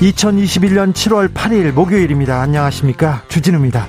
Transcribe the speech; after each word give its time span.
2021년 0.00 0.92
7월 0.92 1.32
8일 1.34 1.72
목요일입니다. 1.72 2.40
안녕하십니까. 2.40 3.22
주진우입니다. 3.28 3.86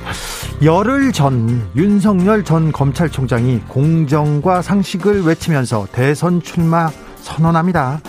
열흘 0.63 1.11
전 1.11 1.69
윤석열 1.75 2.43
전 2.43 2.71
검찰총장이 2.71 3.59
공정과 3.67 4.63
상식을 4.63 5.21
외치면서 5.23 5.87
대선 5.91 6.41
출마 6.41 6.89
선언합니다. 7.21 8.01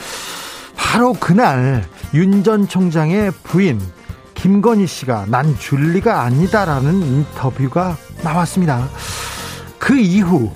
바로 0.76 1.12
그날 1.12 1.84
윤 2.14 2.42
전 2.42 2.66
총장의 2.66 3.32
부인 3.44 3.78
김건희 4.34 4.86
씨가 4.86 5.26
난 5.28 5.54
줄리가 5.58 6.22
아니다라는 6.22 7.02
인터뷰가 7.02 7.96
나왔습니다. 8.22 8.88
그 9.78 9.98
이후 9.98 10.50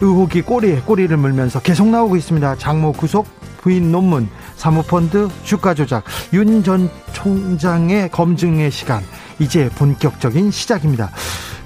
의혹이 0.00 0.42
꼬리에 0.42 0.82
꼬리를 0.82 1.14
물면서 1.16 1.60
계속 1.60 1.88
나오고 1.88 2.14
있습니다. 2.16 2.54
장모 2.56 2.92
구속 2.92 3.26
부인 3.60 3.90
논문 3.90 4.28
사모펀드 4.56 5.28
주가 5.44 5.74
조작 5.74 6.04
윤 6.32 6.62
전 6.62 6.90
총장의 7.12 8.10
검증의 8.10 8.70
시간 8.70 9.02
이제 9.38 9.68
본격적인 9.76 10.50
시작입니다. 10.50 11.10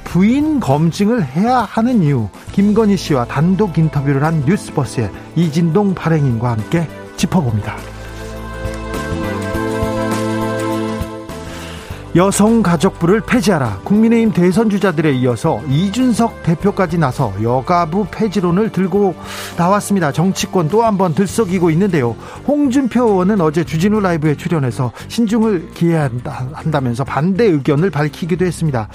부인 0.05 0.59
검증을 0.61 1.25
해야 1.25 1.59
하는 1.59 2.03
이유 2.03 2.29
김건희 2.53 2.97
씨와 2.97 3.27
단독 3.27 3.79
인터뷰를 3.79 4.25
한 4.25 4.45
뉴스버스의 4.45 5.11
이진동 5.37 5.95
발행인과 5.95 6.51
함께 6.51 6.89
짚어봅니다. 7.17 7.77
여성가족부를 12.17 13.21
폐지하라. 13.21 13.81
국민의힘 13.85 14.33
대선 14.33 14.69
주자들에 14.69 15.13
이어서 15.13 15.61
이준석 15.69 16.43
대표까지 16.43 16.99
나서 16.99 17.33
여가부 17.43 18.07
폐지론을 18.11 18.73
들고 18.73 19.15
나왔습니다. 19.57 20.11
정치권 20.13 20.69
또 20.69 20.81
한 20.83 20.99
번 20.99 21.15
들썩이고 21.15 21.71
있는데요. 21.71 22.17
홍준표 22.49 23.05
의원은 23.05 23.41
어제 23.41 23.65
주진우 23.65 24.01
라이브에 24.01 24.37
출연해서 24.37 24.93
신중을 25.09 25.71
기해한다 25.75 26.81
면서 26.81 27.05
반대 27.05 27.45
의견을 27.45 27.91
밝히기도 27.91 28.45
했습니다. 28.45 28.89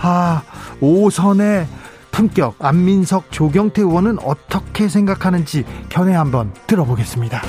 아, 0.00 0.42
오선의 0.80 1.66
품격 2.10 2.54
안민석 2.60 3.30
조경태 3.30 3.82
의원은 3.82 4.18
어떻게 4.24 4.88
생각하는지 4.88 5.64
견해 5.90 6.14
한번 6.14 6.52
들어보겠습니다. 6.66 7.42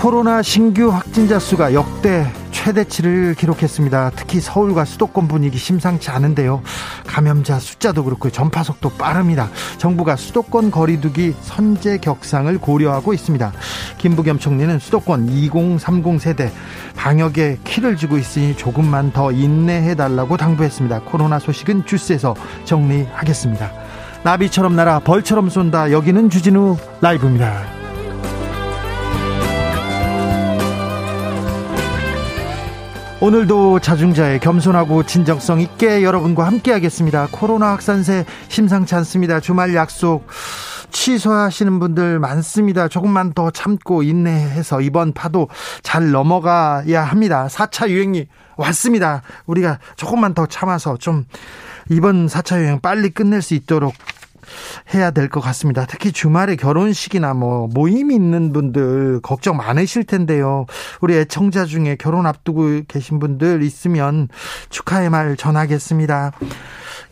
코로나 0.00 0.40
신규 0.40 0.88
확진자 0.90 1.38
수가 1.38 1.74
역대 1.74 2.26
최대치를 2.52 3.34
기록했습니다. 3.34 4.12
특히 4.16 4.40
서울과 4.40 4.86
수도권 4.86 5.28
분위기 5.28 5.58
심상치 5.58 6.08
않은데요. 6.08 6.62
감염자 7.06 7.58
숫자도 7.58 8.04
그렇고 8.04 8.30
전파 8.30 8.62
속도 8.62 8.88
빠릅니다. 8.88 9.50
정부가 9.76 10.16
수도권 10.16 10.70
거리두기 10.70 11.34
선제 11.42 11.98
격상을 11.98 12.56
고려하고 12.60 13.12
있습니다. 13.12 13.52
김부겸 13.98 14.38
총리는 14.38 14.78
수도권 14.78 15.28
2030 15.28 16.18
세대 16.18 16.50
방역에 16.96 17.58
키를 17.64 17.98
주고 17.98 18.16
있으니 18.16 18.56
조금만 18.56 19.12
더 19.12 19.32
인내해 19.32 19.94
달라고 19.94 20.38
당부했습니다. 20.38 21.00
코로나 21.00 21.38
소식은 21.38 21.84
주스에서 21.84 22.34
정리하겠습니다. 22.64 23.70
나비처럼 24.22 24.76
날아 24.76 25.00
벌처럼 25.00 25.50
쏜다. 25.50 25.92
여기는 25.92 26.30
주진우 26.30 26.78
라이브입니다. 27.02 27.79
오늘도 33.22 33.80
자중자의 33.80 34.40
겸손하고 34.40 35.02
진정성 35.02 35.60
있게 35.60 36.02
여러분과 36.02 36.46
함께 36.46 36.72
하겠습니다. 36.72 37.28
코로나 37.30 37.68
확산세 37.72 38.24
심상치 38.48 38.94
않습니다. 38.94 39.40
주말 39.40 39.74
약속 39.74 40.26
취소하시는 40.90 41.78
분들 41.80 42.18
많습니다. 42.18 42.88
조금만 42.88 43.34
더 43.34 43.50
참고 43.50 44.02
인내해서 44.02 44.80
이번 44.80 45.12
파도 45.12 45.48
잘 45.82 46.12
넘어가야 46.12 47.04
합니다. 47.04 47.46
4차 47.50 47.90
유행이 47.90 48.26
왔습니다. 48.56 49.20
우리가 49.44 49.80
조금만 49.96 50.32
더 50.32 50.46
참아서 50.46 50.96
좀 50.96 51.26
이번 51.90 52.26
4차 52.26 52.58
유행 52.58 52.80
빨리 52.80 53.10
끝낼 53.10 53.42
수 53.42 53.52
있도록 53.52 53.92
해야 54.94 55.10
될 55.10 55.28
것 55.30 55.40
같습니다. 55.40 55.86
특히 55.86 56.12
주말에 56.12 56.56
결혼식이나 56.56 57.34
뭐 57.34 57.68
모임 57.72 58.10
있는 58.10 58.52
분들 58.52 59.20
걱정 59.22 59.56
많으실 59.56 60.04
텐데요. 60.04 60.66
우리 61.00 61.16
애청자 61.16 61.64
중에 61.64 61.96
결혼 61.96 62.26
앞두고 62.26 62.82
계신 62.88 63.18
분들 63.18 63.62
있으면 63.62 64.28
축하의 64.70 65.08
말 65.10 65.36
전하겠습니다. 65.36 66.32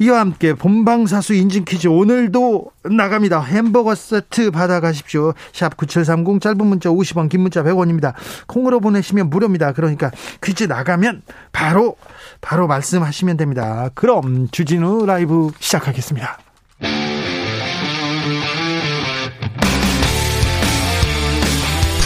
이와 0.01 0.21
함께 0.21 0.55
본방사수 0.55 1.35
인증 1.35 1.65
퀴즈 1.65 1.89
오늘도 1.89 2.71
나갑니다. 2.85 3.41
햄버거 3.41 3.95
세트 3.95 4.53
받아가십시오. 4.53 5.35
샵 5.53 5.77
9730 5.77 6.41
짧은 6.41 6.57
문자 6.67 6.89
50원 6.89 7.29
긴 7.29 7.41
문자 7.41 7.63
100원입니다. 7.65 8.15
콩으로 8.47 8.79
보내시면 8.81 9.29
무료입니다. 9.31 9.73
그러니까 9.73 10.11
퀴즈 10.43 10.65
나가면 10.65 11.23
바로 11.53 11.97
바로 12.41 12.69
말씀하시면 12.69 13.37
됩니다. 13.37 13.91
그럼 13.95 14.49
주진우 14.53 15.05
라이브 15.07 15.51
시작하겠습니다. 15.59 16.39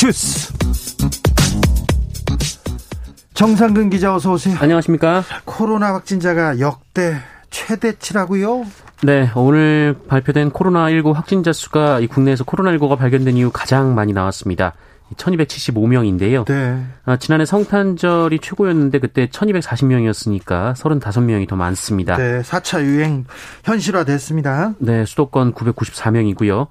주스. 0.00 0.50
정상근 3.34 3.90
기자 3.90 4.14
어서 4.14 4.32
오세요. 4.32 4.56
안녕하십니까? 4.58 5.22
코로나 5.44 5.92
확진자가 5.92 6.58
역대 6.58 7.16
최대치라고요? 7.50 8.64
네, 9.02 9.30
오늘 9.34 9.94
발표된 10.08 10.52
코로나19 10.52 11.12
확진자 11.12 11.52
수가 11.52 12.00
이 12.00 12.06
국내에서 12.06 12.44
코로나19가 12.44 12.96
발견된 12.96 13.36
이후 13.36 13.50
가장 13.52 13.94
많이 13.94 14.14
나왔습니다. 14.14 14.72
1275명인데요. 15.16 16.46
네. 16.46 16.82
아, 17.04 17.18
지난해 17.18 17.44
성탄절이 17.44 18.38
최고였는데 18.38 19.00
그때 19.00 19.26
1240명이었으니까 19.26 20.76
35명이 20.76 21.46
더 21.46 21.56
많습니다. 21.56 22.16
네, 22.16 22.40
4차 22.40 22.82
유행 22.84 23.26
현실화됐습니다. 23.64 24.76
네, 24.78 25.04
수도권 25.04 25.52
994명이고요. 25.52 26.68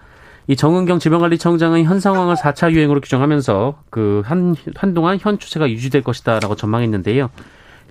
이 0.49 0.55
정은경 0.55 0.97
질병관리청장은 0.97 1.83
현 1.83 1.99
상황을 1.99 2.33
4차 2.33 2.71
유행으로 2.71 3.01
규정하면서 3.01 3.83
그 3.91 4.23
한, 4.25 4.55
한동안 4.75 5.19
현 5.21 5.37
추세가 5.37 5.69
유지될 5.69 6.01
것이다라고 6.01 6.55
전망했는데요. 6.55 7.29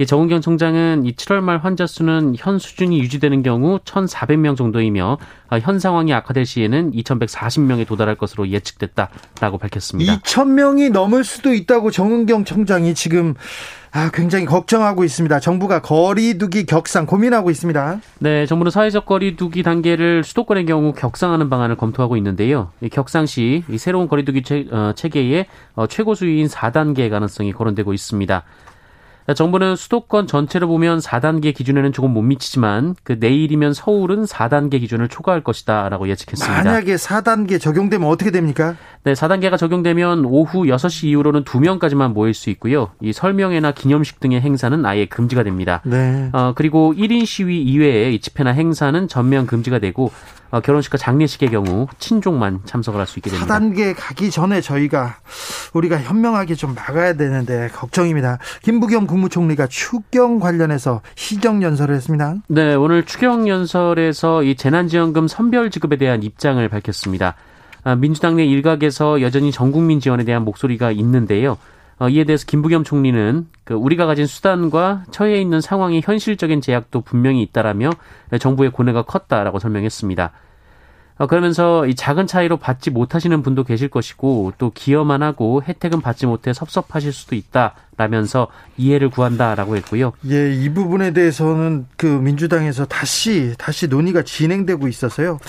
이 0.00 0.06
정은경 0.06 0.40
청장은 0.40 1.06
이 1.06 1.14
7월 1.14 1.38
말 1.40 1.58
환자 1.58 1.87
수는 1.87 2.34
현 2.37 2.58
수준이 2.58 2.99
유지되는 2.99 3.44
경우 3.44 3.78
1,400명 3.84 4.56
정도이며 4.56 5.19
아, 5.49 5.58
현 5.60 5.78
상황이 5.78 6.12
악화될 6.12 6.46
시에는 6.46 6.90
2,140명에 6.90 7.87
도달할 7.87 8.16
것으로 8.16 8.49
예측됐다라고 8.49 9.58
밝혔습니다. 9.58 10.19
2,000명이 10.19 10.90
넘을 10.90 11.22
수도 11.22 11.55
있다고 11.55 11.93
정은경 11.93 12.44
청장이 12.44 12.94
지금 12.94 13.34
아, 13.90 14.11
굉장히 14.12 14.44
걱정하고 14.44 15.05
있습니다. 15.05 15.40
정부가 15.40 15.81
거리두기 15.81 16.67
격상 16.67 17.06
고민하고 17.06 17.50
있습니다. 17.50 18.00
네, 18.19 18.46
정부는 18.46 18.70
사회적 18.70 19.06
거리두기 19.06 19.62
단계를 19.62 20.25
수도권의 20.25 20.67
경우 20.67 20.93
격상하는 20.93 21.49
방안을 21.49 21.76
검토하고 21.76 22.17
있는데요. 22.19 22.70
이 22.81 22.88
격상 22.88 23.26
시 23.26 23.64
새로운 23.79 24.08
거리두기 24.08 24.43
체, 24.43 24.67
어, 24.70 24.93
체계의 24.94 25.46
어, 25.75 25.87
최고 25.87 26.14
수위인 26.14 26.49
4단계 26.49 27.08
가능성이 27.08 27.52
거론되고 27.52 27.93
있습니다. 27.93 28.43
정부는 29.35 29.77
수도권 29.77 30.27
전체를 30.27 30.67
보면 30.67 31.01
4단계 31.01 31.55
기준에는 31.55 31.93
조금 31.93 32.13
못 32.13 32.23
미치지만 32.23 32.95
그 33.03 33.17
내일이면 33.21 33.75
서울은 33.75 34.25
4단계 34.25 34.81
기준을 34.81 35.09
초과할 35.09 35.43
것이다라고 35.43 36.09
예측했습니다. 36.09 36.65
만약에 36.65 36.95
4단계 36.95 37.61
적용되면 37.61 38.09
어떻게 38.09 38.31
됩니까? 38.31 38.77
네, 39.05 39.13
4단계가 39.13 39.59
적용되면 39.59 40.25
오후 40.25 40.65
6시 40.65 41.09
이후로는 41.09 41.45
2명까지만 41.45 42.13
모일 42.13 42.33
수 42.33 42.49
있고요. 42.51 42.91
이 43.01 43.13
설명회나 43.13 43.73
기념식 43.73 44.21
등의 44.21 44.41
행사는 44.41 44.85
아예 44.87 45.05
금지가 45.07 45.43
됩니다. 45.43 45.83
네. 45.85 46.31
어, 46.33 46.53
그리고 46.55 46.95
1인 46.95 47.27
시위 47.27 47.63
이외에 47.63 48.17
집회나 48.19 48.51
행사는 48.51 49.09
전면 49.09 49.47
금지가 49.47 49.79
되고 49.79 50.11
어, 50.48 50.48
결혼식과 50.50 50.97
장례식의 50.99 51.50
경우 51.50 51.87
친족만 51.99 52.61
참석을 52.65 52.99
할 52.99 53.06
수 53.06 53.19
있게 53.19 53.31
됩니다. 53.31 53.59
4단계 53.59 53.95
가기 53.97 54.31
전에 54.31 54.61
저희가 54.61 55.17
우리가 55.75 56.00
현명하게 56.00 56.55
좀 56.55 56.75
막아야 56.75 57.15
되는데 57.15 57.69
걱정입니다. 57.75 58.39
김부겸 58.62 59.06
국무총리가 59.06 59.67
추경 59.67 60.39
관련해서 60.39 61.03
시정 61.15 61.62
연설을 61.62 61.95
했습니다. 61.95 62.35
네, 62.49 62.75
오늘 62.75 63.05
추경 63.05 63.49
연설에서 63.49 64.43
이 64.43 64.56
재난지원금 64.56 65.29
선별 65.29 65.71
지급에 65.71 65.97
대한 65.97 66.23
입장을 66.23 66.67
밝혔습니다. 66.69 67.35
아, 67.85 67.94
민주당 67.94 68.37
내 68.37 68.44
일각에서 68.44 69.21
여전히 69.23 69.53
전국민 69.53 70.01
지원에 70.01 70.25
대한 70.25 70.44
목소리가 70.44 70.91
있는데요. 70.93 71.56
어, 71.99 72.09
이에 72.09 72.25
대해서 72.25 72.47
김부겸 72.47 72.85
총리는 72.85 73.49
그 73.65 73.75
우리가 73.75 74.06
가진 74.06 74.27
수단과 74.27 75.05
처해 75.11 75.41
있는 75.41 75.61
상황의 75.61 76.03
현실적인 76.05 76.61
제약도 76.61 77.00
분명히 77.00 77.43
있다라며 77.43 77.91
정부의 78.39 78.71
고뇌가 78.71 79.03
컸다라고 79.03 79.59
설명했습니다. 79.59 80.33
어, 81.19 81.26
그러면서 81.26 81.85
이 81.87 81.94
작은 81.94 82.29
차이로 82.29 82.59
받지 82.59 82.91
못하시는 82.91 83.43
분도 83.43 83.65
계실 83.65 83.88
것이고 83.88 84.53
또 84.56 84.70
기여만 84.70 85.23
하고 85.23 85.62
혜택은 85.62 86.00
받지 86.00 86.26
못해 86.26 86.53
섭섭하실 86.53 87.12
수도 87.12 87.35
있다라면서 87.35 88.47
이해를 88.76 89.11
구한다라고 89.11 89.76
했고요. 89.76 90.12
예, 90.31 90.55
이 90.55 90.73
부분에 90.73 91.12
대해서는 91.12 91.87
그 91.97 92.06
민주당에서 92.06 92.85
다시 92.87 93.55
다시 93.59 93.88
논의가 93.88 94.23
진행되고 94.23 94.87
있어서요. 94.87 95.41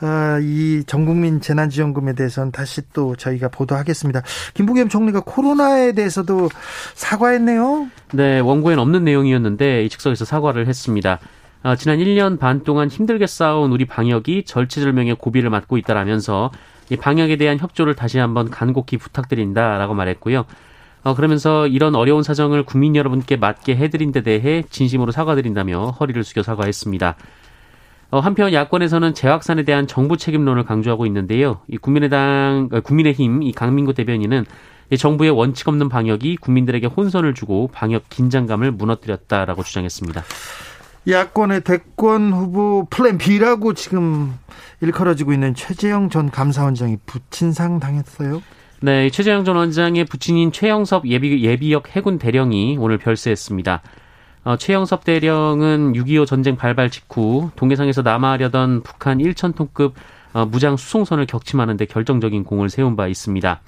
아, 0.00 0.38
이 0.42 0.82
전국민 0.86 1.42
재난지원금에 1.42 2.14
대해서는 2.14 2.50
다시 2.50 2.80
또 2.94 3.14
저희가 3.14 3.48
보도하겠습니다. 3.48 4.22
김부겸 4.54 4.88
총리가 4.88 5.20
코로나에 5.26 5.92
대해서도 5.92 6.48
사과했네요. 6.94 7.88
네, 8.14 8.40
원고에는 8.40 8.82
없는 8.82 9.04
내용이었는데 9.04 9.84
이 9.84 9.90
즉석에서 9.90 10.24
사과를 10.24 10.66
했습니다. 10.66 11.18
어, 11.64 11.74
지난 11.74 11.98
1년 11.98 12.38
반 12.38 12.62
동안 12.62 12.88
힘들게 12.88 13.26
쌓아온 13.26 13.72
우리 13.72 13.84
방역이 13.84 14.44
절체절명의 14.44 15.16
고비를 15.16 15.50
맞고 15.50 15.76
있다라면서 15.78 16.52
이 16.90 16.96
방역에 16.96 17.36
대한 17.36 17.58
협조를 17.58 17.94
다시 17.94 18.18
한번 18.18 18.48
간곡히 18.48 18.96
부탁드린다라고 18.96 19.94
말했고요. 19.94 20.44
어, 21.02 21.14
그러면서 21.14 21.66
이런 21.66 21.94
어려운 21.94 22.22
사정을 22.22 22.64
국민 22.64 22.94
여러분께 22.94 23.36
맞게 23.36 23.76
해드린 23.76 24.12
데 24.12 24.22
대해 24.22 24.62
진심으로 24.70 25.10
사과드린다며 25.10 25.96
허리를 25.98 26.22
숙여 26.22 26.42
사과했습니다. 26.42 27.16
어, 28.10 28.20
한편 28.20 28.52
야권에서는 28.52 29.14
재확산에 29.14 29.64
대한 29.64 29.86
정부 29.86 30.16
책임론을 30.16 30.64
강조하고 30.64 31.06
있는데요. 31.06 31.60
이 31.68 31.76
국민의당, 31.76 32.68
어, 32.72 32.80
국민의힘 32.80 33.42
이 33.42 33.52
강민구 33.52 33.94
대변인은 33.94 34.46
이 34.90 34.96
정부의 34.96 35.32
원칙 35.32 35.68
없는 35.68 35.88
방역이 35.88 36.36
국민들에게 36.36 36.86
혼선을 36.86 37.34
주고 37.34 37.68
방역 37.72 38.08
긴장감을 38.08 38.72
무너뜨렸다라고 38.72 39.62
주장했습니다. 39.64 40.22
야권의 41.06 41.62
대권 41.62 42.32
후보 42.32 42.86
플랜 42.90 43.18
B라고 43.18 43.74
지금 43.74 44.34
일컬어지고 44.80 45.32
있는 45.32 45.54
최재형 45.54 46.10
전 46.10 46.30
감사원장이 46.30 46.98
부친상 47.06 47.80
당했어요. 47.80 48.42
네, 48.80 49.10
최재형 49.10 49.44
전 49.44 49.56
원장의 49.56 50.04
부친인 50.04 50.52
최영섭 50.52 51.08
예비, 51.08 51.44
예비역 51.44 51.96
해군 51.96 52.18
대령이 52.18 52.76
오늘 52.78 52.96
별세했습니다. 52.98 53.82
어, 54.44 54.56
최영섭 54.56 55.04
대령은 55.04 55.94
6.25 55.94 56.26
전쟁 56.26 56.56
발발 56.56 56.88
직후 56.88 57.50
동해상에서 57.56 58.02
남하하려던 58.02 58.82
북한 58.84 59.18
1천톤급 59.18 59.94
어, 60.32 60.46
무장 60.46 60.76
수송선을 60.76 61.26
격침하는데 61.26 61.84
결정적인 61.86 62.44
공을 62.44 62.70
세운 62.70 62.94
바 62.94 63.08
있습니다. 63.08 63.60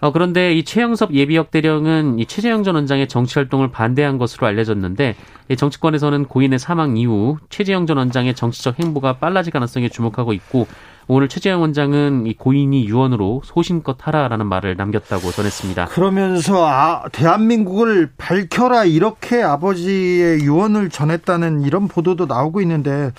어, 0.00 0.12
그런데 0.12 0.52
이 0.52 0.64
최영섭 0.64 1.14
예비역 1.14 1.50
대령은 1.50 2.18
이 2.18 2.26
최재형 2.26 2.64
전 2.64 2.74
원장의 2.74 3.08
정치 3.08 3.38
활동을 3.38 3.70
반대한 3.70 4.18
것으로 4.18 4.46
알려졌는데 4.46 5.16
이 5.48 5.56
정치권에서는 5.56 6.26
고인의 6.26 6.58
사망 6.58 6.96
이후 6.96 7.38
최재형 7.48 7.86
전 7.86 7.96
원장의 7.96 8.34
정치적 8.34 8.78
행보가 8.78 9.14
빨라질 9.18 9.52
가능성에 9.52 9.88
주목하고 9.88 10.32
있고 10.34 10.66
오늘 11.08 11.28
최재형 11.28 11.60
원장은 11.60 12.26
이 12.26 12.34
고인이 12.34 12.86
유언으로 12.86 13.42
소신껏 13.44 13.96
하라라는 14.00 14.46
말을 14.46 14.76
남겼다고 14.76 15.30
전했습니다. 15.30 15.86
그러면서 15.86 16.66
아, 16.66 17.04
대한민국을 17.12 18.10
밝혀라 18.18 18.84
이렇게 18.84 19.40
아버지의 19.40 20.40
유언을 20.40 20.90
전했다는 20.90 21.62
이런 21.62 21.86
보도도 21.86 22.26
나오고 22.26 22.60
있는데 22.62 23.12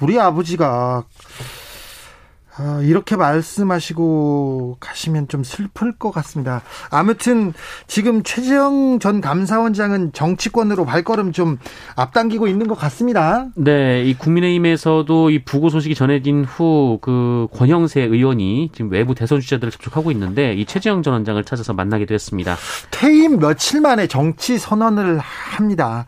우리 0.00 0.18
아버지가 0.18 1.04
아, 2.56 2.80
이렇게 2.82 3.16
말씀하시고 3.16 4.78
가시면 4.80 5.28
좀 5.28 5.44
슬플 5.44 5.92
것 5.98 6.10
같습니다. 6.10 6.62
아무튼 6.90 7.52
지금 7.86 8.22
최재형 8.22 8.98
전 9.00 9.20
감사원장은 9.20 10.12
정치권으로 10.12 10.84
발걸음 10.84 11.32
좀 11.32 11.58
앞당기고 11.96 12.46
있는 12.48 12.66
것 12.66 12.74
같습니다. 12.78 13.46
네, 13.56 14.04
이 14.04 14.14
국민의힘에서도 14.14 15.30
이 15.30 15.44
부고 15.44 15.70
소식이 15.70 15.94
전해진 15.94 16.44
후 16.44 16.84
그 17.00 17.48
권영세 17.52 18.00
의원이 18.02 18.70
지금 18.72 18.90
외부 18.90 19.14
대선 19.14 19.40
주자들을 19.40 19.70
접촉하고 19.70 20.10
있는데 20.12 20.54
이 20.54 20.64
최재형 20.64 21.02
전 21.02 21.14
원장을 21.14 21.42
찾아서 21.44 21.72
만나기도 21.72 22.14
했습니다. 22.14 22.56
퇴임 22.90 23.38
며칠 23.38 23.80
만에 23.80 24.06
정치 24.06 24.58
선언을 24.58 25.18
합니다. 25.18 26.06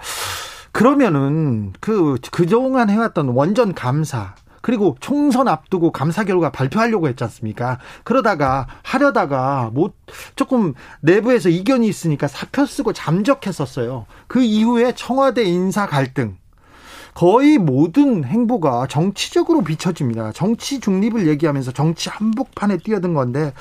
그러면은 0.72 1.72
그 1.81 2.16
그동안 2.31 2.90
해왔던 2.90 3.28
원전 3.28 3.75
감사 3.75 4.34
그리고 4.66 4.96
총선 4.98 5.46
앞두고 5.46 5.92
감사 5.92 6.24
결과 6.24 6.50
발표하려고 6.50 7.06
했지 7.06 7.22
않습니까? 7.22 7.78
그러다가 8.02 8.66
하려다가 8.82 9.70
못 9.72 9.94
조금 10.34 10.74
내부에서 11.02 11.50
이견이 11.50 11.86
있으니까 11.86 12.26
사표 12.26 12.66
쓰고 12.66 12.92
잠적했었어요. 12.92 14.06
그 14.26 14.42
이후에 14.42 14.92
청와대 14.96 15.44
인사 15.44 15.86
갈등 15.86 16.36
거의 17.16 17.56
모든 17.56 18.24
행보가 18.24 18.88
정치적으로 18.90 19.62
비춰집니다. 19.62 20.32
정치 20.32 20.80
중립을 20.80 21.26
얘기하면서 21.28 21.72
정치 21.72 22.10
한복판에 22.10 22.76
뛰어든 22.76 23.14
건데 23.14 23.54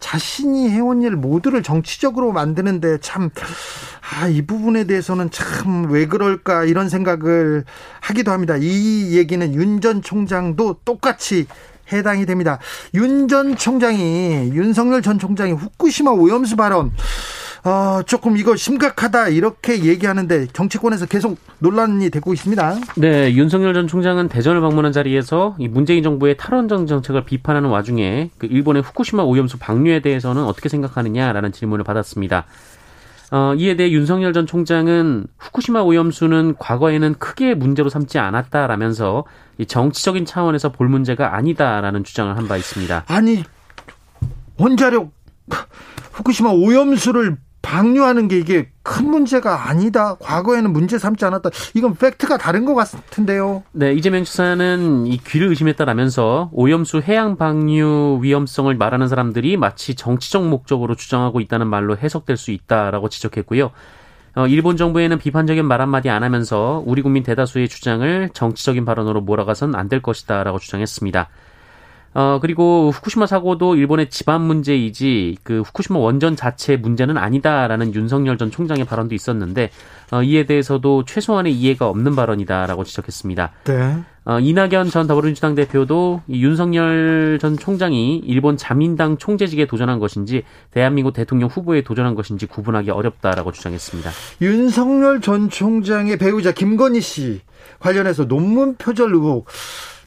자신이 0.00 0.70
해온 0.70 1.02
일 1.02 1.16
모두를 1.16 1.62
정치적으로 1.62 2.32
만드는데 2.32 3.00
참, 3.02 3.28
아, 4.00 4.28
이 4.28 4.40
부분에 4.40 4.84
대해서는 4.84 5.30
참 5.30 5.90
왜 5.90 6.06
그럴까 6.06 6.64
이런 6.64 6.88
생각을 6.88 7.64
하기도 8.00 8.30
합니다. 8.30 8.56
이 8.58 9.14
얘기는 9.16 9.54
윤 9.54 9.80
전 9.82 10.00
총장도 10.00 10.78
똑같이 10.86 11.46
해당이 11.92 12.24
됩니다. 12.24 12.60
윤 12.94 13.28
전 13.28 13.56
총장이 13.56 14.52
윤석열 14.54 15.02
전 15.02 15.18
총장이 15.18 15.52
후쿠시마 15.52 16.12
오염수 16.12 16.56
발언 16.56 16.92
어, 17.64 18.02
조금 18.04 18.36
이거 18.36 18.56
심각하다 18.56 19.28
이렇게 19.28 19.84
얘기하는데 19.84 20.48
정치권에서 20.48 21.06
계속 21.06 21.38
논란이 21.60 22.10
되고 22.10 22.32
있습니다. 22.32 22.74
네, 22.96 23.32
윤석열 23.34 23.72
전 23.72 23.86
총장은 23.86 24.28
대전을 24.28 24.60
방문한 24.60 24.90
자리에서 24.92 25.54
이 25.60 25.68
문재인 25.68 26.02
정부의 26.02 26.36
탈원전 26.36 26.88
정책을 26.88 27.24
비판하는 27.24 27.70
와중에 27.70 28.30
그 28.38 28.46
일본의 28.46 28.82
후쿠시마 28.82 29.22
오염수 29.22 29.58
방류에 29.60 30.00
대해서는 30.00 30.42
어떻게 30.44 30.68
생각하느냐라는 30.68 31.52
질문을 31.52 31.84
받았습니다. 31.84 32.46
어, 33.30 33.54
이에 33.56 33.76
대해 33.76 33.92
윤석열 33.92 34.32
전 34.32 34.44
총장은 34.44 35.26
후쿠시마 35.38 35.82
오염수는 35.82 36.56
과거에는 36.58 37.14
크게 37.14 37.54
문제로 37.54 37.88
삼지 37.88 38.18
않았다라면서 38.18 39.24
이 39.58 39.66
정치적인 39.66 40.26
차원에서 40.26 40.72
볼 40.72 40.88
문제가 40.88 41.36
아니다라는 41.36 42.02
주장을 42.02 42.36
한 42.36 42.48
바 42.48 42.56
있습니다. 42.56 43.04
아니 43.06 43.44
원자력 44.58 45.12
후쿠시마 46.12 46.50
오염수를 46.50 47.36
방류하는 47.62 48.28
게 48.28 48.38
이게 48.38 48.68
큰 48.82 49.08
문제가 49.10 49.68
아니다. 49.68 50.16
과거에는 50.20 50.72
문제 50.72 50.98
삼지 50.98 51.24
않았다. 51.24 51.50
이건 51.74 51.94
팩트가 51.94 52.36
다른 52.36 52.64
것 52.64 52.74
같은데요. 52.74 53.62
네, 53.72 53.92
이재명 53.94 54.24
지사는 54.24 55.06
이 55.06 55.16
귀를 55.18 55.48
의심했다라면서 55.48 56.50
오염수 56.52 57.02
해양 57.06 57.36
방류 57.36 58.18
위험성을 58.22 58.74
말하는 58.76 59.08
사람들이 59.08 59.56
마치 59.56 59.94
정치적 59.94 60.46
목적으로 60.48 60.94
주장하고 60.96 61.40
있다는 61.40 61.68
말로 61.68 61.96
해석될 61.96 62.36
수 62.36 62.50
있다라고 62.50 63.08
지적했고요. 63.08 63.70
어, 64.34 64.46
일본 64.46 64.76
정부에는 64.76 65.18
비판적인 65.18 65.64
말 65.64 65.80
한마디 65.80 66.08
안 66.08 66.22
하면서 66.24 66.82
우리 66.86 67.02
국민 67.02 67.22
대다수의 67.22 67.68
주장을 67.68 68.30
정치적인 68.32 68.84
발언으로 68.84 69.20
몰아가선 69.20 69.74
안 69.74 69.88
될 69.88 70.00
것이다라고 70.00 70.58
주장했습니다. 70.58 71.28
어, 72.14 72.38
그리고 72.42 72.90
후쿠시마 72.90 73.26
사고도 73.26 73.76
일본의 73.76 74.10
집안 74.10 74.42
문제이지 74.42 75.38
그 75.42 75.62
후쿠시마 75.62 75.98
원전 75.98 76.36
자체 76.36 76.76
문제는 76.76 77.16
아니다라는 77.16 77.94
윤석열 77.94 78.36
전 78.36 78.50
총장의 78.50 78.84
발언도 78.84 79.14
있었는데 79.14 79.70
어, 80.10 80.22
이에 80.22 80.44
대해서도 80.44 81.04
최소한의 81.06 81.54
이해가 81.54 81.88
없는 81.88 82.14
발언이다라고 82.14 82.84
지적했습니다. 82.84 83.52
네. 83.64 84.02
어, 84.24 84.38
이낙연 84.38 84.90
전 84.90 85.06
더불어민주당 85.06 85.54
대표도 85.54 86.22
이 86.28 86.44
윤석열 86.44 87.38
전 87.40 87.56
총장이 87.56 88.18
일본 88.18 88.56
자민당 88.56 89.16
총재직에 89.16 89.66
도전한 89.66 89.98
것인지 89.98 90.44
대한민국 90.70 91.12
대통령 91.12 91.48
후보에 91.48 91.82
도전한 91.82 92.14
것인지 92.14 92.46
구분하기 92.46 92.90
어렵다라고 92.90 93.50
주장했습니다. 93.50 94.10
윤석열 94.42 95.20
전 95.22 95.48
총장의 95.48 96.18
배우자 96.18 96.52
김건희 96.52 97.00
씨 97.00 97.40
관련해서 97.80 98.28
논문 98.28 98.76
표절 98.76 99.12
의혹 99.12 99.46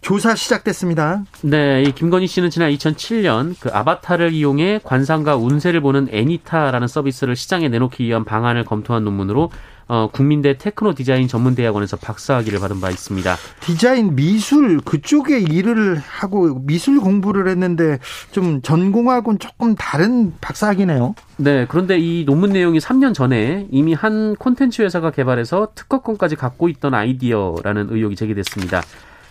조사 0.06 0.36
시작됐습니다. 0.36 1.24
네, 1.42 1.82
이 1.82 1.92
김건희 1.92 2.28
씨는 2.28 2.52
지난 2.52 2.70
2007년 2.70 3.56
그 3.60 3.72
아바타를 3.74 4.34
이용해 4.34 4.82
관상과 4.84 5.36
운세를 5.36 5.82
보는 5.82 6.10
애니타라는 6.12 6.88
서비스를 6.88 7.36
시장에 7.36 7.70
내놓기 7.70 8.04
위한 8.06 8.24
방안을 8.24 8.66
검토한 8.66 9.04
논문으로 9.04 9.50
어, 9.88 10.10
국민대 10.14 10.60
테크노 10.60 10.94
디자인 10.94 11.28
전문대학원에서 11.28 11.98
박사학위를 11.98 12.60
받은 12.60 12.82
바 12.82 12.92
있습니다. 12.92 13.36
디자인 13.62 14.16
미술 14.16 14.80
그쪽에 14.80 15.40
일을 15.40 15.98
하고 15.98 16.60
미술 16.60 17.00
공부를 17.00 17.48
했는데 17.48 17.98
좀 18.32 18.62
전공하고는 18.62 19.40
조금 19.40 19.74
다른 19.74 20.34
박사학위네요. 20.40 21.16
네, 21.38 21.66
그런데 21.68 21.98
이 21.98 22.26
논문 22.26 22.52
내용이 22.52 22.78
3년 22.78 23.16
전에 23.16 23.66
이미 23.72 23.96
한 23.96 24.36
콘텐츠 24.36 24.84
회사가 24.84 25.10
개발해서 25.10 25.70
특허권까지 25.74 26.36
갖고 26.36 26.70
있던 26.70 26.94
아이디어라는 26.94 27.88
의혹이 27.90 28.16
제기됐습니다. 28.16 28.84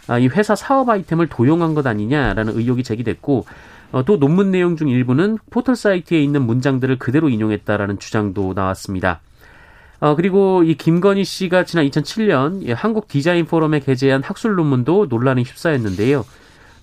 아, 0.06 0.18
이 0.18 0.26
회사 0.28 0.54
사업 0.54 0.88
아이템을 0.88 1.28
도용한 1.28 1.74
것 1.74 1.86
아니냐라는 1.86 2.56
의혹이 2.56 2.82
제기됐고 2.82 3.46
어, 3.92 4.04
또 4.04 4.18
논문 4.18 4.50
내용 4.50 4.76
중 4.76 4.88
일부는 4.88 5.38
포털 5.50 5.76
사이트에 5.76 6.20
있는 6.20 6.42
문장들을 6.42 6.98
그대로 6.98 7.28
인용했다라는 7.28 7.98
주장도 7.98 8.52
나왔습니다. 8.54 9.20
어, 10.00 10.16
그리고 10.16 10.62
이 10.64 10.74
김건희 10.74 11.24
씨가 11.24 11.64
지난 11.64 11.88
2007년 11.88 12.74
한국 12.74 13.08
디자인 13.08 13.46
포럼에 13.46 13.80
게재한 13.80 14.22
학술 14.22 14.54
논문도 14.56 15.06
논란에 15.08 15.42
휩싸였는데요. 15.42 16.24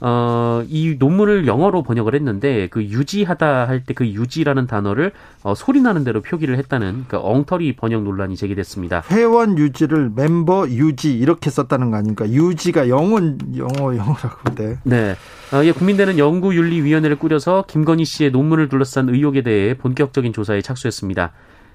어, 0.03 0.63
이 0.67 0.95
논문을 0.97 1.45
영어로 1.45 1.83
번역을 1.83 2.15
했는데 2.15 2.67
그 2.67 2.83
유지하다 2.83 3.67
할 3.67 3.83
때 3.85 3.93
그 3.93 4.07
유지라는 4.07 4.65
단어를 4.65 5.11
어, 5.43 5.53
소리 5.53 5.79
나는 5.79 6.03
대로 6.03 6.21
표기를 6.21 6.57
했다는 6.57 7.05
그 7.07 7.17
엉터리 7.21 7.75
번역 7.75 8.03
논란이 8.03 8.35
제기됐습니다. 8.35 9.03
회원 9.11 9.57
유지를 9.59 10.11
멤버 10.15 10.67
유지 10.67 11.15
이렇게 11.17 11.49
썼다는 11.51 11.91
거 11.91 11.97
아닙니까? 11.97 12.27
유지가 12.27 12.89
영원 12.89 13.37
영어 13.57 13.95
영어라고 13.95 14.55
데 14.55 14.77
네. 14.83 15.15
어, 15.53 15.63
예, 15.65 15.71
국민대는 15.71 16.17
연구윤리위원회를 16.17 17.17
꾸려서 17.19 17.65
김건희 17.67 18.05
씨의 18.05 18.31
논문을 18.31 18.69
둘러싼 18.69 19.09
의혹에 19.09 19.41
대해 19.43 19.75
본격적인 19.75 20.33
조사에 20.33 20.61
착수했습니다. 20.61 21.31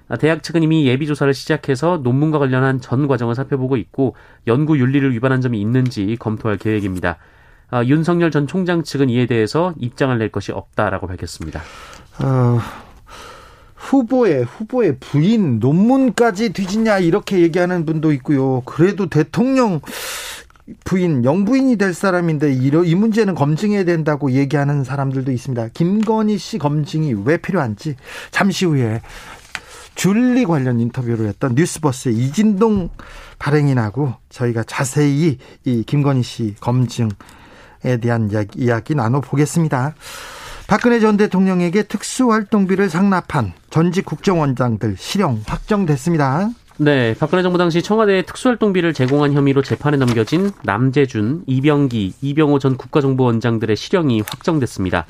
아, 0.09 0.17
대학 0.17 0.43
측은 0.43 0.63
이미 0.63 0.87
예비 0.87 1.07
조사를 1.07 1.33
시작해서 1.35 2.01
논문과 2.03 2.39
관련한 2.39 2.81
전 2.81 3.07
과정을 3.07 3.35
살펴보고 3.35 3.77
있고 3.77 4.15
연구 4.47 4.79
윤리를 4.79 5.13
위반한 5.13 5.41
점이 5.41 5.61
있는지 5.61 6.17
검토할 6.19 6.59
계획입니다. 6.59 7.19
아, 7.71 7.85
윤석열 7.85 8.31
전 8.31 8.47
총장 8.47 8.83
측은 8.83 9.11
이에 9.11 9.27
대해서 9.27 9.75
입장을 9.79 10.17
낼 10.19 10.31
것이 10.31 10.53
없다라고 10.53 11.07
밝혔습니다. 11.07 11.63
어, 12.21 12.61
후보의 13.75 14.45
후보의 14.45 14.99
부인 14.99 15.59
논문까지 15.59 16.53
뒤지냐 16.53 16.99
이렇게 16.99 17.41
얘기하는 17.41 17.85
분도 17.85 18.13
있고요. 18.13 18.63
그래도 18.63 19.09
대통령 19.09 19.81
부인 20.85 21.25
영부인이 21.25 21.77
될 21.77 21.95
사람인데 21.95 22.53
이 22.53 22.95
문제는 22.95 23.35
검증해야 23.35 23.85
된다고 23.85 24.33
얘기하는 24.33 24.83
사람들도 24.83 25.31
있습니다. 25.31 25.69
김건희 25.69 26.39
씨 26.39 26.59
검증이 26.59 27.15
왜 27.25 27.37
필요한지 27.37 27.97
잠시 28.33 28.65
후에 28.65 29.01
줄리 29.95 30.45
관련 30.45 30.81
인터뷰를 30.81 31.27
했던 31.27 31.55
뉴스버스의 31.55 32.17
이진동 32.17 32.91
발행인하고 33.39 34.15
저희가 34.29 34.65
자세히 34.65 35.39
이 35.65 35.85
김건희 35.85 36.23
씨 36.23 36.55
검증 36.61 37.07
에 37.07 37.36
대한 37.99 38.31
이야기, 38.31 38.61
이야기 38.61 38.95
나눠보겠습니다. 38.95 39.95
박근혜 40.67 40.99
전 40.99 41.17
대통령에게 41.17 41.85
특수활동비를 41.85 42.91
상납한 42.91 43.53
전직 43.71 44.05
국정원장들 44.05 44.97
실형 44.99 45.43
확정됐습니다. 45.47 46.51
네, 46.79 47.15
박근혜 47.19 47.43
정부 47.43 47.57
당시 47.57 47.83
청와대에 47.83 48.23
특수활동비를 48.23 48.93
제공한 48.93 49.33
혐의로 49.33 49.63
재판에 49.63 49.97
넘겨진 49.97 50.51
남재준, 50.65 51.45
이병기, 51.47 52.15
이병호 52.21 52.59
전 52.59 52.77
국가정보원장들의 52.77 53.77
실형이 53.77 54.23
확정됐습니다. 54.23 55.07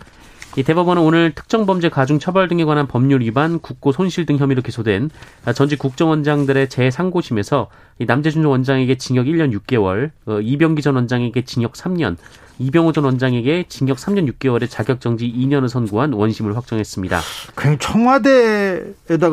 이 0.56 0.62
대법원은 0.62 1.02
오늘 1.02 1.32
특정범죄 1.34 1.88
가중 1.88 2.18
처벌 2.18 2.48
등에 2.48 2.64
관한 2.64 2.86
법률 2.86 3.20
위반, 3.20 3.58
국고 3.58 3.92
손실 3.92 4.26
등 4.26 4.38
혐의로 4.38 4.62
기소된 4.62 5.10
전직 5.54 5.78
국정원장들의 5.78 6.68
재상고심에서 6.68 7.68
남재준 7.98 8.44
원장에게 8.44 8.96
징역 8.96 9.26
1년 9.26 9.52
6개월, 9.58 10.12
어, 10.26 10.40
이병기 10.40 10.82
전 10.82 10.94
원장에게 10.94 11.44
징역 11.44 11.72
3년, 11.72 12.16
이병호 12.58 12.92
전 12.92 13.04
원장에게 13.04 13.64
징역 13.68 13.98
3년 13.98 14.32
6개월의 14.32 14.70
자격정지 14.70 15.30
2년을 15.30 15.68
선고한 15.68 16.12
원심을 16.12 16.56
확정했습니다. 16.56 17.20
그냥 17.54 17.78
청와대에다가 17.78 19.30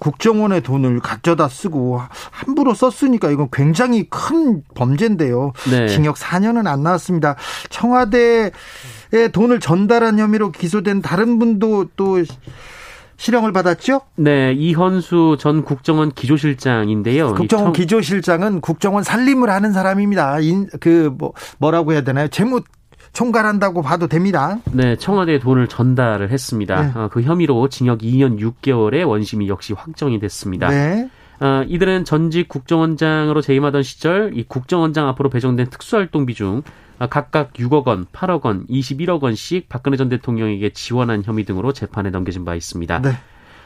국정원의 0.00 0.62
돈을 0.62 1.00
가져다 1.00 1.48
쓰고 1.48 2.00
함부로 2.30 2.74
썼으니까 2.74 3.30
이건 3.30 3.48
굉장히 3.52 4.08
큰 4.08 4.62
범죄인데요. 4.74 5.52
네. 5.70 5.88
징역 5.88 6.16
4년은 6.16 6.66
안 6.66 6.82
나왔습니다. 6.82 7.36
청와대에 7.70 8.50
돈을 9.32 9.60
전달한 9.60 10.18
혐의로 10.18 10.50
기소된 10.50 11.02
다른 11.02 11.38
분도 11.38 11.86
또 11.96 12.18
실형을 13.16 13.52
받았죠? 13.52 14.00
네, 14.16 14.52
이현수 14.52 15.36
전 15.38 15.64
국정원 15.64 16.12
기조실장인데요. 16.12 17.34
국정원 17.34 17.72
기조실장은 17.72 18.60
국정원 18.60 19.02
살림을 19.04 19.50
하는 19.50 19.72
사람입니다. 19.72 20.40
인, 20.40 20.68
그, 20.80 21.14
뭐, 21.16 21.32
뭐라고 21.58 21.92
해야 21.92 22.02
되나요? 22.02 22.28
재무 22.28 22.62
총괄한다고 23.12 23.80
봐도 23.82 24.08
됩니다. 24.08 24.58
네, 24.72 24.96
청와대에 24.96 25.38
돈을 25.38 25.68
전달을 25.68 26.30
했습니다. 26.30 26.82
네. 26.82 26.92
어, 26.94 27.08
그 27.10 27.22
혐의로 27.22 27.68
징역 27.68 28.00
2년 28.00 28.38
6개월의 28.40 29.08
원심이 29.08 29.48
역시 29.48 29.72
확정이 29.72 30.18
됐습니다. 30.18 30.68
네. 30.68 31.08
어, 31.40 31.64
이들은 31.66 32.04
전직 32.04 32.48
국정원장으로 32.48 33.40
재임하던 33.40 33.82
시절 33.82 34.32
이 34.34 34.44
국정원장 34.44 35.08
앞으로 35.08 35.30
배정된 35.30 35.68
특수활동비 35.70 36.34
중 36.34 36.62
각각 37.10 37.52
6억 37.54 37.86
원, 37.86 38.06
8억 38.06 38.44
원, 38.44 38.66
21억 38.66 39.22
원씩 39.22 39.68
박근혜 39.68 39.96
전 39.96 40.08
대통령에게 40.08 40.70
지원한 40.70 41.22
혐의 41.24 41.44
등으로 41.44 41.72
재판에 41.72 42.10
넘겨진 42.10 42.44
바 42.44 42.54
있습니다. 42.54 43.02
네. 43.02 43.10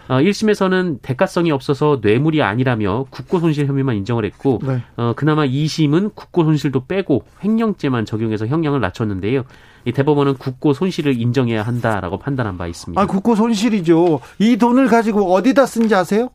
어, 0.08 0.14
1심에서는 0.20 1.02
대가성이 1.02 1.50
없어서 1.50 2.00
뇌물이 2.02 2.42
아니라며 2.42 3.04
국고손실 3.10 3.66
혐의만 3.66 3.96
인정을 3.96 4.24
했고 4.24 4.58
네. 4.62 4.82
어, 4.96 5.12
그나마 5.14 5.44
2심은 5.46 6.14
국고손실도 6.14 6.86
빼고 6.86 7.24
횡령죄만 7.44 8.06
적용해서 8.06 8.46
형량을 8.46 8.80
낮췄는데요. 8.80 9.44
이 9.84 9.92
대법원은 9.92 10.38
국고 10.38 10.72
손실을 10.72 11.20
인정해야 11.20 11.62
한다라고 11.62 12.18
판단한 12.18 12.56
바 12.58 12.66
있습니다. 12.66 13.00
아, 13.00 13.06
국고 13.06 13.34
손실이죠. 13.34 14.20
이 14.38 14.56
돈을 14.56 14.88
가지고 14.88 15.32
어디다 15.32 15.66
쓴지 15.66 15.94
아세요? 15.94 16.30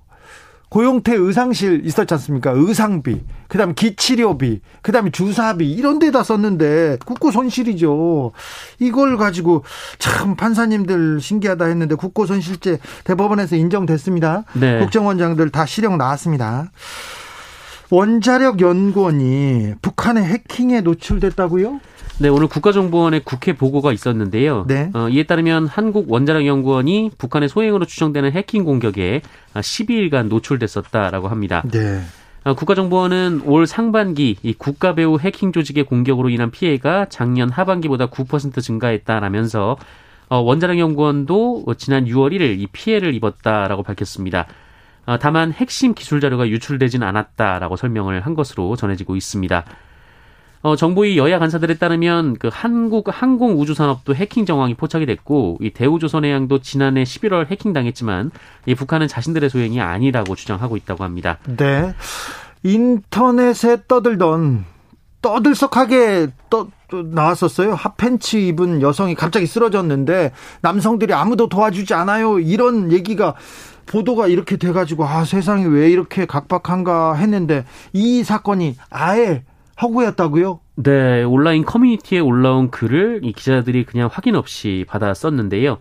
고용태 0.73 1.13
의상실 1.13 1.85
있었지 1.85 2.15
않습니까? 2.15 2.49
의상비, 2.49 3.21
그 3.47 3.59
다음에 3.59 3.73
기치료비, 3.75 4.61
그 4.81 4.91
다음에 4.91 5.11
주사비, 5.11 5.71
이런 5.71 5.99
데다 5.99 6.23
썼는데, 6.23 6.97
국고 7.05 7.29
손실이죠. 7.29 8.31
이걸 8.79 9.17
가지고 9.17 9.63
참 9.99 10.35
판사님들 10.35 11.21
신기하다 11.21 11.65
했는데, 11.65 11.93
국고 11.93 12.25
손실죄 12.25 12.79
대법원에서 13.03 13.55
인정됐습니다. 13.55 14.45
네. 14.53 14.79
국정원장들 14.79 15.51
다 15.51 15.67
실형 15.67 15.99
나왔습니다. 15.99 16.71
원자력 17.91 18.59
연구원이 18.59 19.75
북한의 19.79 20.25
해킹에 20.25 20.81
노출됐다고요? 20.81 21.81
네, 22.19 22.29
오늘 22.29 22.47
국가정보원의 22.47 23.21
국회 23.25 23.53
보고가 23.53 23.91
있었는데요. 23.91 24.65
네. 24.67 24.91
어, 24.93 25.09
이에 25.09 25.23
따르면 25.23 25.67
한국 25.67 26.11
원자력 26.11 26.45
연구원이 26.45 27.11
북한의 27.17 27.49
소행으로 27.49 27.85
추정되는 27.85 28.31
해킹 28.31 28.63
공격에 28.63 29.21
12일간 29.55 30.27
노출됐었다라고 30.27 31.27
합니다. 31.27 31.63
네. 31.71 32.01
어, 32.43 32.53
국가정보원은 32.53 33.41
올 33.45 33.65
상반기 33.65 34.37
이 34.43 34.53
국가 34.53 34.93
배후 34.93 35.17
해킹 35.19 35.51
조직의 35.51 35.85
공격으로 35.85 36.29
인한 36.29 36.51
피해가 36.51 37.07
작년 37.09 37.49
하반기보다 37.49 38.07
9% 38.07 38.61
증가했다라면서 38.61 39.77
어, 40.29 40.37
원자력 40.37 40.77
연구원도 40.77 41.65
지난 41.77 42.05
6월 42.05 42.31
1일 42.31 42.59
이 42.59 42.67
피해를 42.67 43.15
입었다라고 43.15 43.81
밝혔습니다. 43.81 44.45
어, 45.05 45.17
다만 45.17 45.51
핵심 45.51 45.93
기술 45.93 46.21
자료가 46.21 46.47
유출되진 46.47 47.01
않았다라고 47.01 47.75
설명을 47.75 48.21
한 48.21 48.35
것으로 48.35 48.75
전해지고 48.75 49.15
있습니다. 49.15 49.65
어, 50.63 50.77
정부의 50.77 51.17
여야 51.17 51.39
간사들에 51.39 51.75
따르면 51.75 52.37
그 52.39 52.49
한국 52.51 53.09
항공 53.11 53.59
우주 53.59 53.73
산업도 53.73 54.15
해킹 54.15 54.45
정황이 54.45 54.73
포착이 54.75 55.05
됐고 55.05 55.57
이 55.61 55.71
대우조선해양도 55.71 56.59
지난해 56.59 57.03
11월 57.03 57.51
해킹 57.51 57.73
당했지만 57.73 58.31
이 58.65 58.73
북한은 58.73 59.09
자신들의 59.09 59.49
소행이 59.49 59.81
아니라고 59.81 60.35
주장하고 60.35 60.77
있다고 60.77 61.03
합니다. 61.03 61.37
네. 61.57 61.93
인터넷에 62.63 63.79
떠들던 63.89 64.63
떠들썩하게 65.21 66.27
떠, 66.49 66.67
나왔었어요. 66.91 67.73
핫팬츠 67.75 68.37
입은 68.37 68.81
여성이 68.81 69.15
갑자기 69.15 69.47
쓰러졌는데 69.47 70.31
남성들이 70.61 71.13
아무도 71.13 71.49
도와주지 71.49 71.93
않아요. 71.93 72.39
이런 72.39 72.93
얘기가 72.93 73.35
보도가 73.85 74.27
이렇게 74.27 74.55
돼가지고 74.55 75.05
아 75.05 75.25
세상이 75.25 75.65
왜 75.65 75.91
이렇게 75.91 76.25
각박한가 76.25 77.15
했는데 77.15 77.65
이 77.91 78.23
사건이 78.23 78.77
아예 78.89 79.43
허구였다고요? 79.81 80.59
네, 80.75 81.23
온라인 81.23 81.65
커뮤니티에 81.65 82.19
올라온 82.19 82.71
글을 82.71 83.21
이 83.23 83.33
기자들이 83.33 83.85
그냥 83.85 84.09
확인 84.11 84.35
없이 84.35 84.85
받아 84.87 85.13
썼는데요. 85.13 85.77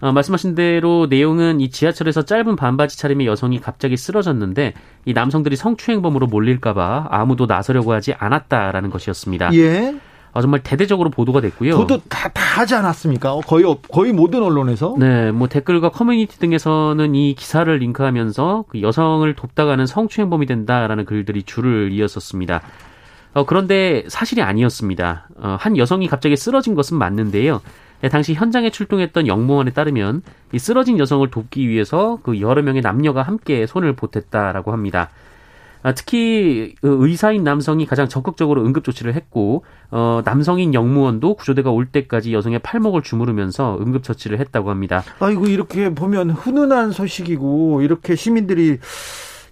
어, 0.00 0.12
말씀하신 0.12 0.54
대로 0.54 1.06
내용은 1.08 1.60
이 1.60 1.70
지하철에서 1.70 2.24
짧은 2.24 2.56
반바지 2.56 2.98
차림의 2.98 3.26
여성이 3.26 3.60
갑자기 3.60 3.96
쓰러졌는데 3.96 4.74
이 5.04 5.12
남성들이 5.12 5.56
성추행범으로 5.56 6.26
몰릴까봐 6.26 7.08
아무도 7.10 7.46
나서려고 7.46 7.92
하지 7.92 8.12
않았다라는 8.12 8.90
것이었습니다. 8.90 9.54
예. 9.54 9.94
아, 10.34 10.40
정말 10.40 10.64
대대적으로 10.64 11.10
보도가 11.10 11.40
됐고요. 11.40 11.76
보도 11.76 12.00
다, 12.08 12.28
다 12.28 12.60
하지 12.60 12.74
않았습니까? 12.74 13.36
거의, 13.46 13.64
거의 13.90 14.12
모든 14.12 14.42
언론에서? 14.42 14.96
네, 14.98 15.30
뭐 15.30 15.46
댓글과 15.46 15.90
커뮤니티 15.90 16.40
등에서는 16.40 17.14
이 17.14 17.34
기사를 17.34 17.72
링크하면서 17.72 18.64
그 18.68 18.82
여성을 18.82 19.32
돕다가는 19.34 19.86
성추행범이 19.86 20.46
된다라는 20.46 21.04
글들이 21.04 21.44
줄을 21.44 21.92
이었었습니다. 21.92 22.62
어, 23.34 23.44
그런데 23.44 24.04
사실이 24.08 24.42
아니었습니다. 24.42 25.28
어, 25.36 25.56
한 25.58 25.76
여성이 25.76 26.08
갑자기 26.08 26.36
쓰러진 26.36 26.74
것은 26.74 26.96
맞는데요. 26.96 27.60
네, 28.00 28.08
당시 28.08 28.34
현장에 28.34 28.70
출동했던 28.70 29.26
영무원에 29.26 29.72
따르면 29.72 30.22
이 30.52 30.58
쓰러진 30.58 30.98
여성을 30.98 31.28
돕기 31.30 31.68
위해서 31.68 32.18
그 32.22 32.40
여러 32.40 32.62
명의 32.62 32.80
남녀가 32.80 33.22
함께 33.22 33.66
손을 33.66 33.94
보탰다라고 33.94 34.72
합니다. 34.72 35.10
아, 35.82 35.92
특히 35.92 36.74
그 36.80 36.96
의사인 37.00 37.44
남성이 37.44 37.84
가장 37.84 38.08
적극적으로 38.08 38.64
응급 38.64 38.84
조치를 38.84 39.14
했고 39.14 39.64
어, 39.90 40.22
남성인 40.24 40.72
영무원도 40.72 41.34
구조대가 41.34 41.70
올 41.70 41.86
때까지 41.86 42.32
여성의 42.32 42.60
팔목을 42.60 43.02
주무르면서 43.02 43.78
응급 43.80 44.02
처치를 44.02 44.40
했다고 44.40 44.70
합니다. 44.70 45.04
아이고 45.18 45.46
이렇게 45.46 45.94
보면 45.94 46.30
훈훈한 46.30 46.92
소식이고 46.92 47.82
이렇게 47.82 48.16
시민들이 48.16 48.78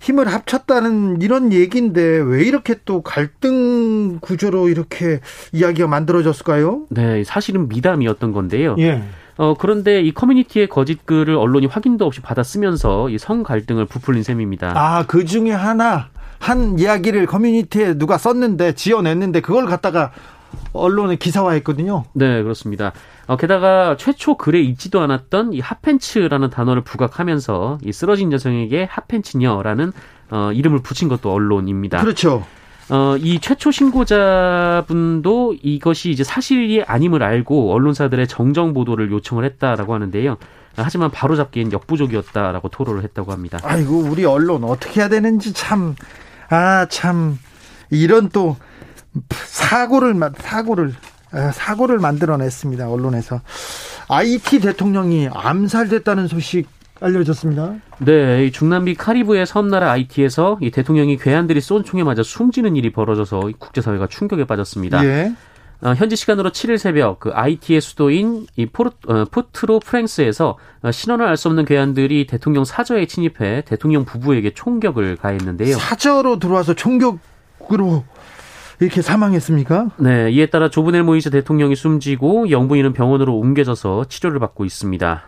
힘을 0.02 0.26
합쳤다는 0.26 1.22
이런 1.22 1.52
얘기인데 1.52 2.02
왜 2.02 2.42
이렇게 2.42 2.74
또 2.84 3.02
갈등 3.02 4.18
구조로 4.20 4.68
이렇게 4.68 5.20
이야기가 5.52 5.86
만들어졌을까요? 5.86 6.82
네, 6.90 7.22
사실은 7.24 7.68
미담이었던 7.68 8.32
건데요. 8.32 8.74
예. 8.80 9.02
어, 9.36 9.54
그런데 9.58 10.02
이 10.02 10.12
커뮤니티의 10.12 10.66
거짓 10.68 11.06
글을 11.06 11.36
언론이 11.36 11.66
확인도 11.66 12.04
없이 12.04 12.20
받아 12.20 12.42
쓰면서 12.42 13.08
이 13.10 13.16
성 13.18 13.44
갈등을 13.44 13.86
부풀린 13.86 14.24
셈입니다. 14.24 14.72
아, 14.74 15.04
그 15.06 15.24
중에 15.24 15.52
하나 15.52 16.08
한 16.40 16.78
이야기를 16.80 17.26
커뮤니티에 17.26 17.94
누가 17.94 18.18
썼는데 18.18 18.72
지어냈는데 18.74 19.40
그걸 19.40 19.66
갖다가 19.66 20.10
언론에 20.72 21.16
기사화했거든요. 21.16 22.04
네, 22.14 22.42
그렇습니다. 22.42 22.92
어, 23.26 23.36
게다가 23.36 23.96
최초 23.98 24.36
글에 24.36 24.60
있지도 24.60 25.00
않았던 25.00 25.52
이 25.52 25.60
핫팬츠라는 25.60 26.50
단어를 26.50 26.82
부각하면서 26.82 27.78
이 27.84 27.92
쓰러진 27.92 28.32
여성에게 28.32 28.88
핫팬츠녀라는 28.90 29.92
어, 30.30 30.52
이름을 30.52 30.80
붙인 30.82 31.08
것도 31.08 31.32
언론입니다. 31.32 32.00
그렇죠. 32.00 32.44
어, 32.90 33.16
이 33.18 33.38
최초 33.40 33.70
신고자분도 33.70 35.56
이것이 35.62 36.10
이제 36.10 36.24
사실이 36.24 36.82
아님을 36.82 37.22
알고 37.22 37.72
언론사들의 37.74 38.26
정정 38.28 38.72
보도를 38.74 39.10
요청을 39.10 39.44
했다라고 39.44 39.94
하는데요. 39.94 40.36
하지만 40.76 41.10
바로잡기엔 41.10 41.70
역부족이었다라고 41.72 42.68
토로를 42.68 43.02
했다고 43.04 43.30
합니다. 43.32 43.58
아이고 43.62 43.98
우리 43.98 44.24
언론 44.24 44.64
어떻게 44.64 45.00
해야 45.00 45.08
되는지 45.08 45.52
참 45.52 45.94
아 46.50 46.86
참 46.90 47.38
이런 47.90 48.28
또 48.28 48.56
사고를 49.30 50.14
사고를 50.38 50.94
아, 51.32 51.50
사고를 51.50 51.98
만들어냈습니다 51.98 52.90
언론에서 52.90 53.40
IT 54.08 54.60
대통령이 54.60 55.28
암살됐다는 55.32 56.28
소식 56.28 56.68
알려졌습니다. 57.00 57.74
네, 57.98 58.50
중남미 58.50 58.94
카리브의 58.94 59.44
섬나라 59.46 59.90
아이티에서 59.90 60.58
이 60.60 60.70
대통령이 60.70 61.16
괴한들이 61.16 61.60
쏜 61.60 61.82
총에 61.82 62.04
맞아 62.04 62.22
숨지는 62.22 62.76
일이 62.76 62.92
벌어져서 62.92 63.50
국제사회가 63.58 64.06
충격에 64.06 64.44
빠졌습니다. 64.44 65.04
예. 65.04 65.32
어, 65.80 65.94
현지 65.94 66.14
시간으로 66.14 66.50
7일 66.50 66.78
새벽 66.78 67.18
그 67.18 67.30
아이티의 67.32 67.80
수도인 67.80 68.46
이 68.54 68.66
포르, 68.66 68.90
어, 69.08 69.24
포트로 69.24 69.80
프랑스에서 69.80 70.56
어, 70.82 70.92
신원을 70.92 71.26
알 71.26 71.36
수 71.36 71.48
없는 71.48 71.64
괴한들이 71.64 72.28
대통령 72.28 72.64
사저에 72.64 73.06
침입해 73.06 73.62
대통령 73.66 74.04
부부에게 74.04 74.54
총격을 74.54 75.16
가했는데요. 75.16 75.76
사저로 75.76 76.38
들어와서 76.38 76.74
총격으로 76.74 78.04
이렇게 78.82 79.00
사망했습니까? 79.00 79.90
네, 79.98 80.30
이에 80.32 80.46
따라 80.46 80.68
조브넬 80.68 81.04
모이스 81.04 81.30
대통령이 81.30 81.76
숨지고 81.76 82.50
영부인은 82.50 82.92
병원으로 82.92 83.36
옮겨져서 83.38 84.06
치료를 84.08 84.40
받고 84.40 84.64
있습니다. 84.64 85.22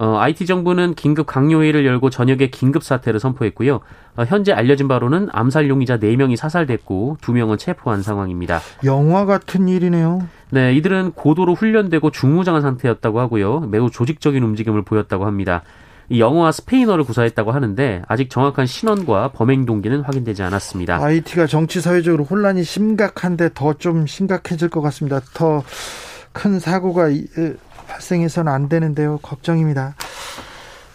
어, 0.00 0.16
IT 0.18 0.44
정부는 0.44 0.94
긴급 0.94 1.26
강요회의를 1.26 1.86
열고 1.86 2.10
저녁에 2.10 2.50
긴급 2.50 2.84
사태를 2.84 3.18
선포했고요. 3.18 3.80
어, 4.16 4.24
현재 4.24 4.52
알려진 4.52 4.88
바로는 4.88 5.28
암살 5.32 5.70
용의자 5.70 5.98
4명이 5.98 6.36
사살됐고 6.36 7.16
2명은 7.22 7.58
체포한 7.58 8.02
상황입니다. 8.02 8.60
영화 8.84 9.24
같은 9.24 9.68
일이네요. 9.68 10.28
네, 10.50 10.74
이들은 10.74 11.12
고도로 11.12 11.54
훈련되고 11.54 12.10
중무장한 12.10 12.60
상태였다고 12.60 13.20
하고요. 13.20 13.60
매우 13.60 13.90
조직적인 13.90 14.42
움직임을 14.42 14.82
보였다고 14.82 15.24
합니다. 15.24 15.62
이 16.10 16.20
영어와 16.20 16.52
스페인어를 16.52 17.04
구사했다고 17.04 17.52
하는데 17.52 18.02
아직 18.08 18.30
정확한 18.30 18.66
신원과 18.66 19.32
범행 19.32 19.66
동기는 19.66 20.00
확인되지 20.00 20.42
않았습니다. 20.42 21.02
IT가 21.02 21.46
정치 21.46 21.80
사회적으로 21.80 22.24
혼란이 22.24 22.64
심각한데 22.64 23.50
더 23.54 23.74
좀 23.74 24.06
심각해질 24.06 24.68
것 24.70 24.80
같습니다. 24.82 25.20
더 25.34 25.62
큰 26.32 26.60
사고가 26.60 27.08
발생해서는 27.88 28.52
안 28.52 28.68
되는데요. 28.68 29.18
걱정입니다. 29.22 29.96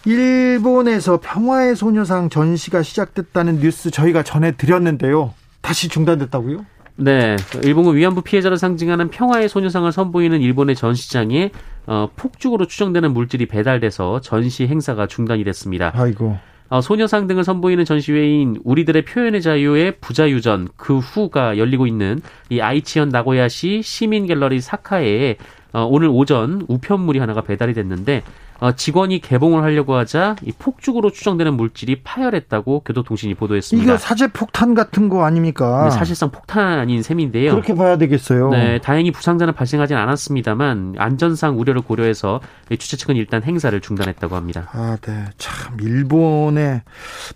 일본에서 0.06 1.18
평화의 1.20 1.76
소녀상 1.76 2.30
전시가 2.30 2.82
시작됐다는 2.82 3.58
뉴스 3.60 3.90
저희가 3.90 4.22
전해드렸는데요. 4.22 5.34
다시 5.60 5.88
중단됐다고요? 5.88 6.64
네, 6.96 7.36
일본군 7.62 7.96
위안부 7.96 8.22
피해자를 8.22 8.56
상징하는 8.56 9.10
평화의 9.10 9.48
소녀상을 9.48 9.90
선보이는 9.90 10.40
일본의 10.40 10.76
전시장에 10.76 11.50
어, 11.86 12.08
폭죽으로 12.16 12.66
추정되는 12.66 13.12
물질이 13.12 13.46
배달돼서 13.46 14.20
전시 14.20 14.66
행사가 14.66 15.06
중단이 15.06 15.44
됐습니다. 15.44 15.92
아이고. 15.94 16.38
어, 16.70 16.80
소녀상 16.80 17.26
등을 17.26 17.44
선보이는 17.44 17.84
전시회인 17.84 18.56
우리들의 18.64 19.04
표현의 19.04 19.42
자유의 19.42 19.98
부자유전 20.00 20.68
그 20.76 20.98
후가 20.98 21.58
열리고 21.58 21.86
있는 21.86 22.20
이 22.48 22.60
아이치현 22.60 23.10
나고야시 23.10 23.82
시민 23.82 24.26
갤러리 24.26 24.60
사카에 24.60 25.36
어, 25.72 25.84
오늘 25.84 26.08
오전 26.08 26.64
우편물이 26.68 27.18
하나가 27.18 27.42
배달이 27.42 27.74
됐는데 27.74 28.22
어, 28.22 28.43
직원이 28.72 29.20
개봉을 29.20 29.62
하려고 29.62 29.94
하자 29.94 30.36
이 30.42 30.52
폭죽으로 30.52 31.10
추정되는 31.10 31.54
물질이 31.54 32.02
파열했다고 32.02 32.80
교도통신이 32.80 33.34
보도했습니다. 33.34 33.84
이거 33.84 33.98
사제 33.98 34.28
폭탄 34.28 34.74
같은 34.74 35.08
거 35.08 35.24
아닙니까? 35.24 35.84
네, 35.84 35.90
사실상 35.90 36.30
폭탄인 36.30 37.02
셈인데요. 37.02 37.50
그렇게 37.52 37.74
봐야 37.74 37.98
되겠어요. 37.98 38.50
네, 38.50 38.80
다행히 38.80 39.10
부상자는 39.10 39.54
발생하진 39.54 39.96
않았습니다만 39.96 40.94
안전상 40.98 41.58
우려를 41.58 41.82
고려해서 41.82 42.40
주최 42.70 42.96
측은 42.96 43.16
일단 43.16 43.42
행사를 43.42 43.78
중단했다고 43.80 44.36
합니다. 44.36 44.68
아, 44.72 44.96
네. 45.02 45.24
참 45.38 45.78
일본의 45.80 46.82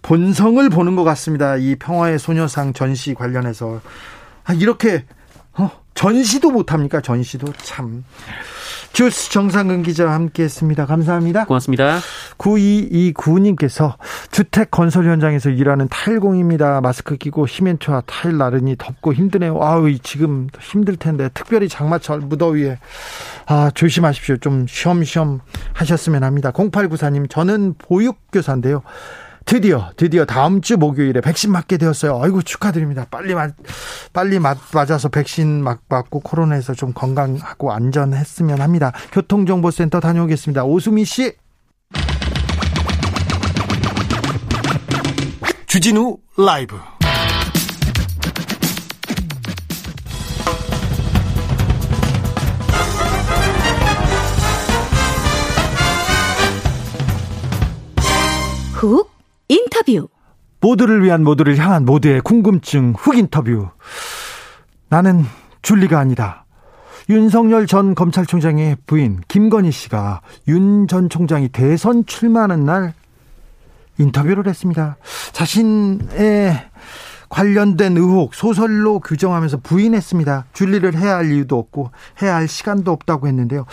본성을 0.03 0.69
보는 0.71 0.97
것 0.97 1.05
같습니다. 1.05 1.57
이 1.57 1.77
평화의 1.77 2.19
소녀상 2.19 2.73
전시 2.73 3.15
관련해서 3.15 3.81
아, 4.45 4.53
이렇게 4.55 5.05
어, 5.59 5.71
전시도 5.95 6.51
못 6.51 6.73
합니까? 6.73 7.01
전시도 7.01 7.53
참. 7.59 8.05
주스 8.93 9.31
정상근 9.31 9.83
기자와 9.85 10.13
함께 10.13 10.43
했습니다. 10.45 10.87
감사합니다. 10.87 11.45
고맙습니다. 11.45 11.99
9229님께서 12.39 13.95
주택 14.31 14.71
건설 14.71 15.07
현장에서 15.07 15.51
일하는 15.51 15.89
타일공입니다. 15.89 16.81
마스크 16.81 17.17
끼고 17.17 17.47
시멘트와 17.47 18.03
타일 18.07 18.39
나르니 18.39 18.77
덥고 18.77 19.15
힘드네요. 19.15 19.59
아우, 19.63 19.93
지금 19.99 20.49
힘들 20.61 20.97
텐데. 20.97 21.29
특별히 21.33 21.69
장마철 21.69 22.21
무더위에. 22.21 22.79
아, 23.47 23.71
조심하십시오. 23.75 24.39
좀 24.39 24.67
쉬엄쉬엄 24.69 25.41
하셨으면 25.75 26.25
합니다. 26.25 26.51
0894님, 26.51 27.31
저는 27.31 27.75
보육교사인데요. 27.79 28.83
드디어 29.49 29.91
드디어 29.97 30.27
다음 30.27 30.61
주 30.61 30.77
목요일에 30.77 31.23
백신 31.23 31.51
맞게 31.51 31.79
되었어요. 31.79 32.21
아이고 32.23 32.43
축하드립니다. 32.43 33.07
빨리 33.11 33.35
맞 33.35 33.55
빨리 34.13 34.39
맞, 34.39 34.59
맞아서 34.75 35.09
백신 35.09 35.65
막 35.65 35.81
맞고 35.89 36.21
코로나에서 36.21 36.75
좀 36.75 36.93
건강하고 36.93 37.73
안전했으면 37.73 38.61
합니다. 38.61 38.93
교통정보센터 39.11 40.01
다녀오겠습니다. 40.01 40.65
오수미 40.65 41.07
씨. 41.07 41.33
주진우 45.67 46.19
라이브. 46.37 46.79
훅 58.75 59.18
인터뷰. 59.49 60.09
모두를 60.61 61.05
위한 61.05 61.23
모두를 61.25 61.57
향한 61.59 61.85
모두의 61.85 62.21
궁금증 62.21 62.95
훅 62.97 63.17
인터뷰. 63.17 63.69
나는 64.89 65.25
줄리가 65.63 65.99
아니다. 65.99 66.45
윤석열 67.09 67.67
전 67.67 67.95
검찰총장의 67.95 68.77
부인 68.87 69.21
김건희 69.29 69.71
씨가 69.71 70.21
윤 70.49 70.87
전 70.87 71.09
총장이 71.09 71.49
대선 71.49 72.05
출마하는 72.05 72.65
날 72.65 72.93
인터뷰를 73.99 74.47
했습니다. 74.47 74.97
자신의 75.33 76.61
관련된 77.31 77.97
의혹 77.97 78.35
소설로 78.35 79.01
규정하면서 79.01 79.59
부인했습니다. 79.59 80.47
준리를 80.53 80.95
해야 80.97 81.17
할 81.17 81.31
이유도 81.31 81.59
없고 81.59 81.91
해야 82.23 82.37
할 82.37 82.49
시간도 82.49 82.91
없다고 82.93 83.27
했는데요. 83.27 83.67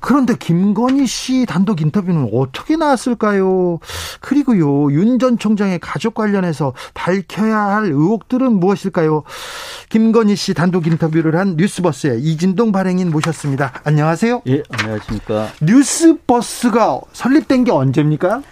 그런데 0.00 0.34
김건희 0.36 1.06
씨 1.06 1.46
단독 1.46 1.80
인터뷰는 1.80 2.30
어떻게 2.32 2.76
나왔을까요? 2.76 3.78
그리고요, 4.20 4.90
윤 4.92 5.18
전 5.20 5.36
총장의 5.38 5.80
가족 5.80 6.14
관련해서 6.14 6.72
밝혀야 6.94 7.56
할 7.58 7.86
의혹들은 7.86 8.52
무엇일까요? 8.58 9.22
김건희 9.90 10.34
씨 10.36 10.54
단독 10.54 10.86
인터뷰를 10.86 11.36
한 11.36 11.56
뉴스버스의 11.56 12.22
이진동 12.22 12.72
발행인 12.72 13.10
모셨습니다. 13.10 13.72
안녕하세요. 13.84 14.42
예, 14.46 14.62
안녕하십니까. 14.70 15.48
뉴스버스가 15.60 17.00
설립된 17.12 17.64
게 17.64 17.70
언제입니까? 17.70 18.42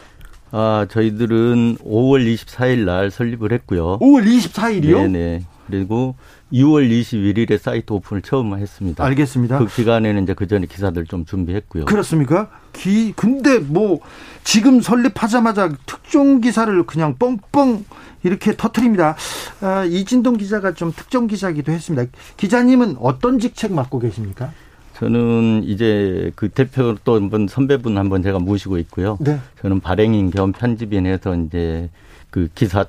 아, 0.50 0.86
저희들은 0.90 1.78
5월 1.78 2.34
24일 2.34 2.84
날 2.84 3.10
설립을 3.10 3.52
했고요. 3.52 3.98
5월 4.00 4.26
24일이요? 4.26 5.10
네네. 5.10 5.44
그리고 5.66 6.14
2월 6.52 6.88
21일에 6.90 7.58
사이트 7.58 7.92
오픈을 7.92 8.22
처음 8.22 8.56
했습니다. 8.56 9.04
알겠습니다. 9.04 9.58
그 9.58 9.66
기간에는 9.66 10.22
이제 10.22 10.34
그 10.34 10.46
전에 10.46 10.66
기사들 10.66 11.04
좀 11.06 11.24
준비했고요. 11.24 11.84
그렇습니까? 11.84 12.48
기 12.72 13.12
근데 13.12 13.58
뭐 13.58 14.00
지금 14.44 14.80
설립하자마자 14.80 15.70
특종 15.86 16.40
기사를 16.40 16.82
그냥 16.86 17.16
뻥뻥 17.18 17.84
이렇게 18.22 18.56
터트립니다. 18.56 19.16
아, 19.60 19.84
이진동 19.84 20.38
기자가 20.38 20.72
좀 20.74 20.92
특종 20.94 21.26
기자기도 21.26 21.70
했습니다. 21.70 22.10
기자님은 22.36 22.96
어떤 23.00 23.38
직책 23.38 23.72
맡고 23.72 23.98
계십니까? 24.00 24.52
저는 24.94 25.62
이제 25.64 26.32
그 26.34 26.48
대표 26.48 26.96
또 27.04 27.14
한번 27.16 27.46
선배분 27.46 27.96
한 27.96 28.08
번 28.08 28.22
제가 28.22 28.38
모시고 28.40 28.78
있고요. 28.78 29.16
네. 29.20 29.38
저는 29.62 29.78
발행인 29.80 30.30
겸 30.30 30.50
편집인해서 30.52 31.36
이제 31.36 31.88
그 32.30 32.48
기사 32.54 32.84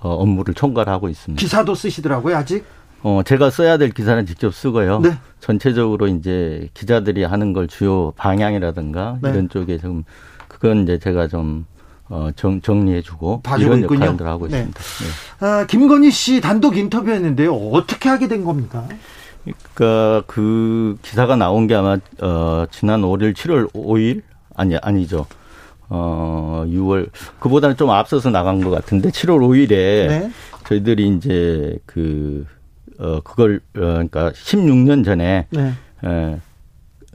어, 0.00 0.10
업무를 0.14 0.54
총괄하고 0.54 1.08
있습니다. 1.08 1.40
기사도 1.40 1.74
쓰시더라고요, 1.74 2.36
아직? 2.36 2.64
어, 3.02 3.22
제가 3.24 3.50
써야 3.50 3.76
될 3.78 3.90
기사는 3.90 4.26
직접 4.26 4.54
쓰고요. 4.54 5.00
네. 5.00 5.16
전체적으로 5.40 6.08
이제 6.08 6.68
기자들이 6.74 7.24
하는 7.24 7.52
걸 7.52 7.68
주요 7.68 8.12
방향이라든가 8.16 9.18
네. 9.22 9.30
이런 9.30 9.48
쪽에 9.48 9.78
좀 9.78 10.04
그건 10.48 10.82
이제 10.82 10.98
제가 10.98 11.28
좀 11.28 11.64
어, 12.08 12.30
정, 12.34 12.60
정리해주고 12.60 13.42
이런 13.58 13.80
있군요. 13.80 14.06
역할들을 14.06 14.30
하고 14.30 14.48
네. 14.48 14.58
있습니다. 14.58 14.80
네. 14.80 15.46
아, 15.46 15.66
김건희 15.66 16.10
씨 16.10 16.40
단독 16.40 16.76
인터뷰했는데요. 16.76 17.54
어떻게 17.54 18.08
하게 18.08 18.28
된 18.28 18.44
겁니까? 18.44 18.86
그러니까 19.74 20.24
그 20.26 20.96
기사가 21.02 21.36
나온 21.36 21.66
게 21.66 21.74
아마 21.74 21.98
어, 22.20 22.66
지난 22.70 23.02
5일, 23.02 23.34
7월 23.34 23.70
5일 23.72 24.22
아니 24.56 24.76
아니죠. 24.76 25.26
어, 25.90 26.64
6월 26.66 27.08
그보다는 27.38 27.76
좀 27.76 27.90
앞서서 27.90 28.30
나간 28.30 28.60
것 28.62 28.70
같은데 28.70 29.10
7월 29.10 29.38
5일에 29.38 29.68
네. 29.68 30.30
저희들이 30.66 31.08
이제 31.16 31.78
그 31.86 32.44
어, 32.98 33.20
그걸 33.22 33.60
어, 33.76 33.80
그러니까 33.80 34.30
16년 34.32 35.04
전에 35.04 35.46
네. 35.50 35.72
에, 36.04 36.40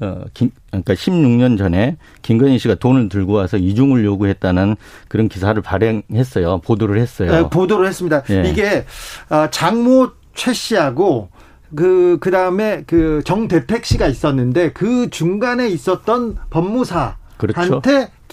어, 0.02 0.26
김, 0.34 0.52
그러니까 0.68 0.94
16년 0.94 1.58
전에 1.58 1.98
김건희 2.22 2.58
씨가 2.58 2.76
돈을 2.76 3.10
들고 3.10 3.34
와서 3.34 3.58
이중을 3.58 4.04
요구했다는 4.04 4.76
그런 5.08 5.30
기사를 5.30 5.62
발행했어요. 5.62 6.60
보도를 6.60 7.00
했어요. 7.00 7.32
네, 7.32 7.50
보도를 7.50 7.88
했습니다. 7.88 8.24
예. 8.30 8.50
이게 8.50 8.86
아, 9.30 9.50
장모 9.50 10.12
최 10.34 10.54
씨하고 10.54 11.30
그 11.76 12.18
그 12.20 12.32
다음에 12.32 12.84
그 12.86 13.22
정대택 13.26 13.86
씨가 13.86 14.08
있었는데 14.08 14.72
그 14.74 15.10
중간에 15.10 15.68
있었던 15.70 16.38
법무사한테 16.50 17.18
그렇죠. 17.38 17.82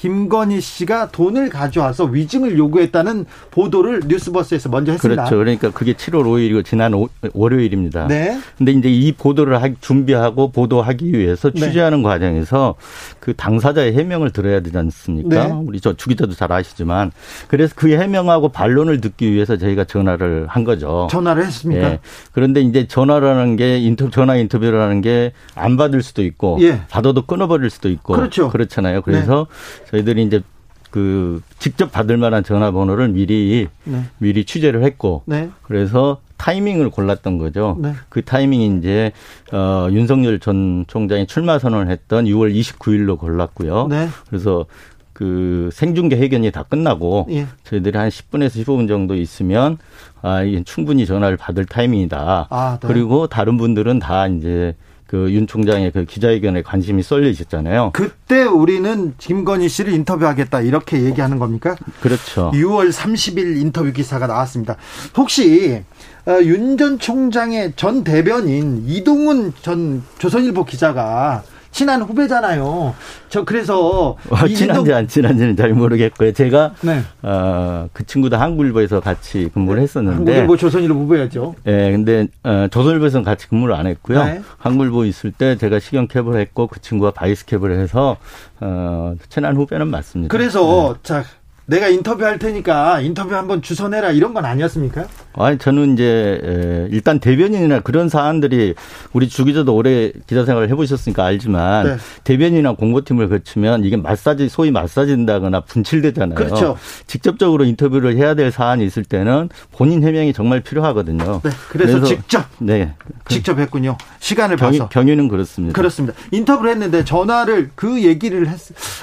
김건희 0.00 0.60
씨가 0.62 1.10
돈을 1.10 1.50
가져와서 1.50 2.04
위증을 2.04 2.56
요구했다는 2.56 3.26
보도를 3.50 4.00
뉴스버스에서 4.06 4.70
먼저 4.70 4.92
했습니다. 4.92 5.24
그렇죠. 5.24 5.36
그러니까 5.36 5.70
그게 5.70 5.92
7월 5.92 6.24
5일이고 6.24 6.64
지난 6.64 6.94
오, 6.94 7.08
월요일입니다. 7.34 8.06
네. 8.06 8.40
근데 8.56 8.72
이제 8.72 8.88
이 8.90 9.12
보도를 9.12 9.62
하, 9.62 9.68
준비하고 9.80 10.52
보도하기 10.52 11.12
위해서 11.12 11.50
네. 11.50 11.60
취재하는 11.60 12.02
과정에서 12.02 12.76
그 13.18 13.34
당사자의 13.34 13.92
해명을 13.92 14.30
들어야 14.30 14.60
되지 14.60 14.78
않습니까? 14.78 15.48
네. 15.48 15.52
우리 15.52 15.80
저 15.80 15.92
주기자도 15.92 16.32
잘 16.32 16.50
아시지만 16.50 17.12
그래서 17.48 17.74
그 17.76 17.90
해명하고 17.90 18.48
반론을 18.48 19.02
듣기 19.02 19.30
위해서 19.30 19.58
저희가 19.58 19.84
전화를 19.84 20.46
한 20.48 20.64
거죠. 20.64 21.08
전화를 21.10 21.44
했습니까? 21.44 21.92
예. 21.92 21.98
그런데 22.32 22.62
이제 22.62 22.86
전화라는 22.86 23.56
게 23.56 23.78
인터 23.78 24.08
전화 24.08 24.36
인터뷰라는 24.36 25.02
게 25.02 25.32
안 25.54 25.76
받을 25.76 26.02
수도 26.02 26.22
있고 26.22 26.58
예. 26.62 26.80
받아도 26.88 27.22
끊어버릴 27.26 27.70
수도 27.70 27.88
있고 27.88 28.14
그렇죠. 28.14 28.48
그렇잖아요. 28.48 29.02
그래서 29.02 29.46
저희들이 29.90 30.22
이제 30.24 30.42
그 30.90 31.40
직접 31.58 31.92
받을 31.92 32.16
만한 32.16 32.42
전화번호를 32.42 33.08
미리 33.08 33.68
네. 33.84 34.04
미리 34.18 34.44
취재를 34.44 34.82
했고 34.82 35.22
네. 35.26 35.50
그래서 35.62 36.20
타이밍을 36.36 36.90
골랐던 36.90 37.38
거죠. 37.38 37.76
네. 37.80 37.92
그 38.08 38.22
타이밍이 38.22 38.78
이제 38.78 39.12
어 39.52 39.88
윤석열 39.90 40.40
전 40.40 40.84
총장이 40.88 41.26
출마 41.26 41.58
선언을 41.58 41.90
했던 41.90 42.24
6월 42.24 42.54
29일로 42.54 43.18
골랐고요. 43.18 43.88
네. 43.88 44.08
그래서 44.28 44.66
그 45.12 45.68
생중계 45.74 46.16
회견이 46.16 46.50
다 46.50 46.62
끝나고 46.62 47.26
예. 47.28 47.46
저희들이 47.64 47.98
한 47.98 48.08
10분에서 48.08 48.64
15분 48.64 48.88
정도 48.88 49.14
있으면 49.14 49.76
아, 50.22 50.42
이게 50.42 50.62
충분히 50.64 51.04
전화를 51.04 51.36
받을 51.36 51.66
타이밍이다. 51.66 52.46
아, 52.48 52.78
네. 52.80 52.88
그리고 52.88 53.26
다른 53.26 53.58
분들은 53.58 53.98
다 53.98 54.26
이제 54.28 54.74
그 55.10 55.28
윤 55.32 55.48
총장의 55.48 55.90
그 55.90 56.04
기자회견에 56.04 56.62
관심이 56.62 57.02
쏠려 57.02 57.28
있었잖아요. 57.28 57.90
그때 57.94 58.44
우리는 58.44 59.14
김건희 59.18 59.68
씨를 59.68 59.92
인터뷰하겠다 59.92 60.60
이렇게 60.60 61.02
얘기하는 61.02 61.40
겁니까? 61.40 61.74
그렇죠. 62.00 62.52
6월 62.54 62.92
30일 62.92 63.60
인터뷰 63.60 63.92
기사가 63.92 64.28
나왔습니다. 64.28 64.76
혹시 65.16 65.82
어, 66.26 66.38
윤전 66.40 67.00
총장의 67.00 67.72
전 67.74 68.04
대변인 68.04 68.84
이동훈 68.86 69.52
전 69.62 70.04
조선일보 70.18 70.64
기자가 70.64 71.42
친한 71.70 72.02
후배잖아요. 72.02 72.94
저 73.28 73.44
그래서 73.44 74.16
어, 74.28 74.46
친한지 74.48 74.92
안 74.92 75.06
친한지는 75.06 75.56
잘 75.56 75.72
모르겠고요. 75.72 76.32
제가 76.32 76.74
네. 76.82 77.00
어, 77.22 77.88
그 77.92 78.04
친구도 78.04 78.36
한국일보에서 78.36 79.00
같이 79.00 79.48
근무를 79.54 79.82
했었는데 79.82 80.16
한국일보 80.16 80.56
조선일보 80.56 80.94
후배였죠. 80.94 81.54
예, 81.66 81.92
근데 81.92 82.26
어, 82.42 82.66
조선일보에서는 82.70 83.24
같이 83.24 83.48
근무를 83.48 83.74
안 83.74 83.86
했고요. 83.86 84.24
네. 84.24 84.42
한국일보 84.58 85.04
있을 85.04 85.32
때 85.32 85.56
제가 85.56 85.78
시경 85.78 86.08
캡을 86.08 86.38
했고 86.40 86.66
그 86.66 86.80
친구가 86.80 87.12
vice 87.12 87.46
캡을 87.46 87.78
해서 87.78 88.16
어, 88.60 89.14
친한 89.28 89.56
후배는 89.56 89.88
맞습니다. 89.88 90.32
그래서 90.32 90.94
네. 90.94 91.00
자 91.02 91.24
내가 91.70 91.86
인터뷰할 91.86 92.40
테니까 92.40 93.00
인터뷰 93.00 93.36
한번 93.36 93.62
주소 93.62 93.86
내라 93.88 94.10
이런 94.10 94.34
건 94.34 94.44
아니었습니까? 94.44 95.06
아니 95.34 95.56
저는 95.56 95.94
이제 95.94 96.40
에, 96.42 96.88
일단 96.90 97.20
대변인이나 97.20 97.80
그런 97.80 98.08
사안들이 98.08 98.74
우리 99.12 99.28
주 99.28 99.44
기자도 99.44 99.72
오래 99.76 100.10
기자 100.26 100.44
생활을 100.44 100.68
해보셨으니까 100.70 101.24
알지만 101.24 101.86
네. 101.86 101.96
대변인이나 102.24 102.72
공보팀을 102.72 103.28
거치면 103.28 103.84
이게 103.84 103.96
마사지 103.96 104.48
소위 104.48 104.72
마사지 104.72 105.12
된다거나 105.12 105.60
분칠되잖아요. 105.60 106.34
그렇죠. 106.34 106.76
직접적으로 107.06 107.64
인터뷰를 107.64 108.16
해야 108.16 108.34
될 108.34 108.50
사안이 108.50 108.84
있을 108.84 109.04
때는 109.04 109.48
본인 109.70 110.02
해명이 110.02 110.32
정말 110.32 110.60
필요하거든요. 110.62 111.40
네. 111.44 111.50
그래서, 111.68 112.02
직접 112.02 112.46
네 112.58 112.94
직접 113.28 113.60
했군요. 113.60 113.96
시간을 114.18 114.56
경위, 114.56 114.78
봐서. 114.78 114.88
경위는 114.88 115.28
그렇습니다. 115.28 115.74
그렇습니다. 115.74 116.18
인터뷰를 116.32 116.72
했는데 116.72 117.04
전화를 117.04 117.70
그 117.76 118.02
얘기를 118.02 118.48
했 118.48 118.58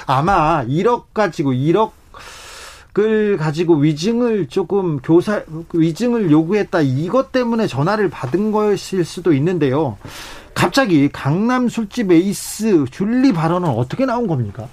아마 0.06 0.66
1억 0.66 1.14
가지고 1.14 1.52
1억 1.52 1.97
을 2.98 3.36
가지고 3.36 3.76
위증을 3.76 4.48
조금 4.48 4.98
교사 4.98 5.42
위증을 5.72 6.30
요구했다 6.32 6.80
이것 6.80 7.30
때문에 7.30 7.66
전화를 7.68 8.10
받은 8.10 8.50
것일 8.50 9.04
수도 9.04 9.32
있는데요. 9.34 9.96
갑자기 10.54 11.08
강남 11.08 11.68
술집 11.68 12.10
에이스 12.10 12.86
줄리 12.90 13.32
발언은 13.32 13.68
어떻게 13.68 14.04
나온 14.04 14.26
겁니까? 14.26 14.66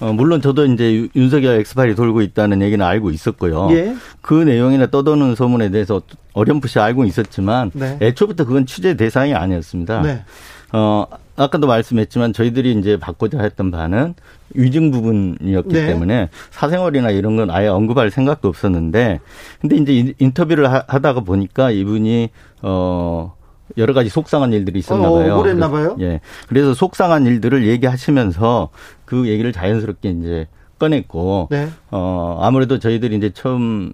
어, 0.00 0.12
물론 0.12 0.40
저도 0.40 0.64
이제 0.66 0.94
유- 0.94 1.08
윤석열 1.14 1.56
엑스파일이 1.60 1.94
돌고 1.96 2.22
있다는 2.22 2.62
얘기는 2.62 2.84
알고 2.84 3.10
있었고요. 3.10 3.68
예. 3.72 3.94
그 4.22 4.34
내용이나 4.34 4.86
떠도는 4.86 5.34
소문에 5.34 5.70
대해서 5.70 6.00
어렴풋이 6.32 6.78
알고 6.78 7.04
있었지만 7.04 7.72
네. 7.74 7.98
애초부터 8.00 8.44
그건 8.46 8.64
취재 8.64 8.96
대상이 8.96 9.34
아니었습니다. 9.34 10.00
네. 10.02 10.24
어, 10.72 11.04
아까도 11.40 11.66
말씀했지만 11.66 12.32
저희들이 12.32 12.72
이제 12.72 12.98
받고자 12.98 13.40
했던 13.40 13.70
바는 13.70 14.14
위증 14.54 14.90
부분이었기 14.90 15.72
네. 15.72 15.86
때문에 15.86 16.28
사생활이나 16.50 17.10
이런 17.10 17.36
건 17.36 17.50
아예 17.50 17.68
언급할 17.68 18.10
생각도 18.10 18.48
없었는데 18.48 19.20
근데 19.60 19.76
이제 19.76 19.92
인- 19.94 20.14
인터뷰를 20.18 20.70
하- 20.70 20.84
하다가 20.86 21.20
보니까 21.20 21.70
이분이 21.70 22.30
어 22.62 23.34
여러 23.78 23.94
가지 23.94 24.08
속상한 24.10 24.52
일들이 24.52 24.80
있었나 24.80 25.08
어, 25.10 25.14
봐요. 25.18 25.34
억울했나 25.34 25.70
봐요? 25.70 25.96
예. 26.00 26.20
그래서 26.48 26.74
속상한 26.74 27.24
일들을 27.26 27.66
얘기하시면서 27.68 28.68
그 29.04 29.28
얘기를 29.28 29.52
자연스럽게 29.52 30.10
이제 30.10 30.46
꺼냈고 30.78 31.48
네. 31.50 31.68
어 31.90 32.38
아무래도 32.42 32.78
저희들이 32.78 33.16
이제 33.16 33.30
처음 33.32 33.92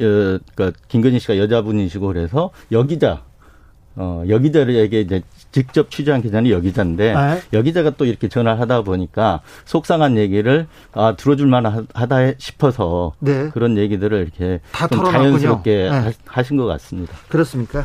어, 0.00 0.38
그러니까 0.54 0.72
김건희 0.88 1.20
씨가 1.20 1.38
여자분이시고 1.38 2.06
그래서 2.08 2.50
여기자 2.72 3.22
어, 3.96 4.24
여기자에게 4.28 5.00
이제 5.00 5.22
직접 5.50 5.90
취재한 5.90 6.22
기자는 6.22 6.50
여기자인데 6.50 7.14
네. 7.14 7.42
여기자가 7.52 7.90
또 7.90 8.04
이렇게 8.06 8.28
전화를 8.28 8.58
하다 8.60 8.82
보니까 8.82 9.40
속상한 9.66 10.16
얘기를 10.16 10.66
아 10.92 11.14
들어줄 11.16 11.46
만하다 11.46 12.32
싶어서 12.38 13.12
네. 13.18 13.50
그런 13.52 13.76
얘기들을 13.76 14.18
이렇게 14.18 14.60
다 14.72 14.88
좀. 14.88 15.04
자연스럽게 15.04 15.90
네. 15.90 16.12
하신 16.26 16.56
것 16.56 16.66
같습니다. 16.66 17.14
그렇습니까? 17.28 17.84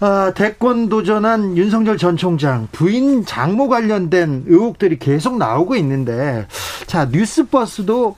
아, 0.00 0.32
대권 0.34 0.88
도전한 0.88 1.56
윤석열 1.56 1.96
전 1.96 2.16
총장 2.16 2.66
부인 2.72 3.24
장모 3.24 3.68
관련된 3.68 4.44
의혹들이 4.48 4.98
계속 4.98 5.38
나오고 5.38 5.76
있는데 5.76 6.48
자 6.88 7.04
뉴스버스도 7.04 8.16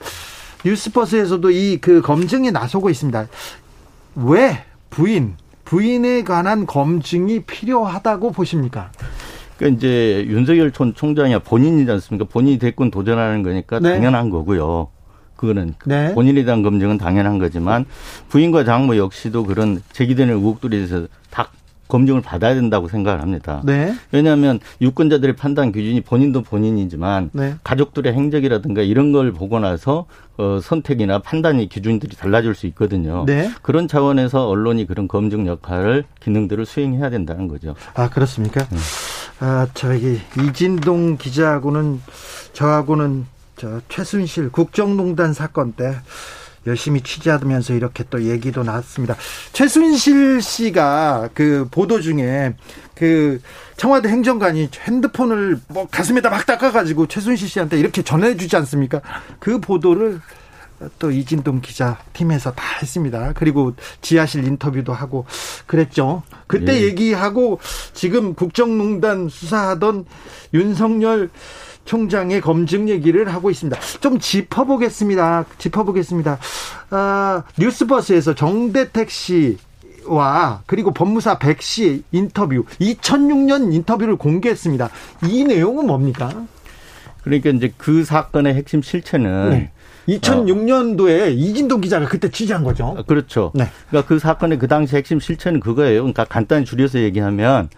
뉴스버스에서도 0.64 1.51
이 1.51 1.79
그 1.83 2.01
검증에 2.01 2.51
나서고 2.51 2.88
있습니다. 2.88 3.27
왜 4.17 4.64
부인 4.88 5.37
부인에 5.64 6.22
관한 6.22 6.66
검증이 6.66 7.44
필요하다고 7.44 8.33
보십니까? 8.33 8.90
그러니까 9.57 9.77
이제 9.79 10.24
윤석열 10.29 10.72
전 10.72 10.94
총장이 10.94 11.38
본인이지 11.38 11.90
않습니까? 11.90 12.27
본인이 12.31 12.59
대권 12.59 12.90
도전하는 12.90 13.42
거니까 13.42 13.79
네. 13.79 13.94
당연한 13.94 14.31
거고요. 14.31 14.88
그거는 15.37 15.74
네. 15.85 16.14
본인에 16.14 16.44
대한 16.44 16.62
검증은 16.62 16.98
당연한 16.98 17.38
거지만 17.38 17.87
부인과 18.29 18.64
장모 18.64 18.96
역시도 18.96 19.44
그런 19.44 19.83
제기되는 19.92 20.35
의혹들에 20.35 20.77
대해서 20.77 21.07
다 21.31 21.50
검증을 21.88 22.23
받아야 22.23 22.55
된다고 22.55 22.88
생각을 22.88 23.20
합니다. 23.20 23.61
네. 23.64 23.94
왜냐하면 24.12 24.61
유권자들의 24.81 25.37
판단 25.37 25.73
기준이 25.73 26.01
본인도 26.01 26.42
본인이지만 26.42 27.31
네. 27.33 27.57
가족들의 27.62 28.12
행적이라든가 28.12 28.83
이런 28.83 29.12
걸 29.12 29.33
보고 29.33 29.59
나서 29.59 30.07
어, 30.37 30.59
선택이나 30.61 31.20
판단이 31.20 31.68
기준들이 31.68 32.16
달라질 32.16 32.55
수 32.55 32.66
있거든요. 32.68 33.25
네. 33.27 33.51
그런 33.62 33.87
차원에서 33.87 34.49
언론이 34.49 34.87
그런 34.87 35.07
검증 35.07 35.47
역할을 35.47 36.05
기능들을 36.20 36.66
수행해야 36.66 37.11
된다는 37.11 37.49
거죠. 37.49 37.75
아 37.94 38.09
그렇습니까? 38.09 38.66
아 39.40 39.66
저기 39.75 40.20
이진동 40.38 41.18
기자하고는 41.18 42.01
저하고는 42.53 43.27
저 43.57 43.81
최순실 43.88 44.51
국정농단 44.51 45.33
사건 45.33 45.73
때 45.73 45.94
열심히 46.66 47.00
취재하면서 47.00 47.74
이렇게 47.74 48.05
또 48.11 48.22
얘기도 48.22 48.62
나왔습니다. 48.62 49.16
최순실 49.53 50.42
씨가 50.42 51.31
그 51.35 51.68
보도 51.70 52.00
중에 52.00 52.55
그 52.94 53.40
청와대 53.77 54.09
행정관이 54.09 54.70
핸드폰을 54.81 55.59
뭐 55.68 55.87
가슴에다 55.90 56.31
막 56.31 56.46
닦아가지고 56.46 57.07
최순실 57.07 57.48
씨한테 57.48 57.79
이렇게 57.79 58.03
전해주지 58.03 58.57
않습니까? 58.57 59.00
그 59.38 59.61
보도를 59.61 60.20
또 60.98 61.11
이진동 61.11 61.61
기자 61.61 61.98
팀에서 62.12 62.53
다 62.53 62.64
했습니다. 62.81 63.33
그리고 63.35 63.74
지하실 64.00 64.44
인터뷰도 64.44 64.92
하고 64.92 65.24
그랬죠. 65.66 66.22
그때 66.46 66.74
예. 66.81 66.83
얘기하고 66.83 67.59
지금 67.92 68.35
국정농단 68.35 69.29
수사하던 69.29 70.05
윤석열 70.53 71.31
총장의 71.85 72.40
검증 72.40 72.88
얘기를 72.88 73.33
하고 73.33 73.51
있습니다. 73.51 73.79
좀 74.01 74.18
짚어보겠습니다. 74.18 75.44
짚어보겠습니다. 75.59 76.38
아, 76.90 77.42
뉴스버스에서 77.59 78.35
정대택 78.35 79.11
씨 79.11 79.59
와 80.07 80.62
그리고 80.66 80.92
법무사 80.92 81.38
백 81.38 81.62
씨 81.62 82.03
인터뷰 82.12 82.64
2006년 82.81 83.73
인터뷰를 83.73 84.16
공개했습니다. 84.16 84.90
이 85.29 85.44
내용은 85.44 85.87
뭡니까? 85.87 86.44
그러니까 87.23 87.51
이제 87.51 87.73
그 87.79 88.05
사건의 88.05 88.55
핵심 88.55 88.83
실체는 88.83 89.51
네. 89.51 89.70
2006년도에 90.09 91.35
이진동 91.35 91.81
기자가 91.81 92.07
그때 92.07 92.29
취재한 92.31 92.62
거죠. 92.62 92.94
아, 92.99 93.03
그렇죠. 93.03 93.51
네. 93.55 93.66
그러니까 93.88 94.07
그 94.07 94.18
사건의 94.18 94.59
그 94.59 94.68
당시 94.68 94.94
핵심 94.97 95.18
실체는 95.18 95.61
그거예요. 95.61 96.03
그러니까 96.03 96.25
간단히 96.25 96.66
줄여서 96.66 96.99
얘기하면 97.01 97.70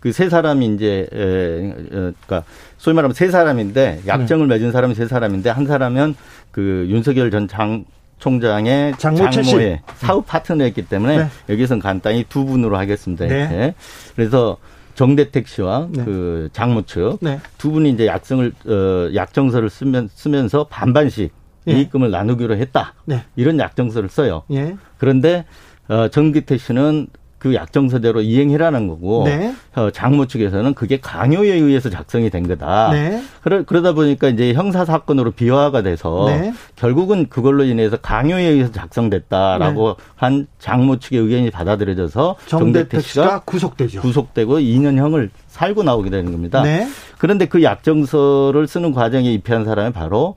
그 0.00 0.12
세 0.12 0.28
사람이 0.28 0.66
이제 0.74 1.06
에, 1.12 1.18
에, 1.18 1.72
그러니까 1.90 2.42
소위 2.78 2.94
말하면 2.94 3.14
세 3.14 3.30
사람인데 3.30 4.02
약정을 4.06 4.48
네. 4.48 4.54
맺은 4.54 4.72
사람이 4.72 4.94
세 4.94 5.06
사람인데 5.06 5.50
한 5.50 5.66
사람은 5.66 6.14
그 6.50 6.86
윤석열 6.88 7.30
전 7.30 7.46
장 7.48 7.84
총장의 8.18 8.94
장모. 8.98 9.30
장모의 9.30 9.80
사업 9.96 10.26
파트너였기 10.26 10.86
때문에 10.88 11.18
네. 11.18 11.26
여기서는 11.48 11.80
간단히 11.80 12.24
두 12.28 12.44
분으로 12.44 12.76
하겠습니다. 12.76 13.26
네. 13.26 13.34
이렇게. 13.40 13.74
그래서 14.14 14.58
정대택 14.94 15.48
씨와 15.48 15.88
네. 15.90 16.04
그 16.04 16.50
장모 16.52 16.82
측두 16.82 17.18
네. 17.22 17.40
분이 17.58 17.90
이제 17.90 18.06
약정을 18.06 18.52
어, 18.66 19.14
약정서를 19.14 19.70
쓰면 19.70 20.10
쓰면서 20.12 20.64
반반씩 20.64 21.32
예. 21.68 21.72
이익금을 21.72 22.10
나누기로 22.10 22.56
했다. 22.56 22.92
네. 23.06 23.22
이런 23.36 23.58
약정서를 23.58 24.10
써요. 24.10 24.42
예. 24.50 24.76
그런데 24.98 25.46
어, 25.88 26.08
정기태 26.08 26.58
씨는 26.58 27.06
그 27.40 27.54
약정서대로 27.54 28.20
이행해라는 28.20 28.86
거고 28.86 29.24
네. 29.24 29.54
어, 29.74 29.90
장모 29.90 30.26
측에서는 30.26 30.74
그게 30.74 31.00
강요에 31.00 31.54
의해서 31.54 31.88
작성이 31.88 32.28
된 32.28 32.46
거다. 32.46 32.90
네. 32.92 33.22
그러, 33.42 33.64
그러다 33.64 33.94
보니까 33.94 34.28
이제 34.28 34.52
형사 34.52 34.84
사건으로 34.84 35.30
비화가 35.30 35.80
돼서 35.80 36.26
네. 36.28 36.52
결국은 36.76 37.30
그걸로 37.30 37.64
인해서 37.64 37.96
강요에 37.96 38.42
의해서 38.42 38.70
작성됐다라고 38.72 39.96
한 40.16 40.48
장모 40.58 40.98
측의 40.98 41.18
의견이 41.18 41.50
받아들여져서 41.50 42.36
네. 42.38 42.46
정대택 42.46 43.00
씨가 43.00 43.40
구속되죠. 43.46 44.02
구속되고 44.02 44.58
2년형을 44.58 45.30
살고 45.48 45.82
나오게 45.82 46.10
되는 46.10 46.32
겁니다. 46.32 46.62
네. 46.62 46.86
그런데 47.16 47.46
그 47.46 47.62
약정서를 47.62 48.68
쓰는 48.68 48.92
과정에 48.92 49.32
입회한 49.32 49.64
사람이 49.64 49.94
바로 49.94 50.36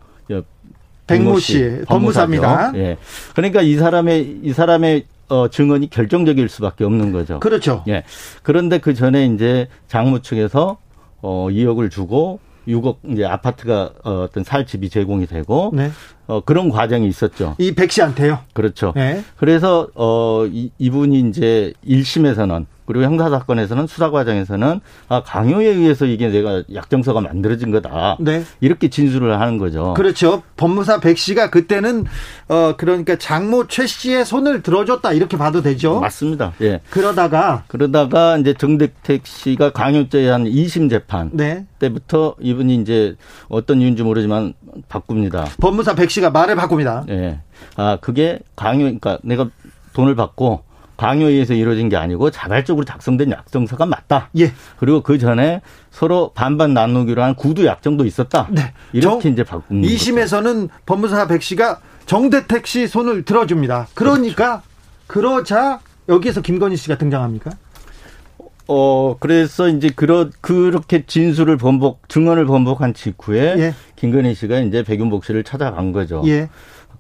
백모 1.06 1.40
씨, 1.40 1.82
법무사입니다. 1.86 2.72
예. 2.76 2.98
그러니까 3.36 3.62
이 3.62 3.76
사람의 3.76 4.40
이 4.44 4.54
사람의 4.54 5.04
어, 5.30 5.48
증언이 5.48 5.90
결정적일 5.90 6.50
수밖에 6.50 6.84
없는 6.84 7.12
거죠. 7.12 7.40
그렇죠. 7.40 7.84
예. 7.88 8.04
그런데 8.44 8.78
그 8.80 8.94
전에 8.94 9.26
이제 9.26 9.68
장모 9.88 10.20
측에서 10.20 10.78
어 11.22 11.48
2억을 11.50 11.90
주고 11.90 12.40
6억 12.68 12.98
이제 13.12 13.26
아파트가 13.26 13.92
어, 14.04 14.12
어떤 14.24 14.44
살 14.44 14.66
집이 14.66 14.90
제공이 14.90 15.26
되고 15.28 15.72
네. 15.74 15.92
어 16.28 16.42
그런 16.42 16.70
과정이 16.70 17.08
있었죠. 17.08 17.56
이 17.58 17.74
백 17.74 17.92
씨한테요. 17.92 18.40
그렇죠. 18.54 18.94
네. 18.96 19.24
그래서 19.38 19.88
어 19.96 20.46
이, 20.50 20.72
이분이 20.78 21.20
이제 21.30 21.74
1심에서는 21.86 22.66
그리고 22.86 23.06
형사 23.06 23.30
사건에서는 23.30 23.88
수사 23.88 24.12
과정에서는 24.12 24.82
아 25.10 25.24
강요에 25.24 25.68
의해서 25.68 26.06
이게 26.06 26.30
내가 26.30 26.64
약정서가 26.74 27.22
만들어진 27.22 27.72
거다. 27.72 28.18
네. 28.20 28.44
이렇게 28.60 28.90
진술을 28.90 29.40
하는 29.40 29.58
거죠. 29.58 29.94
그렇죠. 29.96 30.44
법무사 30.58 31.00
백 31.00 31.18
씨가 31.18 31.50
그때는 31.50 32.06
어 32.50 32.76
그러니까 32.78 33.16
장모 33.18 33.68
최 33.68 33.88
씨의 33.88 34.26
손을 34.26 34.62
들어줬다 34.62 35.14
이렇게 35.14 35.38
봐도 35.38 35.62
되죠. 35.62 36.00
맞습니다. 36.00 36.54
예. 36.62 36.82
그러다가 36.90 37.64
그러다가 37.68 38.38
이제 38.38 38.54
정대택 38.54 39.26
씨가 39.26 39.72
강요죄에 39.72 40.30
한 40.30 40.46
2심 40.46 40.90
재판 40.90 41.30
네. 41.34 41.66
때부터 41.80 42.36
이분이 42.40 42.76
이제 42.76 43.16
어떤 43.50 43.82
이유인지 43.82 44.04
모르지만 44.04 44.54
바꿉니다. 44.90 45.46
법무사 45.60 45.96
백 45.96 46.10
씨가 46.10 46.30
말을 46.30 46.56
바꿉니다. 46.56 47.06
예. 47.10 47.40
아, 47.76 47.98
그게 48.02 48.40
강요, 48.56 48.80
그러니까 48.80 49.20
내가 49.24 49.48
돈을 49.94 50.16
받고 50.16 50.64
강요에 50.98 51.32
의해서 51.32 51.54
이루어진 51.54 51.90
게 51.90 51.96
아니고 51.98 52.32
자발적으로 52.32 52.86
작성된 52.86 53.32
약정서가 53.32 53.86
맞다. 53.86 54.30
예. 54.38 54.52
그리고 54.78 55.02
그 55.02 55.18
전에 55.18 55.62
서로 55.92 56.32
반반 56.34 56.74
나누기로 56.74 57.22
한 57.22 57.36
구두 57.36 57.66
약정도 57.66 58.06
있었다. 58.06 58.48
네. 58.52 58.74
이렇게 58.94 59.22
정- 59.24 59.32
이제 59.32 59.44
바꾼 59.44 59.82
거죠. 59.82 59.94
2심에서는 59.94 60.70
법무사 60.86 61.28
백 61.28 61.42
씨가 61.42 61.80
정대택 62.06 62.68
씨 62.68 62.88
손을 62.88 63.24
들어줍니다. 63.26 63.88
그러니까 63.94 64.62
그러자 65.08 65.80
여기에서 66.10 66.42
김건희 66.42 66.76
씨가 66.78 66.98
등장합니까? 66.98 67.52
어, 68.68 69.18
그래서 69.20 69.68
이제 69.68 69.90
그러, 69.94 70.30
그렇게 70.40 71.06
진술을 71.06 71.58
번복, 71.58 72.08
증언을 72.08 72.46
번복한 72.46 72.94
직후에 72.94 73.56
예. 73.58 73.74
김건희 73.98 74.36
씨가 74.36 74.60
이제 74.60 74.84
백윤복 74.84 75.26
씨를 75.26 75.44
찾아간 75.44 75.92
거죠. 75.92 76.24
예. 76.28 76.50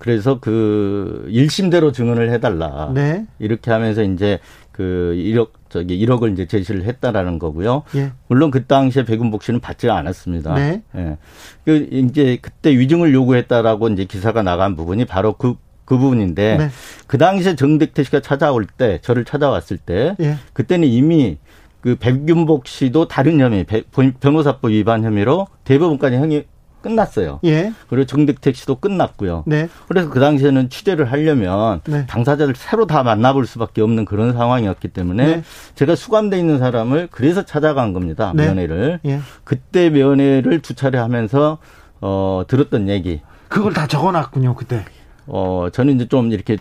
그래서 0.03 0.37
그 0.41 1.25
1심대로 1.29 1.93
증언을 1.93 2.29
해달라. 2.29 2.91
네. 2.93 3.25
이렇게 3.39 3.71
하면서 3.71 4.03
이제 4.03 4.37
그 4.73 5.13
1억 5.15 5.51
저기 5.69 5.97
1억을 6.05 6.33
이제 6.33 6.45
제시를 6.45 6.83
했다라는 6.83 7.39
거고요. 7.39 7.83
예. 7.95 8.11
물론 8.27 8.51
그 8.51 8.65
당시에 8.65 9.05
백운복 9.05 9.43
씨는 9.43 9.61
받지 9.61 9.89
않았습니다. 9.89 10.55
네. 10.55 10.81
예. 10.97 11.17
그 11.63 11.87
이제 11.89 12.37
그때 12.41 12.77
위증을 12.77 13.13
요구했다라고 13.13 13.87
이제 13.89 14.03
기사가 14.03 14.43
나간 14.43 14.75
부분이 14.75 15.05
바로 15.05 15.33
그, 15.37 15.55
그 15.85 15.97
부분인데 15.97 16.57
네. 16.57 16.67
그 17.07 17.17
당시에 17.17 17.55
정택태 17.55 18.03
씨가 18.03 18.19
찾아올 18.19 18.65
때 18.65 18.99
저를 19.01 19.23
찾아왔을 19.23 19.77
때 19.77 20.17
예. 20.19 20.35
그때는 20.51 20.85
이미 20.85 21.37
그 21.79 21.95
백윤복 21.95 22.67
씨도 22.67 23.07
다른 23.07 23.39
혐의 23.39 23.63
배- 23.63 23.83
변호사법 24.19 24.71
위반 24.71 25.05
혐의로 25.05 25.47
대법원까지 25.63 26.17
형이 26.17 26.43
끝났어요. 26.83 27.39
예. 27.45 27.73
그리고 27.89 28.05
정택택 28.05 28.55
씨도 28.55 28.75
끝났고요. 28.75 29.43
네. 29.47 29.67
그래서 29.87 30.09
그 30.09 30.19
당시에는 30.19 30.69
취재를 30.69 31.11
하려면 31.11 31.81
네. 31.85 32.05
당사자를 32.05 32.53
새로 32.55 32.85
다 32.85 33.01
만나볼 33.01 33.47
수밖에 33.47 33.81
없는 33.81 34.05
그런 34.05 34.33
상황이었기 34.33 34.89
때문에 34.89 35.25
네. 35.37 35.43
제가 35.73 35.95
수감돼 35.95 36.37
있는 36.37 36.59
사람을 36.59 37.07
그래서 37.09 37.43
찾아간 37.43 37.93
겁니다. 37.93 38.33
네. 38.35 38.45
면회를. 38.47 38.99
예. 39.05 39.21
그때 39.43 39.89
면회를 39.89 40.59
두 40.61 40.75
차례 40.75 40.99
하면서 40.99 41.57
어 42.01 42.43
들었던 42.47 42.89
얘기. 42.89 43.21
그걸 43.47 43.73
다 43.73 43.87
적어놨군요 43.87 44.53
그때. 44.55 44.85
어 45.25 45.69
저는 45.71 45.95
이제 45.95 46.07
좀 46.07 46.31
이렇게 46.31 46.57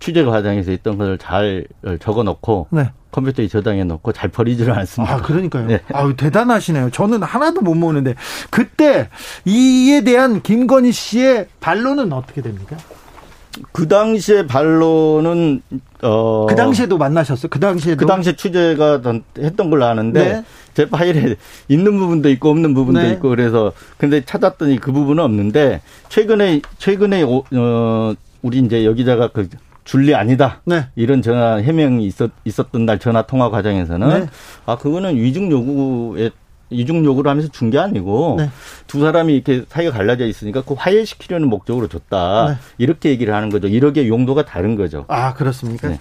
취재 0.00 0.24
과정에서 0.24 0.72
있던 0.72 0.96
것을 0.98 1.18
잘 1.18 1.66
적어놓고 2.00 2.68
네. 2.70 2.90
컴퓨터에 3.16 3.48
저장해 3.48 3.84
놓고 3.84 4.12
잘 4.12 4.28
버리지를 4.28 4.74
않습니다. 4.78 5.14
아, 5.14 5.22
그러니까요. 5.22 5.66
네. 5.68 5.80
아유, 5.92 6.14
대단하시네요. 6.16 6.90
저는 6.90 7.22
하나도 7.22 7.62
못 7.62 7.74
모으는데 7.74 8.14
그때 8.50 9.08
이에 9.46 10.02
대한 10.02 10.42
김건희 10.42 10.92
씨의 10.92 11.46
반론은 11.60 12.12
어떻게 12.12 12.42
됩니까? 12.42 12.76
그 13.72 13.88
당시에 13.88 14.46
반론은 14.46 15.62
어. 16.02 16.44
그 16.46 16.54
당시에도 16.54 16.98
만나셨어요? 16.98 17.48
그 17.48 17.58
당시에도? 17.58 18.00
그 18.00 18.06
당시에 18.06 18.36
취재가 18.36 19.00
했던 19.38 19.70
걸로 19.70 19.86
아는데. 19.86 20.24
네. 20.24 20.44
제 20.74 20.90
파일에 20.90 21.36
있는 21.68 21.98
부분도 21.98 22.28
있고 22.28 22.50
없는 22.50 22.74
부분도 22.74 23.00
네. 23.00 23.12
있고 23.12 23.30
그래서 23.30 23.72
근데 23.96 24.22
찾았더니 24.22 24.78
그 24.78 24.92
부분은 24.92 25.24
없는데 25.24 25.80
최근에 26.10 26.60
최근에 26.76 27.22
어 27.22 28.14
우리 28.42 28.58
이제 28.58 28.84
여기다가 28.84 29.28
그 29.28 29.48
줄리 29.86 30.14
아니다. 30.14 30.60
네. 30.66 30.88
이런 30.96 31.22
전화 31.22 31.56
해명이 31.56 32.04
있었 32.06 32.30
있었던 32.44 32.84
날 32.84 32.98
전화 32.98 33.22
통화 33.22 33.48
과정에서는 33.48 34.08
네. 34.08 34.26
아 34.66 34.76
그거는 34.76 35.16
위증 35.16 35.50
요구에 35.50 36.30
이중 36.68 37.04
요구를 37.04 37.30
하면서 37.30 37.48
준 37.48 37.70
게 37.70 37.78
아니고 37.78 38.34
네. 38.38 38.50
두 38.88 39.00
사람이 39.00 39.32
이렇게 39.34 39.64
사이가 39.68 39.92
갈라져 39.92 40.26
있으니까 40.26 40.62
그 40.62 40.74
화해시키려는 40.76 41.48
목적으로 41.48 41.86
줬다. 41.88 42.48
네. 42.50 42.56
이렇게 42.78 43.10
얘기를 43.10 43.32
하는 43.32 43.48
거죠. 43.50 43.68
이렇게 43.68 44.08
용도가 44.08 44.44
다른 44.44 44.74
거죠. 44.76 45.04
아, 45.08 45.32
그렇습니까? 45.34 45.88
네. 45.88 46.00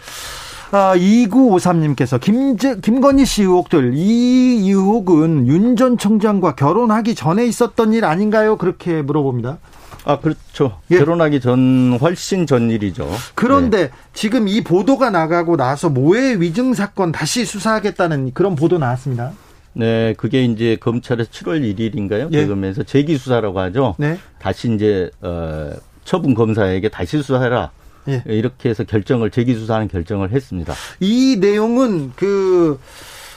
아, 0.71 0.95
2953님께서 0.97 2.19
김재, 2.19 2.77
김건희 2.81 3.25
씨 3.25 3.43
의혹들, 3.43 3.93
이 3.95 4.67
의혹은 4.71 5.47
윤 5.47 5.75
전 5.75 5.97
총장과 5.97 6.55
결혼하기 6.55 7.13
전에 7.15 7.45
있었던 7.45 7.93
일 7.93 8.03
아닌가요? 8.05 8.57
그렇게 8.57 9.01
물어봅니다. 9.03 9.57
아, 10.05 10.19
그렇죠. 10.19 10.79
예. 10.91 10.97
결혼하기 10.99 11.39
전, 11.39 11.97
훨씬 11.99 12.45
전 12.45 12.69
일이죠. 12.69 13.09
그런데 13.33 13.87
네. 13.87 13.91
지금 14.13 14.47
이 14.47 14.63
보도가 14.63 15.09
나가고 15.09 15.57
나서 15.57 15.89
모해 15.89 16.39
위증 16.39 16.73
사건 16.73 17.11
다시 17.11 17.43
수사하겠다는 17.43 18.33
그런 18.33 18.55
보도 18.55 18.77
나왔습니다. 18.77 19.33
네, 19.73 20.13
그게 20.17 20.45
이제 20.45 20.77
검찰에서 20.79 21.29
7월 21.31 21.61
1일인가요? 21.61 22.29
예. 22.31 22.45
그러면서 22.45 22.83
재기 22.83 23.17
수사라고 23.17 23.59
하죠. 23.59 23.95
네. 23.97 24.17
다시 24.39 24.73
이제 24.73 25.09
어 25.21 25.71
처분 26.05 26.33
검사에게 26.33 26.87
다시 26.87 27.21
수사해라. 27.21 27.71
예. 28.07 28.23
이렇게 28.27 28.69
해서 28.69 28.83
결정을 28.83 29.31
재기 29.31 29.55
수사하는 29.55 29.87
결정을 29.87 30.31
했습니다. 30.31 30.73
이 30.99 31.37
내용은 31.41 32.13
그 32.15 32.79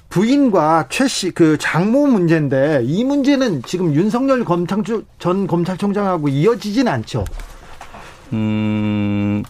부인과 0.08 0.86
최씨 0.88 1.30
그 1.30 1.58
장모 1.58 2.06
문제인데 2.06 2.82
이 2.84 3.04
문제는 3.04 3.62
지금 3.62 3.94
윤석열 3.94 4.44
검찰 4.44 4.82
전 5.18 5.46
검찰총장하고 5.46 6.28
이어지진 6.28 6.88
않죠. 6.88 7.24
음 8.32 9.42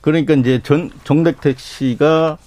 그러니까 0.00 0.34
이제 0.34 0.60
전 0.62 0.90
정백택 1.04 1.58
씨가 1.58 2.38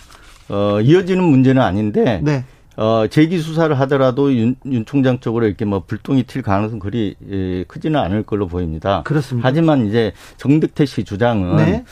어 0.49 0.82
이어지는 0.82 1.23
문제는 1.23 1.62
아닌데 1.62 2.19
네. 2.23 2.43
어, 2.76 3.06
재기 3.08 3.39
수사를 3.39 3.80
하더라도 3.82 4.34
윤, 4.34 4.56
윤 4.65 4.84
총장 4.86 5.19
쪽으로 5.19 5.45
이렇게 5.45 5.63
뭐 5.63 5.84
불똥이 5.86 6.23
튈 6.23 6.41
가능성은 6.41 6.80
그리 6.80 7.15
예, 7.30 7.63
크지는 7.67 7.99
않을 7.99 8.23
걸로 8.23 8.47
보입니다. 8.47 9.04
그렇습니다. 9.04 9.47
하지만 9.47 9.88
이제 9.88 10.12
정득태 10.38 10.86
씨 10.86 11.04
주장은 11.04 11.56
네. 11.58 11.86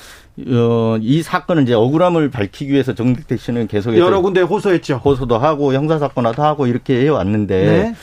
어, 0.48 0.98
이 1.02 1.22
사건은 1.22 1.64
이제 1.64 1.74
억울함을 1.74 2.30
밝히기 2.30 2.72
위해서 2.72 2.94
정득태 2.94 3.38
씨는 3.38 3.68
계속 3.68 3.98
여러 3.98 4.22
군데 4.22 4.42
호소했죠. 4.42 5.02
호소도 5.04 5.38
하고 5.38 5.74
형사 5.74 6.00
사건화도 6.00 6.44
하고 6.44 6.68
이렇게 6.68 7.02
해왔는데 7.04 7.66
네. 7.66 7.96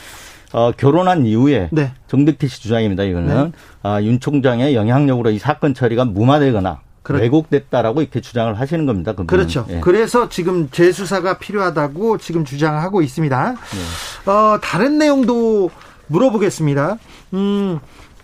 어, 0.51 0.71
결혼한 0.75 1.25
이후에 1.25 1.69
네. 1.71 1.91
정득태 2.07 2.47
씨 2.47 2.61
주장입니다. 2.61 3.03
이거는 3.03 3.51
네. 3.51 3.51
아, 3.83 4.01
윤 4.01 4.19
총장의 4.19 4.75
영향력으로 4.75 5.29
이 5.31 5.39
사건 5.39 5.73
처리가 5.73 6.05
무마되거나 6.05 6.81
그렇... 7.03 7.19
왜곡됐다라고 7.19 8.01
이렇게 8.01 8.21
주장을 8.21 8.53
하시는 8.59 8.85
겁니다. 8.85 9.11
그분은. 9.11 9.27
그렇죠. 9.27 9.65
예. 9.69 9.79
그래서 9.79 10.29
지금 10.29 10.69
재수사가 10.69 11.37
필요하다고 11.37 12.17
지금 12.17 12.45
주장하고 12.45 13.01
있습니다. 13.01 13.53
네. 13.53 14.31
어, 14.31 14.59
다른 14.61 14.97
내용도 14.97 15.69
물어보겠습니다. 16.07 16.97
음, 17.33 17.79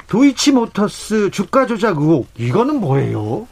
도이치모터스 0.08 1.32
주가 1.32 1.65
조작 1.65 1.97
의혹 1.97 2.28
이거는 2.38 2.80
뭐예요? 2.80 3.47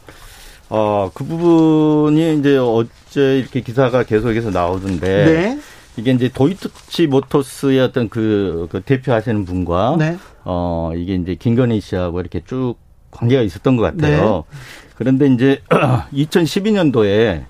어, 0.68 1.10
그 1.12 1.24
부분이 1.24 2.38
이제 2.38 2.56
어제 2.56 3.38
이렇게 3.38 3.60
기사가 3.60 4.02
계속해서 4.04 4.50
나오던데. 4.50 5.24
네. 5.24 5.60
이게 5.96 6.10
이제 6.10 6.28
도이치 6.28 7.06
모터스의 7.06 7.80
어떤 7.80 8.08
그, 8.08 8.66
그 8.70 8.80
대표하시는 8.80 9.44
분과. 9.44 9.96
네. 9.98 10.16
어, 10.44 10.92
이게 10.96 11.14
이제 11.14 11.34
김건희 11.34 11.80
씨하고 11.80 12.20
이렇게 12.20 12.40
쭉 12.44 12.76
관계가 13.10 13.42
있었던 13.42 13.76
것 13.76 13.82
같아요. 13.84 14.44
네. 14.50 14.58
그런데 14.96 15.26
이제 15.26 15.62
2012년도에 16.12 17.44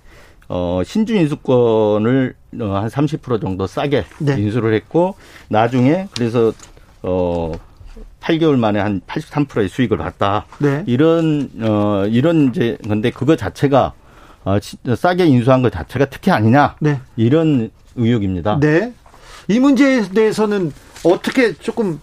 어, 0.49 0.83
신주 0.85 1.15
인수권을 1.15 2.35
어, 2.61 2.83
한30% 2.87 3.41
정도 3.41 3.67
싸게 3.67 4.05
네. 4.19 4.35
인수를 4.39 4.75
했고 4.75 5.15
나중에 5.49 6.09
그래서 6.15 6.53
어 7.03 7.53
8개월 8.25 8.57
만에 8.57 8.81
한 8.81 9.01
83%의 9.07 9.69
수익을 9.69 9.99
봤다. 9.99 10.47
네. 10.59 10.83
이런 10.87 11.51
어 11.61 12.07
이런 12.07 12.49
이제 12.49 12.79
근데 12.83 13.11
그거 13.11 13.37
자체가 13.37 13.93
어 14.45 14.59
싸게 14.97 15.27
인수한 15.27 15.63
것 15.63 15.73
자체가 15.73 16.07
특혜 16.07 16.31
아니냐? 16.31 16.77
네. 16.81 17.01
이런 17.17 17.71
의혹입니다. 17.97 18.59
네. 18.61 18.93
이 19.49 19.61
문제에 19.61 20.03
대해서는 20.03 20.73
어떻게 21.05 21.53
조금 21.53 22.01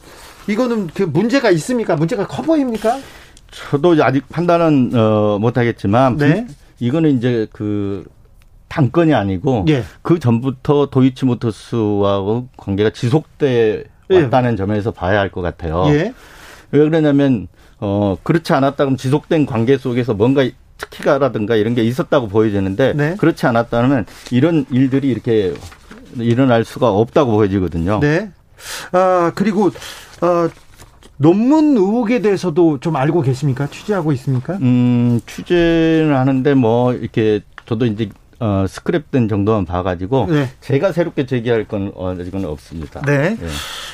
이거는 0.47 0.87
그 0.93 1.03
문제가 1.03 1.49
있습니까? 1.51 1.95
문제가 1.95 2.27
커 2.27 2.43
보입니까? 2.43 2.99
저도 3.49 3.95
아직 4.03 4.27
판단은 4.29 4.91
어 4.93 5.39
못하겠지만 5.39 6.17
네. 6.17 6.47
이거는 6.79 7.17
이제 7.17 7.47
그 7.51 8.05
단건이 8.67 9.13
아니고 9.13 9.65
예. 9.67 9.83
그 10.01 10.17
전부터 10.17 10.87
도이치모터스와 10.91 12.43
관계가 12.55 12.91
지속돼 12.91 13.47
예. 13.49 13.83
왔다는 14.15 14.55
점에서 14.57 14.91
봐야 14.91 15.19
할 15.19 15.29
것 15.31 15.41
같아요. 15.41 15.85
예. 15.87 16.13
왜 16.71 16.79
그러냐면 16.79 17.47
어 17.79 18.17
그렇지 18.23 18.53
않았다 18.53 18.77
그러면 18.77 18.97
지속된 18.97 19.45
관계 19.45 19.77
속에서 19.77 20.13
뭔가 20.13 20.43
특혜가라든가 20.77 21.55
이런 21.55 21.75
게 21.75 21.83
있었다고 21.83 22.27
보여지는데 22.27 22.93
네. 22.95 23.15
그렇지 23.17 23.45
않았다면 23.45 24.05
이런 24.31 24.65
일들이 24.71 25.09
이렇게 25.09 25.53
일어날 26.17 26.63
수가 26.65 26.89
없다고 26.89 27.31
보여지거든요. 27.31 27.99
네. 27.99 28.31
아 28.91 29.31
그리고 29.35 29.67
어 30.21 30.49
논문 31.17 31.77
의혹에 31.77 32.19
대해서도 32.21 32.79
좀 32.79 32.95
알고 32.95 33.21
계십니까? 33.21 33.67
취재하고 33.67 34.11
있습니까? 34.13 34.53
음 34.55 35.21
취재는 35.27 36.15
하는데 36.15 36.53
뭐 36.55 36.93
이렇게 36.93 37.41
저도 37.67 37.85
이제 37.85 38.09
어, 38.41 38.65
스크랩된 38.67 39.29
정도만 39.29 39.65
봐가지고 39.65 40.25
네. 40.29 40.49
제가 40.61 40.91
새롭게 40.91 41.27
제기할 41.27 41.65
건 41.65 41.93
아직은 41.95 42.43
없습니다. 42.43 43.01
네. 43.05 43.37
네. 43.39 43.47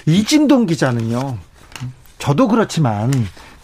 이진동 0.06 0.66
기자는요. 0.66 1.38
저도 2.18 2.48
그렇지만 2.48 3.12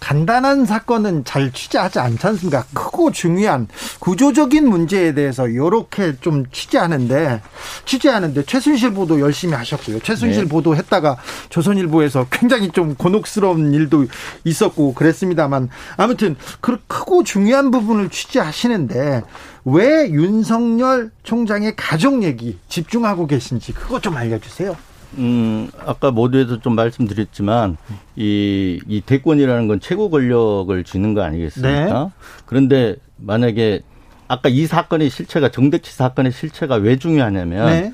간단한 0.02 0.66
사건은 0.66 1.24
잘 1.24 1.54
취재하지 1.54 2.00
않지 2.00 2.28
않습니까? 2.28 2.66
크고 2.74 3.12
중요한 3.14 3.70
구조적인 4.00 4.68
문제에 4.68 5.14
대해서 5.14 5.48
이렇게 5.48 6.18
좀 6.20 6.44
취재하는데 6.52 7.42
취재하는데 7.86 8.44
최순실 8.44 8.94
보도 8.94 9.22
열심히 9.22 9.54
하셨고요. 9.54 10.02
최순실 10.02 10.44
네. 10.44 10.50
보도 10.50 10.76
했다가 10.76 11.16
조선일보에서 11.48 12.28
굉장히 12.30 12.72
좀 12.72 12.96
곤혹스러운 12.96 13.74
일도 13.74 14.08
있었고 14.44 14.94
그랬습니다만 14.94 15.70
아무튼 15.96 16.36
그 16.60 16.78
크고 16.88 17.24
중요한 17.24 17.72
부분을 17.72 18.10
취재하시는데 18.10 19.24
왜 19.66 20.10
윤석열 20.10 21.12
총장의 21.24 21.76
가족 21.76 22.24
얘기 22.24 22.58
집중하고 22.68 23.28
계신지 23.28 23.74
그거 23.74 24.00
좀 24.02 24.18
알려주세요. 24.18 24.76
음, 25.18 25.70
아까 25.86 26.12
모두에서 26.12 26.60
좀 26.60 26.76
말씀드렸지만, 26.76 27.78
이, 28.16 28.82
이 28.88 29.02
대권이라는 29.02 29.68
건 29.68 29.80
최고 29.80 30.10
권력을 30.10 30.84
쥐는 30.84 31.14
거 31.14 31.22
아니겠습니까? 31.22 32.04
네. 32.04 32.10
그런데 32.46 32.96
만약에 33.18 33.82
아까 34.28 34.50
이 34.50 34.66
사건의 34.66 35.12
실체가 35.12 35.50
정대치 35.50 35.94
사건의 35.94 36.32
실체가 36.32 36.76
왜 36.76 36.98
중요하냐면, 36.98 37.66
네. 37.68 37.94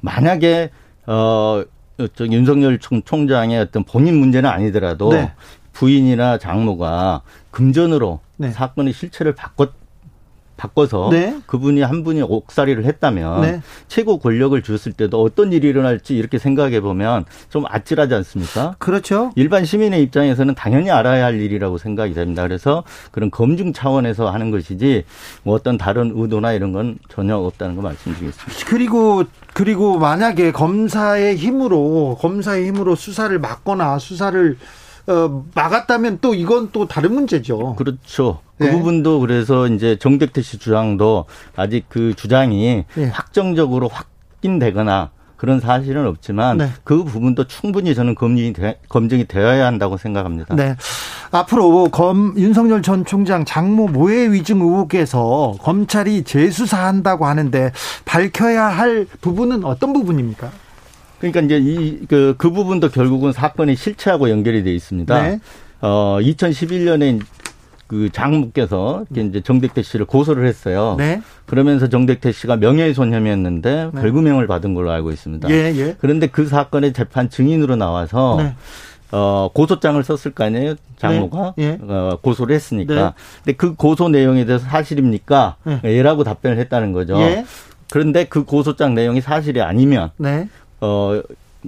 만약에, 0.00 0.70
어, 1.06 1.64
저 2.14 2.26
윤석열 2.26 2.78
총장의 2.78 3.58
어떤 3.60 3.84
본인 3.84 4.16
문제는 4.16 4.48
아니더라도 4.48 5.10
네. 5.10 5.32
부인이나 5.72 6.38
장모가 6.38 7.22
금전으로 7.50 8.20
네. 8.36 8.50
사건의 8.50 8.94
실체를 8.94 9.34
바꿨 9.34 9.70
바꿔서 10.64 11.08
네. 11.10 11.36
그분이 11.46 11.82
한 11.82 12.02
분이 12.04 12.22
옥살이를 12.22 12.84
했다면 12.86 13.40
네. 13.42 13.60
최고 13.88 14.18
권력을 14.18 14.60
주었을 14.62 14.92
때도 14.92 15.22
어떤 15.22 15.52
일이 15.52 15.68
일어날지 15.68 16.16
이렇게 16.16 16.38
생각해 16.38 16.80
보면 16.80 17.26
좀 17.50 17.64
아찔하지 17.68 18.14
않습니까? 18.14 18.76
그렇죠. 18.78 19.30
일반 19.36 19.64
시민의 19.64 20.02
입장에서는 20.02 20.54
당연히 20.54 20.90
알아야 20.90 21.26
할 21.26 21.40
일이라고 21.40 21.76
생각이 21.76 22.14
됩니다. 22.14 22.42
그래서 22.42 22.82
그런 23.10 23.30
검증 23.30 23.72
차원에서 23.72 24.30
하는 24.30 24.50
것이지 24.50 25.04
뭐 25.42 25.54
어떤 25.54 25.76
다른 25.76 26.12
의도나 26.14 26.52
이런 26.52 26.72
건 26.72 26.98
전혀 27.08 27.36
없다는 27.36 27.76
거 27.76 27.82
말씀드리겠습니다. 27.82 28.66
그리고 28.66 29.24
그리고 29.52 29.98
만약에 29.98 30.52
검사의 30.52 31.36
힘으로 31.36 32.16
검사의 32.20 32.66
힘으로 32.68 32.94
수사를 32.94 33.38
막거나 33.38 33.98
수사를 33.98 34.56
어, 35.06 35.44
막았다면 35.54 36.18
또 36.20 36.34
이건 36.34 36.70
또 36.72 36.86
다른 36.88 37.14
문제죠. 37.14 37.74
그렇죠. 37.76 38.40
그 38.58 38.64
네. 38.64 38.70
부분도 38.70 39.20
그래서 39.20 39.66
이제 39.68 39.96
정택태 39.98 40.40
씨 40.42 40.58
주장도 40.58 41.26
아직 41.56 41.86
그 41.88 42.14
주장이 42.14 42.84
네. 42.94 43.04
확정적으로 43.06 43.88
확인되거나 43.88 45.10
그런 45.36 45.60
사실은 45.60 46.06
없지만 46.06 46.56
네. 46.56 46.68
그 46.84 47.04
부분도 47.04 47.46
충분히 47.48 47.94
저는 47.94 48.14
검증이, 48.14 48.54
되, 48.54 48.80
검증이 48.88 49.26
되어야 49.26 49.66
한다고 49.66 49.98
생각합니다. 49.98 50.54
네. 50.54 50.76
앞으로 51.32 51.88
검 51.90 52.32
윤석열 52.38 52.80
전 52.80 53.04
총장 53.04 53.44
장모 53.44 53.88
모해 53.88 54.32
위증 54.32 54.60
의혹에서 54.60 55.56
검찰이 55.60 56.22
재수사한다고 56.24 57.26
하는데 57.26 57.72
밝혀야 58.04 58.64
할 58.64 59.06
부분은 59.20 59.64
어떤 59.64 59.92
부분입니까? 59.92 60.50
그러니까 61.18 61.40
이제 61.40 61.58
이그 61.58 62.34
그 62.38 62.50
부분도 62.50 62.90
결국은 62.90 63.32
사건의 63.32 63.76
실체하고 63.76 64.30
연결이 64.30 64.62
돼 64.62 64.74
있습니다. 64.74 65.22
네. 65.22 65.40
어 65.80 66.18
2011년에 66.20 67.20
그 67.86 68.08
장모께서 68.10 69.04
이제 69.14 69.40
정택태 69.40 69.82
씨를 69.82 70.06
고소를 70.06 70.46
했어요. 70.46 70.96
네. 70.98 71.20
그러면서 71.46 71.88
정택태 71.88 72.32
씨가 72.32 72.56
명예훼손 72.56 73.12
혐의였는데 73.12 73.90
네. 73.92 74.00
벌금형을 74.00 74.46
받은 74.46 74.74
걸로 74.74 74.90
알고 74.90 75.10
있습니다. 75.10 75.50
예, 75.50 75.72
예. 75.76 75.96
그런데 76.00 76.26
그 76.26 76.46
사건의 76.46 76.92
재판 76.92 77.28
증인으로 77.28 77.76
나와서 77.76 78.36
네. 78.38 78.54
어, 79.12 79.50
고소장을 79.52 80.02
썼을 80.02 80.34
거 80.34 80.44
아니에요? 80.44 80.74
장모가 80.98 81.54
네. 81.56 81.64
예. 81.64 81.78
어, 81.80 82.18
고소를 82.20 82.54
했으니까. 82.54 82.94
네. 82.94 83.10
근데 83.44 83.56
그 83.56 83.74
고소 83.74 84.08
내용에 84.08 84.44
대해서 84.44 84.64
사실입니까? 84.64 85.56
네. 85.64 85.80
예 85.84 86.02
라고 86.02 86.24
답변을 86.24 86.58
했다는 86.58 86.92
거죠. 86.92 87.20
예. 87.20 87.44
그런데 87.90 88.24
그 88.24 88.44
고소장 88.44 88.94
내용이 88.94 89.20
사실이 89.20 89.60
아니면 89.60 90.10
네. 90.16 90.48
어, 90.80 91.20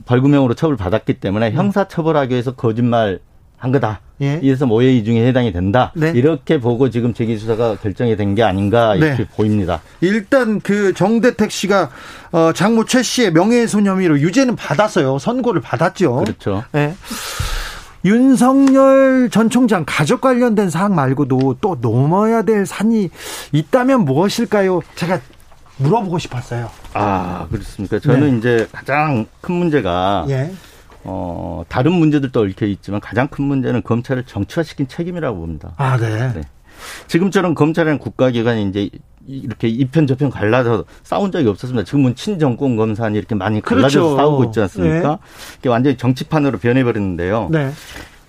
벌금형으로 0.04 0.54
처벌받았기 0.54 1.14
때문에 1.14 1.50
네. 1.50 1.57
형사 1.57 1.88
처벌하기 1.88 2.32
위해서 2.32 2.54
거짓말 2.54 3.18
한 3.59 3.72
거다. 3.72 4.00
예. 4.20 4.38
이래서 4.42 4.66
모해 4.66 4.92
이중에 4.94 5.26
해당이 5.26 5.52
된다. 5.52 5.92
네. 5.94 6.11
이렇게 6.14 6.59
보고 6.61 6.88
지금 6.90 7.14
재기 7.14 7.38
수사가 7.38 7.76
결정이 7.76 8.16
된 8.16 8.34
게 8.34 8.42
아닌가 8.42 8.94
이렇게 8.94 9.24
네. 9.24 9.28
보입니다. 9.34 9.80
일단 10.02 10.61
그 10.61 10.92
정대택 10.92 11.50
씨가 11.50 11.90
어, 12.32 12.52
장모 12.52 12.84
최 12.84 13.02
씨의 13.02 13.32
명예훼손 13.32 13.86
혐의로 13.86 14.18
유죄는 14.20 14.57
받았어요. 14.57 15.18
선고를 15.18 15.61
받았죠. 15.62 16.16
그렇죠. 16.16 16.64
네. 16.72 16.94
윤석열 18.04 19.28
전 19.30 19.50
총장 19.50 19.84
가족 19.86 20.20
관련된 20.20 20.70
사항 20.70 20.94
말고도 20.94 21.57
또 21.61 21.76
넘어야 21.80 22.42
될 22.42 22.64
산이 22.66 23.11
있다면 23.52 24.04
무엇일까요? 24.04 24.80
제가 24.94 25.20
물어보고 25.79 26.18
싶었어요. 26.18 26.70
아, 26.95 27.47
그렇습니까? 27.51 27.99
저는 27.99 28.33
네. 28.33 28.39
이제 28.39 28.68
가장 28.72 29.27
큰 29.41 29.57
문제가 29.57 30.24
예. 30.29 30.51
어, 31.05 31.64
다른 31.68 31.93
문제들도 31.93 32.41
얽혀 32.41 32.66
있지만 32.66 33.01
가장 33.01 33.29
큰 33.29 33.45
문제는 33.45 33.83
검찰을 33.83 34.24
정치화시킨 34.24 34.89
책임이라고 34.89 35.39
봅니다. 35.39 35.72
아, 35.77 35.97
네. 35.97 36.33
네. 36.33 36.41
지금처럼 37.07 37.55
검찰이나 37.55 37.99
국가기관이 37.99 38.68
이제 38.68 38.91
이렇게 39.27 39.68
이편 39.68 40.07
저편 40.07 40.31
갈라서 40.31 40.85
싸운 41.03 41.33
적이 41.33 41.49
없었습니다. 41.49 41.85
지금은 41.85 42.14
친정권 42.14 42.77
검사니 42.77 43.18
이렇게 43.18 43.35
많이 43.35 43.61
갈라져서 43.61 44.01
그렇죠. 44.01 44.16
싸우고 44.16 44.45
있지 44.45 44.61
않습니까? 44.61 45.09
네. 45.09 45.16
이게 45.59 45.68
완전히 45.68 45.97
정치판으로 45.97 46.59
변해버렸는데요. 46.59 47.49
네. 47.51 47.70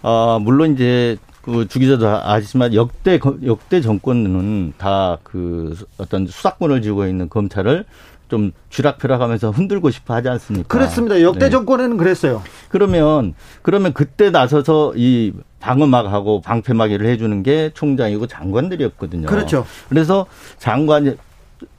어, 0.01 0.39
물론 0.41 0.73
이제 0.73 1.17
그 1.47 1.65
주기자도 1.67 2.05
아시지만 2.23 2.73
역대 2.73 3.17
역대 3.45 3.79
정권은 3.81 4.73
다 4.77 5.17
그 5.23 5.75
어떤 5.97 6.27
수사권을 6.27 6.81
쥐고 6.81 7.05
있는 7.07 7.29
검찰을 7.29 7.85
좀 8.27 8.51
쥐락펴락하면서 8.69 9.51
흔들고 9.51 9.89
싶어 9.89 10.13
하지 10.13 10.27
않습니까? 10.27 10.67
그렇습니다. 10.67 11.21
역대 11.21 11.45
네. 11.45 11.49
정권에는 11.49 11.95
그랬어요. 11.95 12.43
그러면 12.69 13.33
그러면 13.61 13.93
그때 13.93 14.29
나서서 14.29 14.93
이 14.97 15.31
방어막하고 15.61 16.41
방패막이를 16.41 17.07
해주는 17.07 17.41
게 17.43 17.71
총장이고 17.73 18.27
장관들이었거든요. 18.27 19.27
그렇죠. 19.27 19.65
그래서 19.87 20.25
장관 20.57 21.17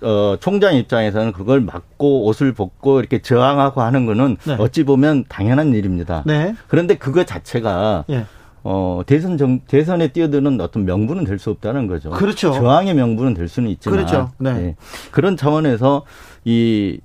어, 0.02 0.36
총장 0.40 0.74
입장에서는 0.74 1.32
그걸 1.32 1.60
막고 1.60 2.24
옷을 2.26 2.52
벗고 2.52 3.00
이렇게 3.00 3.20
저항하고 3.20 3.82
하는 3.82 4.06
거는 4.06 4.38
네. 4.44 4.56
어찌 4.58 4.84
보면 4.84 5.26
당연한 5.28 5.74
일입니다. 5.74 6.22
네. 6.26 6.54
그런데 6.66 6.96
그거 6.96 7.24
자체가 7.24 8.04
네. 8.08 8.24
어, 8.70 9.00
대선 9.06 9.38
정, 9.38 9.60
대선에 9.60 10.08
뛰어드는 10.08 10.60
어떤 10.60 10.84
명분은 10.84 11.24
될 11.24 11.38
수 11.38 11.50
없다는 11.50 11.86
거죠. 11.86 12.10
그렇죠. 12.10 12.52
저항의 12.52 12.94
명분은 12.94 13.32
될 13.32 13.48
수는 13.48 13.70
있지만. 13.70 13.96
그렇죠. 13.96 14.30
네. 14.38 14.52
네. 14.52 14.76
그런 15.10 15.36
차원에서 15.36 16.04
이 16.44 16.98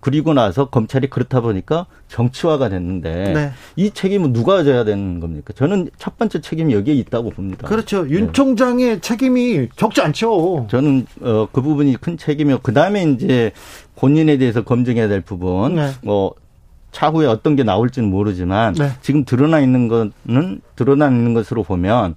그리고 0.00 0.34
나서 0.34 0.66
검찰이 0.66 1.08
그렇다 1.08 1.40
보니까 1.40 1.86
정치화가 2.08 2.68
됐는데 2.68 3.32
네. 3.32 3.50
이 3.76 3.90
책임은 3.90 4.34
누가 4.34 4.62
져야 4.62 4.84
되는 4.84 5.18
겁니까? 5.20 5.54
저는 5.56 5.88
첫 5.96 6.18
번째 6.18 6.42
책임이 6.42 6.74
여기에 6.74 6.92
있다고 6.96 7.30
봅니다. 7.30 7.66
그렇죠. 7.66 8.06
윤 8.10 8.26
네. 8.26 8.32
총장의 8.32 9.00
책임이 9.00 9.70
적지 9.74 10.02
않죠. 10.02 10.66
저는 10.70 11.06
어, 11.22 11.48
그 11.50 11.62
부분이 11.62 11.96
큰 11.96 12.18
책임이요. 12.18 12.58
그 12.62 12.74
다음에 12.74 13.04
이제 13.04 13.52
본인에 13.96 14.36
대해서 14.36 14.62
검증해야 14.62 15.08
될 15.08 15.22
부분, 15.22 15.76
네. 15.76 15.92
뭐 16.02 16.34
차후에 16.94 17.26
어떤 17.26 17.56
게 17.56 17.64
나올지는 17.64 18.08
모르지만 18.08 18.74
네. 18.74 18.92
지금 19.02 19.24
드러나 19.24 19.60
있는 19.60 19.88
거는 19.88 20.60
드러나 20.76 21.08
있는 21.08 21.34
것으로 21.34 21.64
보면 21.64 22.14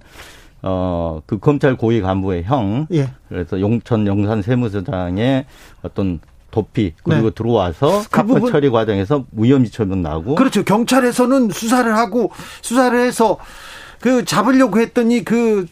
어, 0.62 1.20
그 1.26 1.38
검찰 1.38 1.76
고위 1.76 2.00
간부의 2.00 2.44
형, 2.44 2.86
예. 2.92 3.10
그래서 3.28 3.60
용천 3.60 4.06
용산 4.06 4.40
세무서장의 4.40 5.44
어떤 5.82 6.20
도피 6.50 6.94
그리고 7.02 7.30
네. 7.30 7.34
들어와서 7.34 8.02
그 8.10 8.16
사건 8.16 8.40
그 8.40 8.50
처리 8.50 8.70
과정에서 8.70 9.24
무혐의 9.30 9.68
처분 9.70 10.00
나고 10.00 10.34
그렇죠 10.34 10.64
경찰에서는 10.64 11.50
수사를 11.50 11.94
하고 11.94 12.30
수사를 12.62 12.98
해서 12.98 13.36
그 14.00 14.24
잡으려고 14.24 14.80
했더니 14.80 15.24
그 15.24 15.66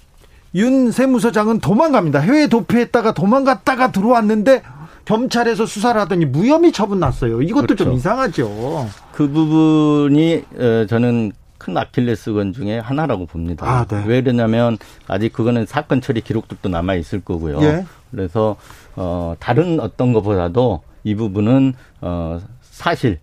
윤 0.56 0.90
세무서장은 0.90 1.60
도망갑니다 1.60 2.20
해외 2.20 2.46
도피했다가 2.46 3.12
도망갔다가 3.12 3.92
들어왔는데 3.92 4.62
경찰에서 5.06 5.64
수사를 5.64 5.98
하더니 6.00 6.26
무혐의 6.26 6.72
처분 6.72 7.00
났어요 7.00 7.40
이것도 7.40 7.66
그렇죠. 7.68 7.84
좀 7.84 7.94
이상하죠 7.94 8.88
그 9.12 9.28
부분이 9.28 10.44
어, 10.58 10.86
저는 10.86 11.32
큰 11.58 11.76
아킬레스건 11.78 12.52
중에 12.52 12.78
하나라고 12.78 13.24
봅니다. 13.24 13.66
아, 13.66 13.84
네. 13.86 14.04
왜 14.06 14.20
그러냐면 14.20 14.76
아직 15.08 15.32
그거는 15.32 15.64
사건 15.64 16.02
처리 16.02 16.20
기록들도 16.20 16.68
남아 16.68 16.96
있을 16.96 17.22
거고요. 17.22 17.62
예. 17.62 17.84
그래서 18.10 18.56
어 18.94 19.34
다른 19.40 19.80
어떤 19.80 20.12
것보다도 20.12 20.82
이 21.02 21.14
부분은 21.14 21.72
어 22.02 22.40
사실로 22.60 23.18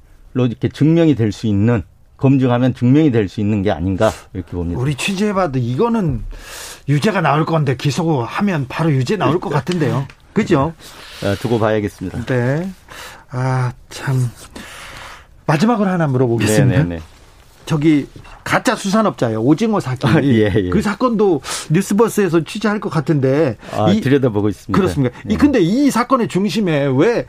이렇게 0.48 0.68
증명이 0.68 1.14
될 1.16 1.32
수 1.32 1.46
있는 1.46 1.84
검증하면 2.18 2.74
증명이 2.74 3.12
될 3.12 3.30
수 3.30 3.40
있는 3.40 3.62
게 3.62 3.70
아닌가 3.72 4.12
이렇게 4.34 4.52
봅니다. 4.54 4.82
우리 4.82 4.96
취재해봐도 4.96 5.60
이거는 5.60 6.24
유죄가 6.90 7.22
나올 7.22 7.46
건데 7.46 7.78
기소하면 7.78 8.66
바로 8.68 8.92
유죄 8.92 9.16
나올 9.16 9.40
것 9.40 9.50
같은데요. 9.50 10.08
그죠? 10.34 10.74
네, 11.22 11.36
두고 11.36 11.60
봐야겠습니다. 11.60 12.26
네. 12.26 12.70
아, 13.30 13.72
참. 13.90 14.30
마지막으로 15.46 15.90
하나 15.90 16.08
물어보겠습니다. 16.08 16.84
네네네. 16.84 17.02
저기 17.66 18.08
가짜 18.44 18.76
수산업자예요. 18.76 19.42
오징어 19.42 19.80
사기. 19.80 20.06
아, 20.06 20.22
예, 20.24 20.52
예. 20.54 20.70
그 20.70 20.82
사건도 20.82 21.42
뉴스버스에서 21.72 22.44
취재할 22.44 22.80
것 22.80 22.90
같은데. 22.90 23.58
아, 23.72 23.90
이, 23.90 24.02
들여다보고 24.02 24.50
있습니다. 24.50 24.78
그렇습니까? 24.78 25.18
예. 25.30 25.34
이 25.34 25.38
근데 25.38 25.60
이 25.60 25.90
사건의 25.90 26.28
중심에 26.28 26.92
왜 26.96 27.26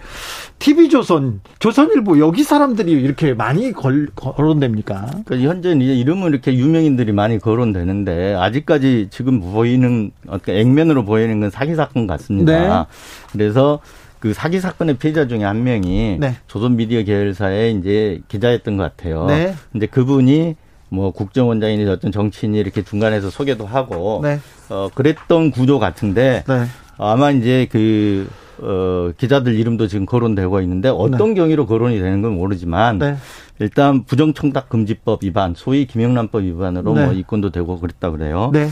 TV조선, 0.58 1.40
조선일보 1.58 2.18
여기 2.18 2.42
사람들이 2.42 2.90
이렇게 2.92 3.34
많이 3.34 3.72
걸, 3.72 4.08
거론됩니까? 4.14 5.10
그 5.24 5.38
현재 5.40 5.70
이제 5.72 5.94
이름은 5.94 6.30
이렇게 6.30 6.54
유명인들이 6.54 7.12
많이 7.12 7.38
거론되는데 7.38 8.34
아직까지 8.34 9.08
지금 9.10 9.40
보이는 9.40 10.10
어떤 10.26 10.56
액면으로 10.56 11.04
보이는 11.04 11.40
건 11.40 11.50
사기 11.50 11.74
사건 11.74 12.06
같습니다. 12.06 12.52
네. 12.52 12.84
그래서 13.32 13.80
그 14.24 14.32
사기 14.32 14.58
사건의 14.58 14.96
피해자 14.96 15.28
중에 15.28 15.44
한 15.44 15.64
명이 15.64 16.16
네. 16.18 16.36
조선 16.46 16.76
미디어 16.76 17.02
계열사의 17.02 17.74
이제 17.74 18.22
기자였던 18.28 18.78
것 18.78 18.84
같아요. 18.84 19.26
네. 19.26 19.54
근데 19.70 19.84
그분이 19.84 20.56
뭐 20.88 21.10
국정원장이니 21.10 21.84
어떤 21.90 22.10
정치인이 22.10 22.58
이렇게 22.58 22.82
중간에서 22.82 23.28
소개도 23.28 23.66
하고 23.66 24.20
네. 24.22 24.40
어 24.70 24.88
그랬던 24.94 25.50
구조 25.50 25.78
같은데 25.78 26.42
네. 26.48 26.64
아마 26.96 27.32
이제 27.32 27.68
그 27.70 28.26
어, 28.60 29.12
기자들 29.18 29.56
이름도 29.56 29.88
지금 29.88 30.06
거론되고 30.06 30.58
있는데 30.62 30.88
어떤 30.88 31.34
네. 31.34 31.34
경위로 31.34 31.66
거론이 31.66 31.98
되는 31.98 32.22
건 32.22 32.32
모르지만 32.32 32.98
네. 32.98 33.16
일단 33.58 34.04
부정청탁 34.04 34.70
금지법 34.70 35.22
위반, 35.22 35.52
소위 35.54 35.86
김영란법 35.86 36.44
위반으로 36.44 36.94
네. 36.94 37.04
뭐 37.04 37.12
입건도 37.12 37.50
되고 37.50 37.78
그랬다 37.78 38.10
그래요. 38.10 38.48
네. 38.54 38.70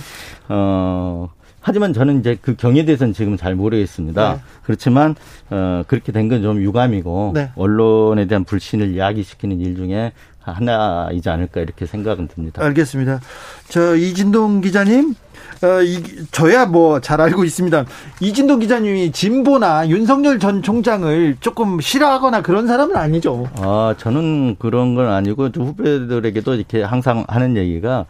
어 0.49 1.29
하지만 1.65 1.93
저는 1.93 2.21
이제 2.21 2.37
그 2.43 2.57
경에 2.57 2.85
대해서는 2.85 3.15
지금 3.15 3.37
잘 3.37 3.55
모르겠습니다. 3.55 4.35
네. 4.35 4.41
그렇지만 4.65 5.15
어 5.49 5.85
그렇게 5.87 6.11
된 6.13 6.29
건 6.29 6.43
좀 6.43 6.61
유감이고 6.61 7.33
네. 7.35 7.51
언론에 7.57 8.27
대한 8.27 8.45
불신을 8.45 8.99
야기시키는 8.99 9.61
일 9.61 9.77
중에 9.77 10.13
하나이지 10.41 11.29
않을까 11.31 11.61
이렇게 11.61 11.87
생각은 11.87 12.27
듭니다. 12.29 12.65
알겠습니다. 12.65 13.21
저 13.69 13.95
이진동 13.97 14.61
기자님, 14.61 15.15
어, 15.63 15.81
이, 15.83 16.03
저야 16.33 16.67
뭐 16.67 17.01
잘 17.01 17.21
알고 17.21 17.45
있습니다. 17.45 17.85
이진동 18.21 18.59
기자님이 18.61 19.13
진보나 19.13 19.89
윤석열 19.89 20.39
전 20.39 20.63
총장을 20.63 21.37
조금 21.41 21.81
싫어하거나 21.81 22.43
그런 22.43 22.67
사람은 22.67 22.97
아니죠. 22.97 23.49
아, 23.57 23.95
저는 23.99 24.57
그런 24.59 24.95
건 24.95 25.09
아니고 25.09 25.49
후배들에게도 25.55 26.55
이렇게 26.55 26.83
항상 26.83 27.25
하는 27.29 27.57
얘기가 27.57 28.07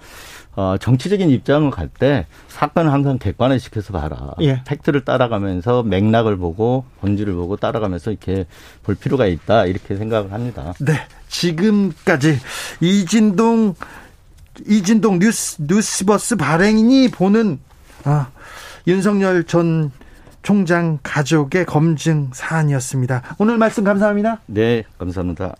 어, 0.54 0.76
정치적인 0.78 1.30
입장을 1.30 1.70
갈 1.70 1.88
때 1.98 2.26
사건을 2.48 2.92
항상 2.92 3.18
객관화 3.18 3.56
시켜서 3.58 3.92
봐라. 3.94 4.32
예. 4.42 4.62
팩트를 4.66 5.02
따라가면서 5.04 5.82
맥락을 5.82 6.36
보고 6.36 6.84
본질을 7.00 7.32
보고 7.34 7.56
따라가면서 7.56 8.10
이렇게 8.10 8.46
볼 8.82 8.94
필요가 8.94 9.26
있다. 9.26 9.64
이렇게 9.66 9.96
생각을 9.96 10.32
합니다. 10.32 10.74
네. 10.80 10.92
지금까지 11.28 12.38
이진동 12.80 13.74
이진동 14.66 15.18
뉴스 15.18 15.56
뉴스버스 15.60 16.36
발행인이 16.36 17.10
보는 17.10 17.60
아, 18.04 18.28
윤석열 18.86 19.44
전 19.44 19.90
총장 20.42 20.98
가족의 21.02 21.66
검증 21.66 22.30
사안이었습니다. 22.32 23.36
오늘 23.38 23.58
말씀 23.58 23.84
감사합니다. 23.84 24.40
네, 24.46 24.82
감사합니다. 24.98 25.54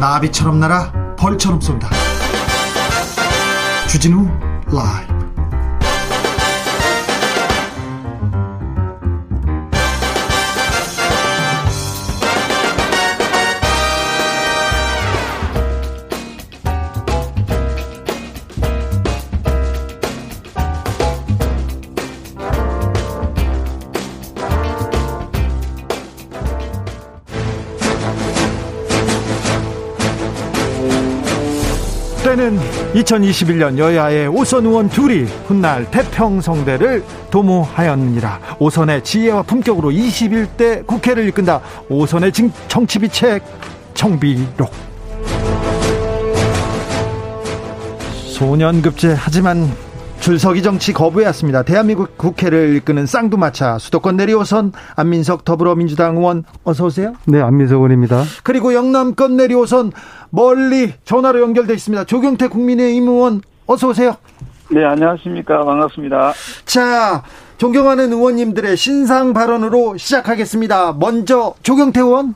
나비처럼 0.00 0.58
날아 0.60 1.16
벌처럼 1.16 1.60
쏜다. 1.60 1.88
주진우 3.88 4.26
라이브 4.72 5.15
2021년 32.94 33.78
여야의 33.78 34.28
오선 34.28 34.66
의원 34.66 34.88
둘이 34.88 35.24
훗날 35.46 35.90
태평성대를 35.90 37.04
도모하였느니라. 37.30 38.40
오선의 38.58 39.04
지혜와 39.04 39.42
품격으로 39.42 39.90
21대 39.90 40.86
국회를 40.86 41.28
이끈다. 41.28 41.60
오선의 41.88 42.32
정치비책 42.68 43.42
정비록. 43.94 44.70
소년급제 48.32 49.14
하지만 49.16 49.70
줄서기 50.20 50.62
정치 50.62 50.92
거부해왔습니다. 50.92 51.62
대한민국 51.62 52.18
국회를 52.18 52.74
이끄는 52.76 53.06
쌍두마차 53.06 53.78
수도권 53.78 54.16
내리오선 54.16 54.72
안민석 54.96 55.44
더불어민주당 55.44 56.16
의원 56.16 56.42
어서 56.64 56.86
오세요. 56.86 57.14
네, 57.26 57.40
안민석 57.40 57.76
의원입니다. 57.76 58.24
그리고 58.42 58.74
영남권 58.74 59.36
내리오선 59.36 59.92
멀리 60.30 60.92
전화로 61.04 61.40
연결돼 61.40 61.74
있습니다. 61.74 62.04
조경태 62.04 62.48
국민의힘 62.48 63.08
의원 63.08 63.40
어서 63.66 63.88
오세요. 63.88 64.16
네, 64.70 64.84
안녕하십니까. 64.84 65.64
반갑습니다. 65.64 66.32
자, 66.64 67.22
존경하는 67.58 68.12
의원님들의 68.12 68.76
신상 68.76 69.32
발언으로 69.32 69.96
시작하겠습니다. 69.96 70.94
먼저 70.94 71.54
조경태 71.62 72.00
의원. 72.00 72.34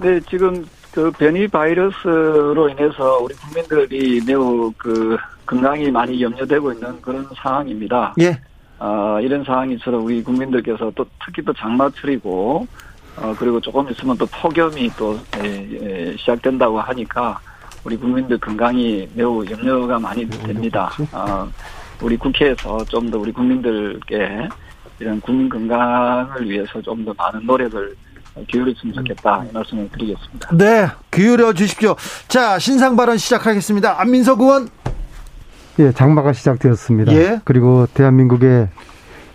네, 0.00 0.20
지금 0.28 0.66
그 0.92 1.10
변이 1.12 1.48
바이러스로 1.48 2.68
인해서 2.68 3.18
우리 3.22 3.34
국민들이 3.34 4.20
매우 4.26 4.72
그 4.76 5.16
건강이 5.46 5.90
많이 5.90 6.22
염려되고 6.22 6.72
있는 6.72 7.00
그런 7.00 7.26
상황입니다. 7.36 8.14
예. 8.20 8.38
어, 8.78 9.18
이런 9.20 9.44
상황이 9.44 9.74
있어 9.74 9.90
우리 9.92 10.22
국민들께서 10.22 10.90
또 10.94 11.06
특히 11.24 11.42
또 11.44 11.52
장마철이고 11.52 12.66
어, 13.16 13.34
그리고 13.38 13.60
조금 13.60 13.88
있으면 13.90 14.16
또 14.16 14.26
폭염이 14.26 14.90
또 14.96 15.18
예, 15.42 15.68
예, 16.10 16.16
시작된다고 16.16 16.80
하니까 16.80 17.38
우리 17.84 17.96
국민들 17.96 18.38
건강이 18.38 19.08
매우 19.14 19.44
염려가 19.44 19.98
많이 19.98 20.28
됩니다. 20.30 20.90
어, 21.12 21.48
우리 22.00 22.16
국회에서 22.16 22.84
좀 22.86 23.10
더 23.10 23.18
우리 23.18 23.32
국민들께 23.32 24.48
이런 24.98 25.20
국민 25.20 25.48
건강을 25.48 26.48
위해서 26.48 26.80
좀 26.82 27.04
더 27.04 27.12
많은 27.16 27.44
노력을 27.46 27.94
기울였으면 28.48 28.94
좋겠다 28.94 29.44
이 29.48 29.52
말씀을 29.52 29.88
드리겠습니다. 29.90 30.56
네, 30.56 30.88
기울여 31.10 31.52
주십시오. 31.52 31.96
자, 32.28 32.58
신상 32.58 32.96
발언 32.96 33.18
시작하겠습니다. 33.18 34.00
안민석 34.00 34.40
의원. 34.40 34.68
예, 35.78 35.92
장마가 35.92 36.32
시작되었습니다. 36.32 37.12
예. 37.14 37.40
그리고 37.44 37.86
대한민국의 37.94 38.68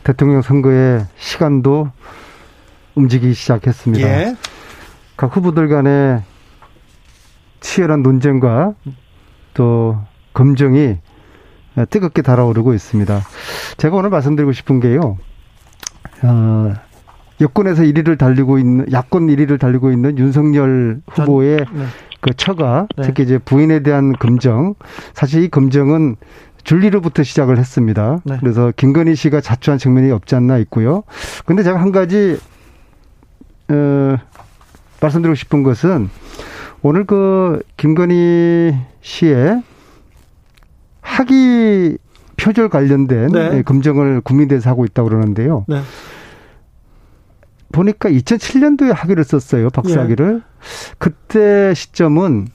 대통령 0.04 0.42
선거의 0.42 1.06
시간도 1.18 1.92
움직이기 2.98 3.34
시작했습니다. 3.34 4.08
예. 4.08 4.36
각 5.16 5.36
후보들 5.36 5.68
간의 5.70 6.24
치열한 7.60 8.02
논쟁과 8.02 8.74
또 9.54 9.98
검증이 10.34 10.98
뜨겁게 11.90 12.22
달아오르고 12.22 12.74
있습니다. 12.74 13.22
제가 13.78 13.96
오늘 13.96 14.10
말씀드리고 14.10 14.52
싶은 14.52 14.80
게요. 14.80 15.18
어, 16.24 16.74
여권에서 17.40 17.84
1위를 17.84 18.18
달리고 18.18 18.58
있는 18.58 18.92
야권 18.92 19.28
1위를 19.28 19.60
달리고 19.60 19.92
있는 19.92 20.18
윤석열 20.18 21.02
후보의 21.08 21.58
전, 21.58 21.78
네. 21.78 21.86
그 22.20 22.34
처가 22.36 22.88
네. 22.98 23.04
특히 23.04 23.24
이제 23.24 23.38
부인에 23.38 23.84
대한 23.84 24.14
검증 24.14 24.74
사실 25.14 25.44
이 25.44 25.50
검증은 25.50 26.16
줄리로부터 26.64 27.22
시작을 27.22 27.60
했습니다. 27.60 28.20
네. 28.26 28.38
그래서 28.40 28.74
김건희 28.76 29.16
씨가 29.16 29.42
자초한 29.42 29.78
측면이 29.78 30.12
없지 30.12 30.36
않나 30.36 30.58
있고요. 30.58 31.04
근데 31.46 31.62
제가 31.62 31.80
한 31.80 31.92
가지 31.92 32.40
어, 33.70 34.18
말씀드리고 35.02 35.36
싶은 35.36 35.64
것은 35.64 36.10
오늘 36.82 37.06
그 37.06 37.62
김건희 37.78 38.76
씨의 39.02 39.64
학위 41.02 41.98
표절 42.38 42.70
관련된 42.70 43.32
네. 43.32 43.62
검증을 43.64 44.22
국민대에서 44.22 44.70
하고 44.70 44.86
있다고 44.86 45.10
그러는데요. 45.10 45.66
네. 45.68 45.82
보니까 47.72 48.10
2007년도에 48.10 48.94
학위를 48.94 49.24
썼어요. 49.24 49.70
박사학위를. 49.70 50.42
예. 50.42 50.96
그때 50.98 51.74
시점은 51.74 52.48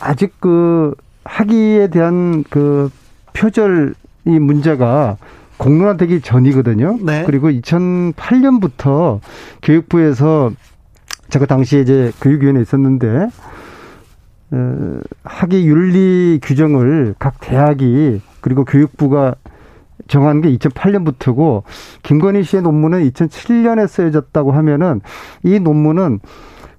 아직 0.00 0.34
그 0.40 0.94
학위에 1.24 1.88
대한 1.88 2.44
그 2.50 2.90
표절 3.32 3.94
이 4.26 4.38
문제가 4.38 5.16
공론화 5.58 5.96
되기 5.96 6.20
전이거든요. 6.20 6.98
네. 7.02 7.24
그리고 7.26 7.48
2008년부터 7.48 9.20
교육부에서 9.62 10.52
제가 11.28 11.46
당시에 11.46 11.80
이제 11.80 12.12
교육위원회에 12.20 12.62
있었는데 12.62 13.28
어, 14.52 15.00
학위 15.24 15.66
윤리 15.66 16.38
규정을 16.42 17.14
각 17.18 17.40
대학이 17.40 18.20
그리고 18.40 18.64
교육부가 18.64 19.34
정한 20.08 20.40
게 20.40 20.56
2008년부터고 20.56 21.62
김건희 22.02 22.44
씨의 22.44 22.62
논문은 22.62 23.10
2007년에 23.10 23.88
쓰여졌다고 23.88 24.52
하면은 24.52 25.00
이 25.42 25.58
논문은 25.58 26.20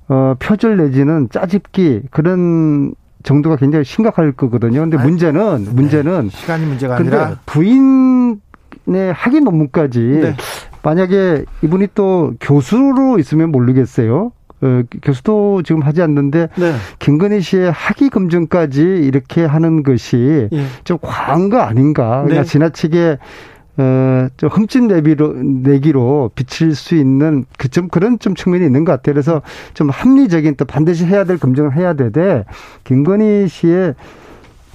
어 0.09 0.35
표절 0.39 0.77
내지는 0.77 1.27
짜집기 1.29 2.03
그런 2.11 2.93
정도가 3.23 3.57
굉장히 3.57 3.83
심각할 3.83 4.31
거거든요. 4.31 4.79
근데 4.79 4.95
문제는 4.95 5.65
네. 5.65 5.71
문제는 5.71 6.29
시간이 6.29 6.65
문제가 6.65 6.95
아니라 6.95 7.39
부인의 7.45 8.37
학위 8.95 9.39
논문까지 9.41 9.99
네. 9.99 10.35
만약에 10.83 11.43
이분이 11.63 11.87
또 11.95 12.33
교수로 12.39 13.19
있으면 13.19 13.51
모르겠어요. 13.51 14.31
어, 14.61 14.81
교수도 15.03 15.61
지금 15.63 15.81
하지 15.81 16.01
않는데 16.01 16.49
네. 16.55 16.73
김건희 16.99 17.41
씨의 17.41 17.71
학위 17.71 18.09
검증까지 18.09 18.81
이렇게 18.81 19.45
하는 19.45 19.83
것이 19.83 20.49
예. 20.51 20.63
좀 20.83 20.97
과한 21.01 21.49
거 21.49 21.59
아닌가? 21.59 22.23
그냥 22.25 22.43
네. 22.43 22.49
지나치게 22.49 23.17
어, 23.79 24.27
좀 24.37 24.49
흠집 24.49 24.85
내비로, 24.85 25.33
내기로 25.33 26.31
비칠 26.33 26.73
수 26.73 26.95
있는 26.95 27.45
그 27.59 27.69
좀 27.69 27.87
그런 27.89 28.17
좀 28.17 28.33
측면이 28.33 28.65
있는 28.65 28.83
것 28.85 28.93
같아요. 28.93 29.13
그래서 29.13 29.43
좀 29.75 29.91
합리적인 29.91 30.55
또 30.55 30.65
반드시 30.65 31.05
해야 31.05 31.25
될 31.25 31.37
검증을 31.37 31.75
해야 31.75 31.93
되되 31.93 32.43
김건희 32.85 33.47
씨의 33.47 33.93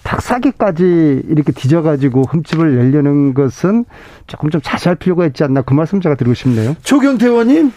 탁사기까지 0.05 1.22
이렇게 1.28 1.53
뒤져가지고 1.53 2.22
흠집을 2.22 2.76
내려는 2.76 3.34
것은 3.34 3.84
조금 4.26 4.50
좀 4.50 4.61
자세할 4.61 4.96
필요가 4.96 5.26
있지 5.26 5.44
않나 5.44 5.62
그 5.62 5.74
말씀 5.74 6.00
제가 6.00 6.14
드리고 6.16 6.34
싶네요. 6.34 6.74
조경태 6.82 7.26
의원님. 7.26 7.72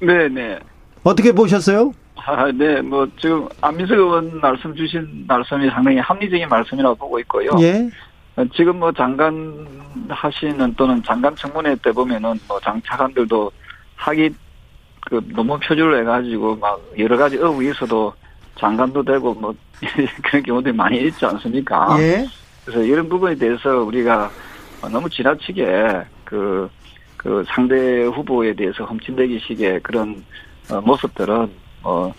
네, 0.00 0.28
네. 0.28 0.58
어떻게 1.04 1.32
보셨어요? 1.32 1.92
아, 2.16 2.50
네, 2.52 2.80
뭐 2.80 3.06
지금 3.20 3.46
안민석 3.60 3.94
의원 3.96 4.40
말씀 4.40 4.74
주신 4.74 5.24
말씀이 5.28 5.68
상당히 5.70 5.98
합리적인 5.98 6.48
말씀이라고 6.48 6.94
보고 6.96 7.18
있고요. 7.20 7.50
예. 7.60 7.88
지금 8.56 8.80
뭐 8.80 8.90
장관 8.92 9.66
하시는 10.08 10.74
또는 10.74 11.02
장관 11.04 11.36
청문회 11.36 11.76
때 11.76 11.92
보면은 11.92 12.34
뭐 12.48 12.58
장 12.60 12.80
차관들도 12.84 13.50
학위 13.96 14.30
그 15.06 15.20
너무 15.34 15.58
표준을 15.60 16.00
해가지고 16.00 16.56
막 16.56 16.80
여러 16.98 17.16
가지 17.16 17.38
어휘에서도 17.38 18.12
장관도 18.56 19.02
되고 19.02 19.34
뭐 19.34 19.54
그런 20.22 20.42
경우들이 20.42 20.74
많이 20.74 20.98
있지 21.02 21.24
않습니까? 21.24 21.96
예. 22.00 22.26
그래서 22.64 22.82
이런 22.82 23.08
부분에 23.08 23.34
대해서 23.34 23.82
우리가 23.82 24.30
너무 24.90 25.08
지나치게 25.08 26.04
그, 26.24 26.68
그 27.16 27.44
상대 27.48 28.04
후보에 28.04 28.54
대해서 28.54 28.84
험침되기식의 28.84 29.80
그런 29.82 30.24
어, 30.70 30.80
모습들은 30.80 31.50
어그 31.82 32.14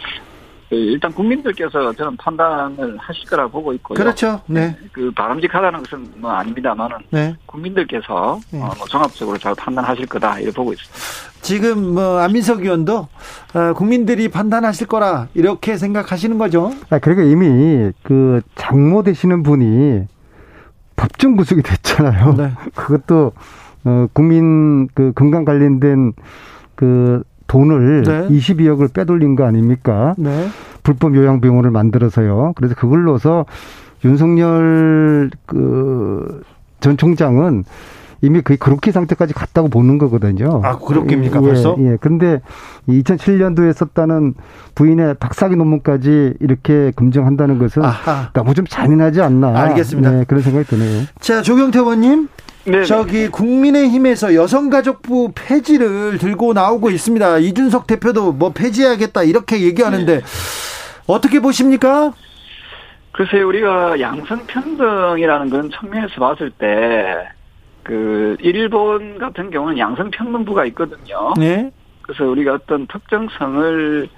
일단 0.70 1.12
국민들께서 1.14 1.94
저는 1.94 2.18
판단을 2.18 2.98
하실 2.98 3.30
거라 3.30 3.48
보고 3.48 3.72
있고요. 3.74 3.96
그렇죠. 3.96 4.42
네. 4.48 4.68
네. 4.68 4.78
그 4.92 5.12
바람직하다는 5.12 5.84
것은 5.84 6.14
뭐 6.18 6.32
아닙니다만은 6.32 6.98
네. 7.12 7.36
국민들께서 7.46 8.40
네. 8.52 8.60
어, 8.62 8.72
뭐 8.78 8.88
종합적으로 8.88 9.38
잘 9.38 9.54
판단하실 9.56 10.08
거다 10.08 10.40
이렇게 10.40 10.56
보고 10.56 10.74
있습니다. 10.74 10.96
지금 11.42 11.94
뭐 11.94 12.18
안민석 12.18 12.62
의원도 12.62 13.08
어, 13.54 13.74
국민들이 13.76 14.28
판단하실 14.28 14.88
거라 14.88 15.28
이렇게 15.36 15.78
생각하시는 15.78 16.38
거죠? 16.40 16.72
아, 16.90 16.98
그러니까 16.98 17.28
이미 17.28 17.92
그 18.02 18.42
장모 18.56 19.04
되시는 19.04 19.44
분이 19.44 20.08
법정 20.96 21.36
구속이 21.36 21.62
됐잖아요. 21.62 22.34
네. 22.34 22.52
그것도 22.74 23.34
어, 23.84 24.08
국민 24.14 24.88
그 24.96 25.12
건강 25.14 25.46
관련된 25.46 26.14
그 26.74 27.24
돈을 27.48 28.04
네. 28.04 28.28
22억을 28.30 28.94
빼돌린 28.94 29.36
거 29.36 29.46
아닙니까? 29.46 30.16
네. 30.18 30.48
불법 30.84 31.16
요양병원을 31.16 31.72
만들어서요. 31.72 32.54
그래서 32.56 32.76
그걸로서 32.76 33.46
윤석열 34.04 35.30
그 35.46 36.44
전 36.86 36.98
총장은 36.98 37.64
이미 38.22 38.42
거의 38.42 38.58
그렇게 38.58 38.92
상태까지 38.92 39.34
갔다고 39.34 39.70
보는 39.70 39.98
거거든요. 39.98 40.62
아, 40.64 40.78
그렇게입니까, 40.78 41.40
예, 41.40 41.42
벌써? 41.42 41.76
예. 41.80 41.98
근데 42.00 42.42
2007년도에 42.88 43.74
썼다는 43.74 44.36
부인의 44.76 45.16
박사기 45.16 45.56
논문까지 45.56 46.36
이렇게 46.40 46.92
검증한다는 46.96 47.58
것은 47.58 47.84
아하. 47.84 48.30
너무 48.34 48.54
좀 48.54 48.66
잔인하지 48.68 49.22
않나. 49.22 49.60
알겠습니다. 49.60 50.12
네, 50.12 50.26
그런 50.28 50.44
생각이 50.44 50.68
드네요. 50.68 51.04
자, 51.20 51.42
조경태 51.42 51.80
의원님. 51.80 52.30
네 52.68 52.84
저기 52.84 53.30
국민의힘에서 53.30 54.34
여성가족부 54.36 55.34
폐지를 55.36 56.18
들고 56.18 56.54
나오고 56.54 56.90
있습니다. 56.90 57.38
이준석 57.40 57.88
대표도 57.88 58.34
뭐 58.34 58.52
폐지해야겠다 58.52 59.24
이렇게 59.24 59.62
얘기하는데 59.62 60.20
네. 60.20 60.26
어떻게 61.08 61.40
보십니까? 61.40 62.14
글쎄 63.12 63.42
우리가 63.42 64.00
양성평등이라는 64.00 65.50
건 65.50 65.72
측면에서 65.80 66.20
봤을 66.20 66.52
때 66.52 67.36
그 67.86 68.36
일본 68.40 69.20
같은 69.20 69.52
경우는 69.52 69.78
양성평등부가 69.78 70.66
있거든요. 70.66 71.34
네. 71.38 71.72
그래서 72.02 72.26
우리가 72.26 72.56
어떤 72.56 72.88
특정성을 72.88 74.10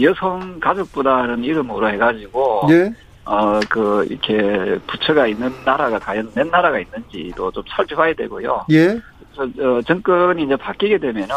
여성 0.00 0.58
가족부라는 0.58 1.44
이름으로 1.44 1.90
해가지고 1.90 2.66
네. 2.68 2.94
어, 3.26 3.58
그, 3.70 4.06
이렇게 4.10 4.78
부처가 4.86 5.26
있는 5.26 5.50
나라가 5.64 5.98
과연 5.98 6.30
몇 6.34 6.46
나라가 6.48 6.78
있는지도 6.78 7.50
좀 7.52 7.62
살펴봐야 7.68 8.12
되고요. 8.14 8.66
예. 8.70 9.00
그래서, 9.34 9.50
어, 9.60 9.82
정권이 9.82 10.42
이제 10.44 10.56
바뀌게 10.56 10.98
되면은 10.98 11.28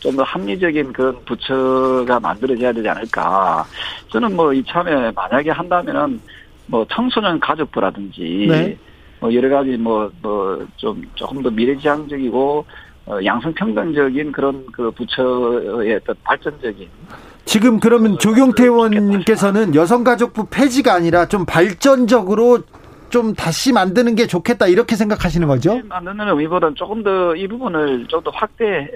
좀 0.00 0.16
더 0.16 0.24
합리적인 0.24 0.92
그런 0.92 1.16
부처가 1.24 2.18
만들어져야 2.18 2.72
되지 2.72 2.88
않을까. 2.88 3.64
저는 4.08 4.34
뭐 4.34 4.52
이참에 4.52 5.12
만약에 5.12 5.50
한다면은 5.50 6.20
뭐 6.66 6.84
청소년 6.90 7.38
가족부라든지 7.38 8.46
네. 8.48 8.76
뭐 9.20 9.32
여러 9.32 9.48
가지 9.48 9.76
뭐, 9.76 10.10
뭐 10.20 10.66
좀 10.76 11.00
조금 11.14 11.40
더 11.40 11.50
미래지향적이고 11.50 12.66
어, 13.06 13.18
양성평등적인 13.24 14.32
그런 14.32 14.66
그 14.72 14.90
부처의 14.90 15.94
어떤 15.94 16.16
발전적인 16.24 16.88
지금 17.44 17.80
그러면 17.80 18.18
조경태 18.18 18.64
의원님께서는 18.64 19.74
여성가족부 19.74 20.46
폐지가 20.50 20.94
아니라 20.94 21.26
좀 21.26 21.44
발전적으로 21.44 22.60
좀 23.10 23.34
다시 23.34 23.72
만드는 23.72 24.14
게 24.14 24.26
좋겠다 24.26 24.66
이렇게 24.68 24.96
생각하시는 24.96 25.46
거죠? 25.46 25.80
만드는 25.88 26.28
의미보다는 26.28 26.74
조금 26.76 27.02
더 27.02 27.34
이 27.36 27.46
부분을 27.46 28.06
좀 28.08 28.22
더 28.22 28.30
확대 28.30 28.88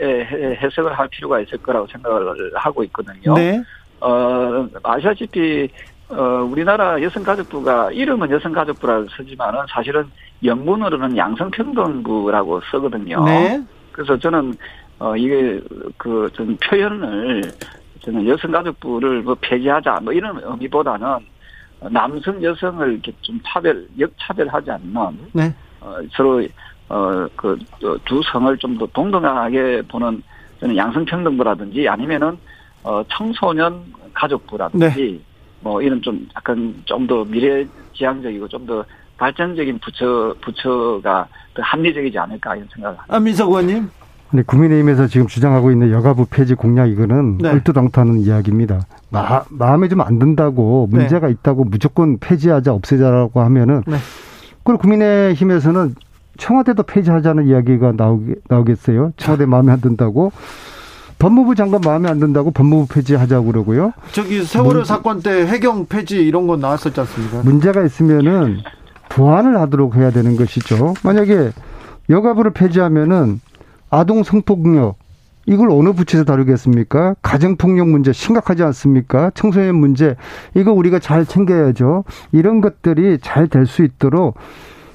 해석을 0.62 0.96
할 0.98 1.08
필요가 1.08 1.40
있을 1.40 1.58
거라고 1.58 1.86
생각을 1.88 2.52
하고 2.54 2.82
있거든요. 2.84 3.34
네. 3.34 3.62
어, 4.00 4.66
아시다시피 4.82 5.68
어, 6.08 6.48
우리나라 6.50 7.02
여성가족부가 7.02 7.90
이름은 7.92 8.30
여성가족부라고 8.30 9.06
쓰지만은 9.16 9.60
사실은 9.68 10.04
영문으로는 10.44 11.16
양성평등부라고 11.16 12.60
쓰거든요. 12.70 13.24
네. 13.24 13.60
그래서 13.92 14.16
저는 14.18 14.54
어, 14.98 15.14
이게 15.16 15.60
그 15.98 16.30
좀 16.32 16.56
표현을 16.56 17.42
저는 18.06 18.26
여성가족부를 18.26 19.22
뭐 19.22 19.36
폐지하자 19.40 20.00
뭐 20.02 20.12
이런 20.12 20.40
의미보다는 20.42 21.06
남성 21.90 22.42
여성을 22.42 22.92
이렇게 22.92 23.12
좀 23.20 23.38
차별 23.44 23.86
역차별하지 23.98 24.70
않는 24.70 25.18
네. 25.32 25.52
어, 25.80 25.96
서로 26.12 26.42
어그 26.88 27.58
두 28.04 28.22
성을 28.32 28.56
좀 28.58 28.78
더 28.78 28.86
동등하게 28.86 29.82
보는 29.88 30.22
저는 30.60 30.76
양성평등부라든지 30.76 31.88
아니면은 31.88 32.38
어 32.84 33.02
청소년 33.10 33.82
가족부라든지 34.14 34.86
네. 34.96 35.20
뭐 35.60 35.82
이런 35.82 36.00
좀 36.00 36.26
약간 36.36 36.74
좀 36.84 37.06
더 37.06 37.24
미래지향적이고 37.24 38.48
좀 38.48 38.66
더 38.66 38.84
발전적인 39.18 39.78
부처 39.80 40.34
부처가 40.42 41.26
더 41.54 41.62
합리적이지 41.62 42.18
않을까 42.18 42.54
이런 42.54 42.68
생각을 42.72 42.98
합니다. 42.98 43.16
안민석 43.16 43.48
의원님. 43.48 43.88
네, 44.32 44.42
국민의힘에서 44.44 45.06
지금 45.06 45.26
주장하고 45.26 45.70
있는 45.70 45.90
여가부 45.92 46.26
폐지 46.28 46.54
공약 46.54 46.86
이거는 46.86 47.38
네. 47.38 47.48
얼토당토하는 47.50 48.18
이야기입니다. 48.20 48.80
마, 49.10 49.44
마음에 49.50 49.88
좀 49.88 50.00
안 50.00 50.18
든다고 50.18 50.88
네. 50.90 50.98
문제가 50.98 51.28
네. 51.28 51.32
있다고 51.32 51.64
무조건 51.64 52.18
폐지하자 52.18 52.72
없애자라고 52.72 53.40
하면은 53.40 53.82
네. 53.86 53.96
그걸 54.58 54.78
국민의힘에서는 54.78 55.94
청와대도 56.38 56.82
폐지하자는 56.82 57.46
이야기가 57.46 57.92
나오게, 57.96 58.34
나오겠어요. 58.48 59.12
청와대 59.16 59.46
마음에 59.46 59.72
안 59.72 59.80
든다고. 59.80 60.32
법무부 61.18 61.54
장관 61.54 61.80
마음에 61.82 62.10
안 62.10 62.18
든다고 62.20 62.50
법무부 62.50 62.92
폐지하자고 62.92 63.46
그러고요. 63.46 63.92
저기 64.12 64.42
세월호 64.44 64.80
문, 64.80 64.84
사건 64.84 65.22
때 65.22 65.46
해경 65.46 65.86
폐지 65.86 66.18
이런 66.18 66.46
거 66.46 66.58
나왔었지 66.58 67.00
않습니까? 67.00 67.40
문제가 67.42 67.82
있으면은 67.84 68.58
보완을 69.08 69.58
하도록 69.60 69.96
해야 69.96 70.10
되는 70.10 70.36
것이죠. 70.36 70.92
만약에 71.02 71.52
여가부를 72.10 72.50
폐지하면은 72.52 73.40
아동 73.90 74.22
성폭력 74.22 74.96
이걸 75.46 75.70
어느 75.70 75.92
부처에서 75.92 76.24
다루겠습니까? 76.24 77.14
가정폭력 77.22 77.88
문제 77.88 78.12
심각하지 78.12 78.64
않습니까? 78.64 79.30
청소년 79.34 79.76
문제 79.76 80.16
이거 80.54 80.72
우리가 80.72 80.98
잘 80.98 81.24
챙겨야죠. 81.24 82.04
이런 82.32 82.60
것들이 82.60 83.18
잘 83.20 83.46
될 83.48 83.64
수 83.66 83.84
있도록 83.84 84.36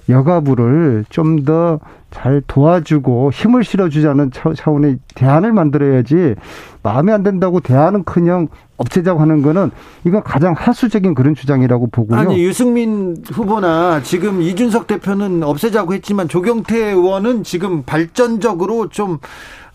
여가부를 0.10 1.06
좀 1.10 1.46
더 1.46 1.80
잘 2.12 2.42
도와주고 2.46 3.32
힘을 3.32 3.64
실어주자는 3.64 4.32
차원의 4.32 5.00
대안을 5.16 5.54
만들어야지 5.54 6.36
마음에 6.84 7.14
안 7.14 7.24
든다고 7.24 7.62
대안은커녕 7.62 8.50
없애자고 8.82 9.20
하는 9.20 9.42
거는 9.42 9.72
이건 10.06 10.24
가장 10.24 10.54
하수적인 10.58 11.14
그런 11.14 11.36
주장이라고 11.36 11.90
보고요. 11.92 12.20
아니 12.20 12.44
유승민 12.44 13.16
후보나 13.32 14.02
지금 14.02 14.42
이준석 14.42 14.88
대표는 14.88 15.44
없애자고 15.44 15.94
했지만 15.94 16.28
조경태 16.28 16.78
의원은 16.92 17.44
지금 17.44 17.84
발전적으로 17.84 18.90
좀 18.90 19.20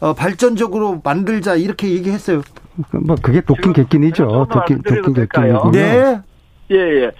어, 0.00 0.12
발전적으로 0.12 1.00
만들자 1.02 1.54
이렇게 1.54 1.90
얘기했어요. 1.90 2.42
뭐 3.06 3.16
그게 3.22 3.40
도끼 3.40 3.72
객긴이죠. 3.72 4.48
도끼 4.50 4.74
도끼 4.82 5.12
객긴이군요. 5.14 5.70
네. 5.72 6.20
예, 6.70 6.76
예. 6.76 7.10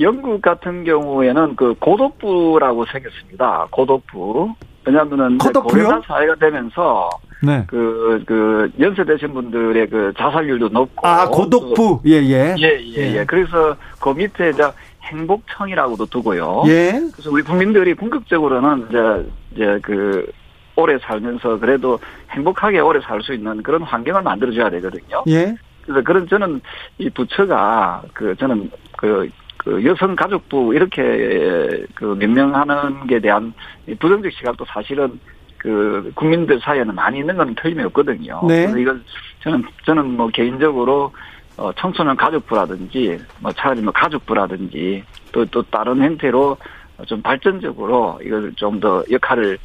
영국 0.00 0.40
같은 0.40 0.84
경우에는 0.84 1.56
그 1.56 1.74
고독부라고 1.78 2.84
생겼습니다. 2.86 3.66
고독부. 3.70 4.54
왜냐하면은 4.84 5.38
고령화 5.38 6.02
사회가 6.06 6.36
되면서 6.36 7.10
네. 7.42 7.64
그, 7.66 8.22
그, 8.26 8.70
연세되신 8.78 9.32
분들의 9.34 9.88
그 9.88 10.12
자살률도 10.16 10.68
높고. 10.68 11.06
아, 11.06 11.28
고독부. 11.28 12.00
예, 12.06 12.12
예. 12.12 12.54
예, 12.58 12.80
예, 12.80 13.18
예. 13.18 13.24
그래서 13.24 13.76
그 14.00 14.10
밑에 14.10 14.50
이제 14.50 14.62
행복청이라고도 15.02 16.06
두고요. 16.06 16.64
예. 16.66 16.92
그래서 17.12 17.30
우리 17.30 17.42
국민들이 17.42 17.94
본격적으로는 17.94 18.86
이제, 18.88 19.30
이제 19.54 19.78
그, 19.82 20.30
오래 20.74 20.96
살면서 20.98 21.58
그래도 21.58 21.98
행복하게 22.30 22.80
오래 22.80 23.00
살 23.00 23.20
수 23.22 23.34
있는 23.34 23.62
그런 23.62 23.82
환경을 23.82 24.22
만들어줘야 24.22 24.70
되거든요. 24.70 25.22
예. 25.28 25.54
그래서 25.82 26.02
그런 26.02 26.26
저는 26.28 26.60
이 26.98 27.10
부처가 27.10 28.02
그 28.14 28.34
저는 28.36 28.70
그 28.96 29.28
그 29.64 29.84
여성 29.84 30.16
가족부 30.16 30.74
이렇게 30.74 31.86
그 31.94 32.16
명명하는 32.18 33.06
게 33.06 33.20
대한 33.20 33.54
부정적 33.98 34.32
시각도 34.32 34.64
사실은 34.66 35.20
그 35.62 36.10
국민들 36.16 36.58
사이에는 36.60 36.92
많이 36.92 37.20
있는 37.20 37.36
건 37.36 37.54
틀림이 37.54 37.84
없거든요. 37.84 38.40
네. 38.48 38.62
그래서 38.66 38.78
이걸 38.78 39.00
저는 39.44 39.62
저는 39.86 40.16
뭐 40.16 40.26
개인적으로 40.28 41.12
어 41.56 41.70
청소년 41.78 42.16
가족부라든지 42.16 43.16
뭐 43.40 43.52
차라리 43.52 43.80
뭐 43.80 43.92
가족부라든지 43.92 45.04
또 45.30 45.44
또 45.46 45.62
다른 45.62 46.02
형태로 46.02 46.56
좀 47.06 47.22
발전적으로 47.22 48.18
이걸 48.24 48.52
좀 48.56 48.80
더 48.80 49.04
역할을 49.08 49.56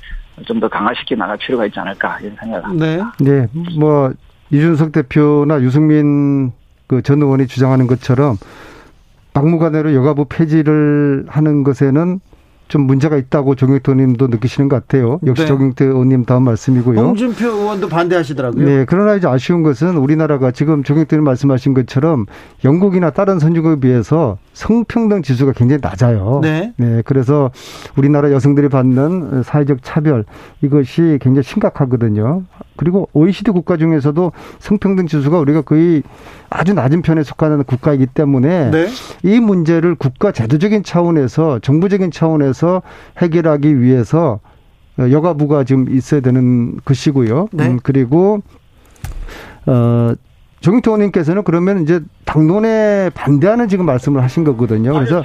좀 0.46 0.60
더 0.60 0.68
강화시켜 0.68 1.16
나갈 1.16 1.36
필요가 1.38 1.66
있지 1.66 1.80
않을까 1.80 2.20
이런 2.20 2.36
생각을 2.40 2.64
합니다. 2.64 3.14
네. 3.20 3.32
네. 3.42 3.48
뭐 3.80 4.12
이준석 4.52 4.92
대표나 4.92 5.62
유승민 5.62 6.52
그 6.86 7.02
전 7.02 7.22
의원이 7.24 7.48
주장하는 7.48 7.88
것처럼 7.88 8.38
막무가내로 9.34 9.94
여가부 9.96 10.26
폐지를 10.30 11.26
하는 11.28 11.64
것에는 11.64 12.20
좀 12.68 12.82
문제가 12.82 13.18
있다고 13.18 13.56
정영태 13.56 13.92
의원님도 13.92 14.28
느끼시는 14.28 14.70
것 14.70 14.76
같아요. 14.76 15.20
역시 15.26 15.44
네. 15.44 15.48
정영태 15.48 15.86
의원님 15.86 16.26
다음 16.26 16.44
말씀이고요. 16.44 17.00
홍준표 17.00 17.46
의원도 17.46 17.88
반대하시더라고요. 17.88 18.66
네. 18.66 18.86
그러나 18.88 19.16
이제 19.16 19.28
아쉬운 19.28 19.64
것은 19.64 19.98
우리나라가 19.98 20.52
지금 20.52 20.84
정영태 20.84 21.16
의원님 21.16 21.26
말씀하신 21.26 21.74
것처럼 21.74 22.26
영국이나 22.66 23.10
다른 23.10 23.40
선진국에 23.40 23.80
비해서 23.80 24.38
성평등 24.54 25.22
지수가 25.22 25.54
굉장히 25.54 25.80
낮아요. 25.82 26.40
네. 26.42 26.74
네. 26.78 27.02
그래서 27.06 27.52
우리나라 27.96 28.32
여성들이 28.32 28.70
받는 28.70 29.44
사회적 29.44 29.80
차별 29.84 30.26
이것이 30.62 31.20
굉장히 31.22 31.44
심각하거든요. 31.44 32.44
그리고 32.78 33.10
OECD 33.14 33.52
국가 33.52 33.78
중에서도 33.78 34.32
성평등 34.60 35.08
지수가 35.08 35.40
우리가 35.40 35.62
거의 35.62 36.04
아주 36.50 36.74
낮은 36.74 37.02
편에 37.02 37.24
속하는 37.24 37.64
국가이기 37.64 38.06
때문에 38.08 38.72
네. 38.72 38.88
이 39.24 39.40
문제를 39.40 39.96
국가 39.96 40.32
제도적인 40.32 40.84
차원에서 40.84 41.60
정부적인 41.60 42.12
차원에서 42.12 42.82
해결하기 43.18 43.82
위해서 43.82 44.40
여가부가 45.00 45.64
지금 45.64 45.90
있어야 45.90 46.22
되는 46.22 46.78
것이고요. 46.86 47.50
네. 47.52 47.68
음, 47.68 47.80
그리고 47.84 48.42
어 49.66 50.14
정인태 50.62 50.90
의원님께서는 50.90 51.44
그러면 51.44 51.84
이제 51.84 52.02
당론에 52.28 53.10
반대하는 53.16 53.68
지금 53.68 53.86
말씀을 53.86 54.22
하신 54.22 54.44
거거든요. 54.44 54.94
그래서 54.94 55.24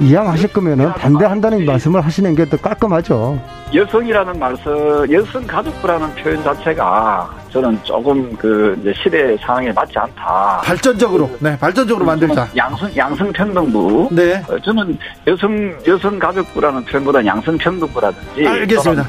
이양하실 0.00 0.52
거면은 0.52 0.92
반대한다는 0.92 1.64
말씀을 1.64 2.04
하시는 2.04 2.34
게 2.34 2.42
더 2.52 2.56
깔끔하죠. 2.58 3.38
여성이라는 3.72 4.38
말씀, 4.38 5.10
여성 5.10 5.46
가족부라는 5.46 6.14
표현 6.16 6.42
자체가 6.44 7.30
저는 7.50 7.78
조금 7.84 8.36
그 8.36 8.76
이제 8.80 8.92
시대 9.02 9.34
상황에 9.38 9.72
맞지 9.72 9.98
않다. 9.98 10.60
발전적으로, 10.62 11.30
네, 11.38 11.56
발전적으로 11.58 12.04
만들자. 12.04 12.48
양성 12.56 12.90
양성 12.94 13.32
평등부. 13.32 14.08
네. 14.10 14.42
어, 14.48 14.58
저는 14.58 14.98
여성 15.26 15.72
여성 15.86 16.18
가족부라는 16.18 16.84
표현보다 16.84 17.24
양성 17.24 17.56
평등부라든지. 17.56 18.46
알겠습니다. 18.46 19.08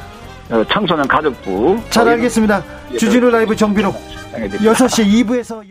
어, 0.51 0.63
청소년 0.71 1.05
가족부. 1.07 1.77
잘 1.89 2.07
알겠습니다. 2.07 2.63
주진우 2.97 3.29
라이브 3.31 3.55
정비록 3.55 3.93
6시 4.33 5.25
2부에서 5.25 5.61